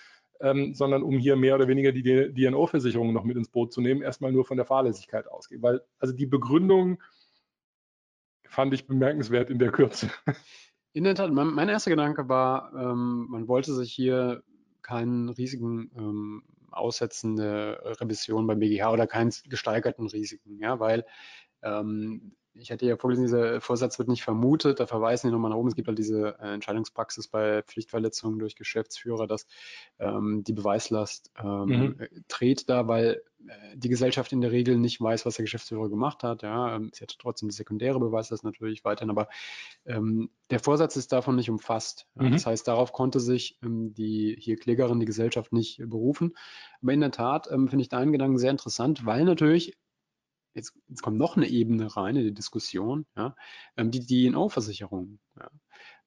ähm, 0.41 0.75
sondern 0.75 1.03
um 1.03 1.19
hier 1.19 1.37
mehr 1.37 1.55
oder 1.55 1.69
weniger 1.69 1.93
die 1.93 2.03
DNO-Versicherung 2.03 3.13
noch 3.13 3.25
mit 3.25 3.37
ins 3.37 3.49
Boot 3.49 3.73
zu 3.73 3.81
nehmen, 3.81 4.03
erstmal 4.03 4.33
nur 4.33 4.45
von 4.45 4.57
der 4.57 4.67
Fahrlässigkeit 4.67 5.29
ausgeht. 5.29 5.63
Weil 5.63 5.83
also 5.99 6.15
die 6.15 6.27
Begründung 6.27 7.03
fand 8.47 8.73
ich 8.75 8.87
bemerkenswert 8.87 9.51
in 9.51 9.59
der 9.59 9.73
Kürze. 9.73 10.11
In 10.95 11.05
der 11.05 11.15
Tat, 11.15 11.31
mein, 11.31 11.49
mein 11.49 11.69
erster 11.69 11.91
Gedanke 11.91 12.29
war, 12.29 12.73
ähm, 12.75 13.27
man 13.29 13.47
wollte 13.47 13.75
sich 13.75 13.93
hier 13.93 14.43
keinen 14.83 15.29
riesigen 15.29 15.93
ähm, 15.97 16.43
Aussetzen 16.71 17.37
der 17.37 18.01
Revision 18.01 18.47
beim 18.47 18.59
BGH 18.59 18.91
oder 18.91 19.07
keinen 19.07 19.33
gesteigerten 19.49 20.09
Risiken, 20.09 20.59
ja, 20.59 20.81
weil 20.81 21.05
ähm, 21.63 22.33
ich 22.61 22.71
hatte 22.71 22.87
ja 22.87 22.97
vorgelesen, 22.97 23.27
dieser 23.27 23.61
Vorsatz 23.61 23.99
wird 23.99 24.09
nicht 24.09 24.23
vermutet. 24.23 24.81
Da 24.81 24.87
verweisen 24.87 25.29
wir 25.29 25.33
nochmal 25.33 25.51
nach 25.51 25.57
oben. 25.57 25.69
Es 25.69 25.75
gibt 25.75 25.89
halt 25.89 25.99
diese 25.99 26.37
äh, 26.41 26.55
Entscheidungspraxis 26.55 27.29
bei 27.29 27.63
Pflichtverletzungen 27.63 28.39
durch 28.39 28.57
Geschäftsführer, 28.57 29.27
dass 29.27 29.47
ähm, 29.99 30.45
die 30.45 30.53
Beweislast 30.53 31.31
ähm, 31.43 31.67
mhm. 31.67 31.97
Dreht 32.29 32.69
da, 32.69 32.89
weil 32.89 33.23
äh, 33.47 33.77
die 33.77 33.89
Gesellschaft 33.89 34.33
in 34.33 34.41
der 34.41 34.53
Regel 34.53 34.79
nicht 34.79 35.01
weiß, 35.01 35.27
was 35.27 35.37
der 35.37 35.45
Geschäftsführer 35.45 35.89
gemacht 35.89 36.23
hat. 36.23 36.43
Ja, 36.43 36.75
ähm, 36.77 36.91
sie 36.93 37.03
hat 37.03 37.17
trotzdem 37.19 37.49
die 37.49 37.55
sekundäre 37.55 38.01
Beweislast 38.01 38.45
natürlich 38.45 38.85
weiterhin, 38.85 39.11
aber 39.11 39.29
ähm, 39.87 40.31
der 40.51 40.61
Vorsatz 40.61 40.97
ist 40.97 41.13
davon 41.13 41.37
nicht 41.37 41.51
umfasst. 41.51 42.07
Mhm. 42.15 42.33
Das 42.33 42.47
heißt, 42.47 42.67
darauf 42.67 42.93
konnte 42.93 43.21
sich 43.21 43.59
ähm, 43.63 43.95
die 43.95 44.37
hier 44.39 44.57
Klägerin, 44.57 45.01
die 45.01 45.07
Gesellschaft 45.07 45.53
nicht 45.53 45.81
berufen. 45.87 46.35
Aber 46.83 46.93
in 46.93 47.01
der 47.01 47.11
Tat 47.11 47.49
ähm, 47.51 47.69
finde 47.69 47.83
ich 47.83 47.89
deinen 47.89 48.13
Gedanken 48.13 48.39
sehr 48.39 48.51
interessant, 48.51 49.07
weil 49.07 49.25
natürlich 49.25 49.77
jetzt, 50.59 50.75
jetzt 50.89 51.03
kommt 51.03 51.19
noch 51.19 51.37
eine 51.37 51.49
Ebene 51.49 51.97
rein 51.97 52.17
in 52.17 52.25
die 52.25 52.35
Diskussion, 52.35 53.07
ja, 53.17 53.35
ähm, 53.77 53.91
die 53.91 54.01
DNO-Versicherung. 54.31 55.19
Ja, 55.39 55.51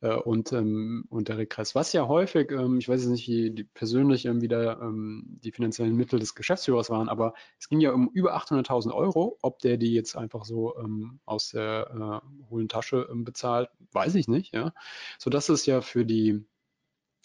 äh, 0.02 0.16
und, 0.16 0.52
ähm, 0.52 1.06
und 1.10 1.28
der 1.30 1.38
Regress, 1.38 1.76
was 1.76 1.94
ja 1.94 2.08
häufig, 2.08 2.52
ähm, 2.52 2.80
ich 2.80 2.90
weiß 2.90 3.02
jetzt 3.02 3.12
nicht, 3.12 3.28
wie 3.28 3.52
die 3.52 3.64
persönlich 3.64 4.26
ähm, 4.26 4.42
wieder 4.42 4.82
ähm, 4.82 5.40
die 5.44 5.52
finanziellen 5.52 5.96
Mittel 5.96 6.20
des 6.20 6.36
Geschäftsführers 6.36 6.90
waren, 6.90 7.08
aber 7.10 7.34
es 7.60 7.70
ging 7.70 7.80
ja 7.80 7.92
um 7.92 8.10
über 8.14 8.36
800.000 8.36 8.94
Euro. 8.94 9.38
Ob 9.42 9.60
der 9.60 9.78
die 9.78 9.94
jetzt 9.94 10.16
einfach 10.16 10.46
so 10.46 10.78
ähm, 10.78 11.20
aus 11.26 11.50
der 11.52 12.22
äh, 12.24 12.48
hohlen 12.50 12.68
Tasche 12.70 13.08
bezahlt, 13.14 13.70
weiß 13.92 14.16
ich 14.16 14.28
nicht. 14.28 14.54
Ja, 14.54 14.74
sodass 15.20 15.50
es 15.50 15.66
ja 15.66 15.82
für 15.82 16.06
die 16.06 16.46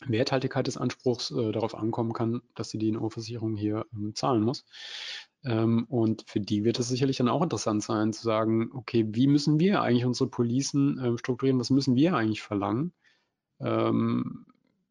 Werthaltigkeit 0.04 0.66
des 0.66 0.76
Anspruchs 0.76 1.30
äh, 1.30 1.52
darauf 1.52 1.74
ankommen 1.74 2.12
kann, 2.12 2.42
dass 2.54 2.68
die 2.68 2.78
DNO-Versicherung 2.78 3.56
hier 3.56 3.86
ähm, 3.94 4.14
zahlen 4.14 4.42
muss. 4.42 4.64
Ähm, 5.46 5.84
und 5.88 6.24
für 6.26 6.40
die 6.40 6.64
wird 6.64 6.80
es 6.80 6.88
sicherlich 6.88 7.18
dann 7.18 7.28
auch 7.28 7.42
interessant 7.42 7.82
sein, 7.82 8.12
zu 8.12 8.22
sagen, 8.22 8.70
okay, 8.72 9.06
wie 9.10 9.28
müssen 9.28 9.60
wir 9.60 9.80
eigentlich 9.80 10.04
unsere 10.04 10.28
Policen 10.28 10.98
äh, 10.98 11.18
strukturieren, 11.18 11.60
was 11.60 11.70
müssen 11.70 11.94
wir 11.94 12.14
eigentlich 12.14 12.42
verlangen 12.42 12.92
ähm, 13.60 14.46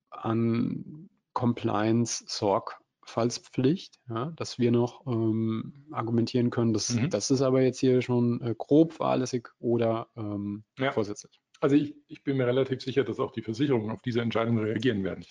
an 0.09 1.09
Compliance, 1.33 2.23
Sorgfaltspflicht, 2.27 3.99
ja, 4.09 4.31
dass 4.37 4.57
wir 4.57 4.71
noch 4.71 5.05
ähm, 5.05 5.87
argumentieren 5.91 6.51
können, 6.51 6.71
dass 6.71 6.93
mhm. 6.93 7.09
das 7.09 7.31
ist 7.31 7.41
aber 7.41 7.61
jetzt 7.61 7.79
hier 7.79 8.01
schon 8.01 8.41
äh, 8.41 8.55
grob 8.57 8.93
fahrlässig 8.93 9.49
oder 9.59 10.07
ähm, 10.15 10.63
ja. 10.79 10.93
vorsätzlich. 10.93 11.41
Also 11.59 11.75
ich, 11.75 11.95
ich, 12.07 12.23
bin 12.23 12.37
mir 12.37 12.47
relativ 12.47 12.81
sicher, 12.81 13.03
dass 13.03 13.19
auch 13.19 13.31
die 13.31 13.41
Versicherungen 13.41 13.91
auf 13.91 14.01
diese 14.01 14.21
Entscheidung 14.21 14.57
reagieren 14.59 15.03
werden. 15.03 15.25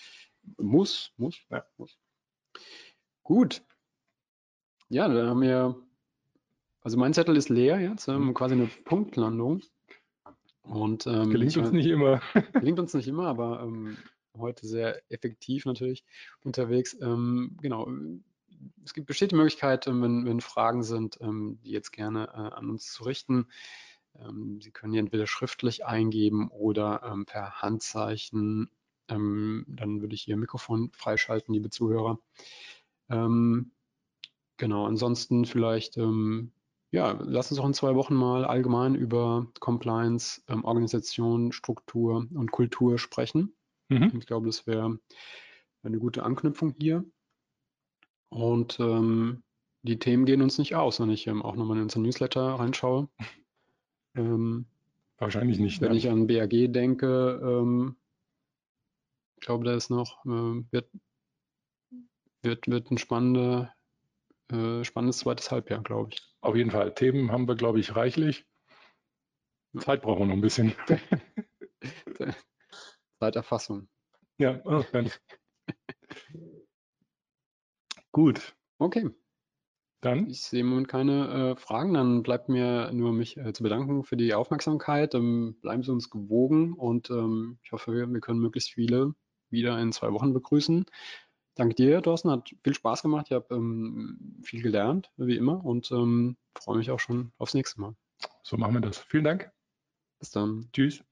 Muss, 0.57 1.11
muss, 1.17 1.39
ja, 1.49 1.65
muss. 1.77 1.97
Gut. 3.23 3.63
Ja, 4.95 5.09
dann 5.09 5.27
haben 5.27 5.41
wir 5.41 5.75
also 6.81 6.97
mein 6.97 7.13
Zettel 7.13 7.35
ist 7.35 7.49
leer 7.49 7.81
jetzt, 7.81 8.07
ähm, 8.07 8.33
quasi 8.33 8.53
eine 8.53 8.67
Punktlandung. 8.67 9.61
Und, 10.61 11.05
ähm, 11.05 11.31
gelingt 11.31 11.57
uns 11.57 11.71
nicht 11.73 11.87
immer. 11.87 12.21
gelingt 12.53 12.79
uns 12.79 12.93
nicht 12.93 13.09
immer, 13.09 13.27
aber 13.27 13.61
ähm, 13.63 13.97
heute 14.37 14.65
sehr 14.67 15.01
effektiv 15.11 15.65
natürlich 15.65 16.05
unterwegs. 16.45 16.95
Ähm, 17.01 17.57
genau. 17.61 17.91
Es 18.85 18.93
gibt 18.93 19.07
besteht 19.07 19.31
die 19.31 19.35
Möglichkeit, 19.35 19.85
ähm, 19.87 20.01
wenn, 20.01 20.25
wenn 20.25 20.39
Fragen 20.39 20.81
sind, 20.83 21.17
ähm, 21.19 21.59
die 21.65 21.71
jetzt 21.71 21.91
gerne 21.91 22.29
äh, 22.29 22.55
an 22.55 22.69
uns 22.69 22.93
zu 22.93 23.03
richten. 23.03 23.47
Sie 24.59 24.71
können 24.71 24.93
die 24.93 24.99
entweder 24.99 25.27
schriftlich 25.27 25.85
eingeben 25.85 26.47
oder 26.47 27.17
per 27.25 27.61
Handzeichen. 27.61 28.69
Dann 29.07 29.65
würde 29.67 30.15
ich 30.15 30.25
Ihr 30.29 30.37
Mikrofon 30.37 30.89
freischalten, 30.93 31.53
liebe 31.53 31.69
Zuhörer. 31.69 32.17
Ähm, 33.09 33.71
genau, 34.57 34.85
ansonsten 34.85 35.45
vielleicht 35.45 35.97
ja, 36.95 37.19
lass 37.21 37.51
uns 37.51 37.59
auch 37.59 37.65
in 37.65 37.73
zwei 37.73 37.93
Wochen 37.95 38.15
mal 38.15 38.45
allgemein 38.45 38.95
über 38.95 39.47
Compliance, 39.59 40.41
ähm, 40.47 40.63
Organisation, 40.63 41.51
Struktur 41.51 42.25
und 42.33 42.51
Kultur 42.51 42.97
sprechen. 42.97 43.53
Mhm. 43.89 44.13
Ich 44.17 44.25
glaube, 44.25 44.47
das 44.47 44.65
wäre 44.65 44.97
eine 45.83 45.99
gute 45.99 46.23
Anknüpfung 46.23 46.73
hier. 46.79 47.03
Und 48.29 48.79
ähm, 48.79 49.43
die 49.83 49.99
Themen 49.99 50.25
gehen 50.25 50.41
uns 50.41 50.57
nicht 50.57 50.75
aus, 50.75 51.01
wenn 51.01 51.09
ich 51.09 51.27
ähm, 51.27 51.41
auch 51.41 51.57
nochmal 51.57 51.77
in 51.77 51.83
unseren 51.83 52.03
Newsletter 52.03 52.41
reinschaue. 52.41 53.09
Ähm, 54.17 54.65
Wahrscheinlich 55.17 55.59
nicht. 55.59 55.81
Wenn 55.81 55.91
ja. 55.91 55.97
ich 55.97 56.09
an 56.09 56.25
BAG 56.25 56.71
denke, 56.71 57.37
ähm, 57.43 57.97
ich 59.35 59.41
glaube, 59.45 59.65
da 59.65 59.75
ist 59.75 59.89
noch, 59.89 60.23
äh, 60.25 60.63
wird, 60.71 60.89
wird, 62.41 62.65
wird 62.69 62.91
ein 62.91 62.97
spannender, 62.97 63.74
äh, 64.51 64.83
spannendes 64.83 65.19
zweites 65.19 65.51
Halbjahr, 65.51 65.81
glaube 65.81 66.09
ich. 66.13 66.21
Auf 66.41 66.55
jeden 66.55 66.71
Fall. 66.71 66.93
Themen 66.93 67.31
haben 67.31 67.47
wir, 67.47 67.55
glaube 67.55 67.79
ich, 67.79 67.95
reichlich. 67.95 68.45
Zeit 69.79 70.01
brauchen 70.01 70.19
wir 70.19 70.25
noch 70.27 70.35
ein 70.35 70.41
bisschen. 70.41 70.73
Zeiterfassung. 73.19 73.89
Ja, 74.37 74.61
oh, 74.65 74.83
Gut. 78.11 78.55
Okay. 78.77 79.09
Dann? 80.01 80.29
Ich 80.29 80.41
sehe 80.41 80.61
im 80.61 80.67
Moment 80.67 80.87
keine 80.87 81.53
äh, 81.53 81.55
Fragen. 81.59 81.93
Dann 81.93 82.21
bleibt 82.21 82.47
mir 82.47 82.91
nur 82.93 83.11
mich 83.11 83.37
äh, 83.37 83.53
zu 83.53 83.63
bedanken 83.63 84.03
für 84.03 84.17
die 84.17 84.33
Aufmerksamkeit. 84.33 85.15
Ähm, 85.15 85.57
bleiben 85.61 85.83
Sie 85.83 85.91
uns 85.91 86.09
gewogen 86.09 86.73
und 86.73 87.09
ähm, 87.09 87.57
ich 87.63 87.71
hoffe, 87.71 87.91
wir, 87.91 88.07
wir, 88.07 88.21
können 88.21 88.39
möglichst 88.39 88.71
viele 88.71 89.15
wieder 89.49 89.79
in 89.79 89.91
zwei 89.91 90.11
Wochen 90.13 90.33
begrüßen. 90.33 90.85
Danke 91.55 91.75
dir, 91.75 92.01
Thorsten. 92.01 92.29
Hat 92.29 92.53
viel 92.63 92.73
Spaß 92.73 93.01
gemacht. 93.01 93.27
Ich 93.29 93.33
habe 93.33 93.53
ähm, 93.55 94.39
viel 94.43 94.61
gelernt, 94.61 95.11
wie 95.17 95.37
immer, 95.37 95.63
und 95.65 95.89
ähm, 95.91 96.37
freue 96.59 96.77
mich 96.77 96.91
auch 96.91 96.99
schon 96.99 97.31
aufs 97.37 97.53
nächste 97.53 97.79
Mal. 97.79 97.95
So 98.43 98.57
machen 98.57 98.73
wir 98.73 98.81
das. 98.81 98.99
Vielen 98.99 99.23
Dank. 99.23 99.51
Bis 100.19 100.31
dann. 100.31 100.69
Tschüss. 100.73 101.03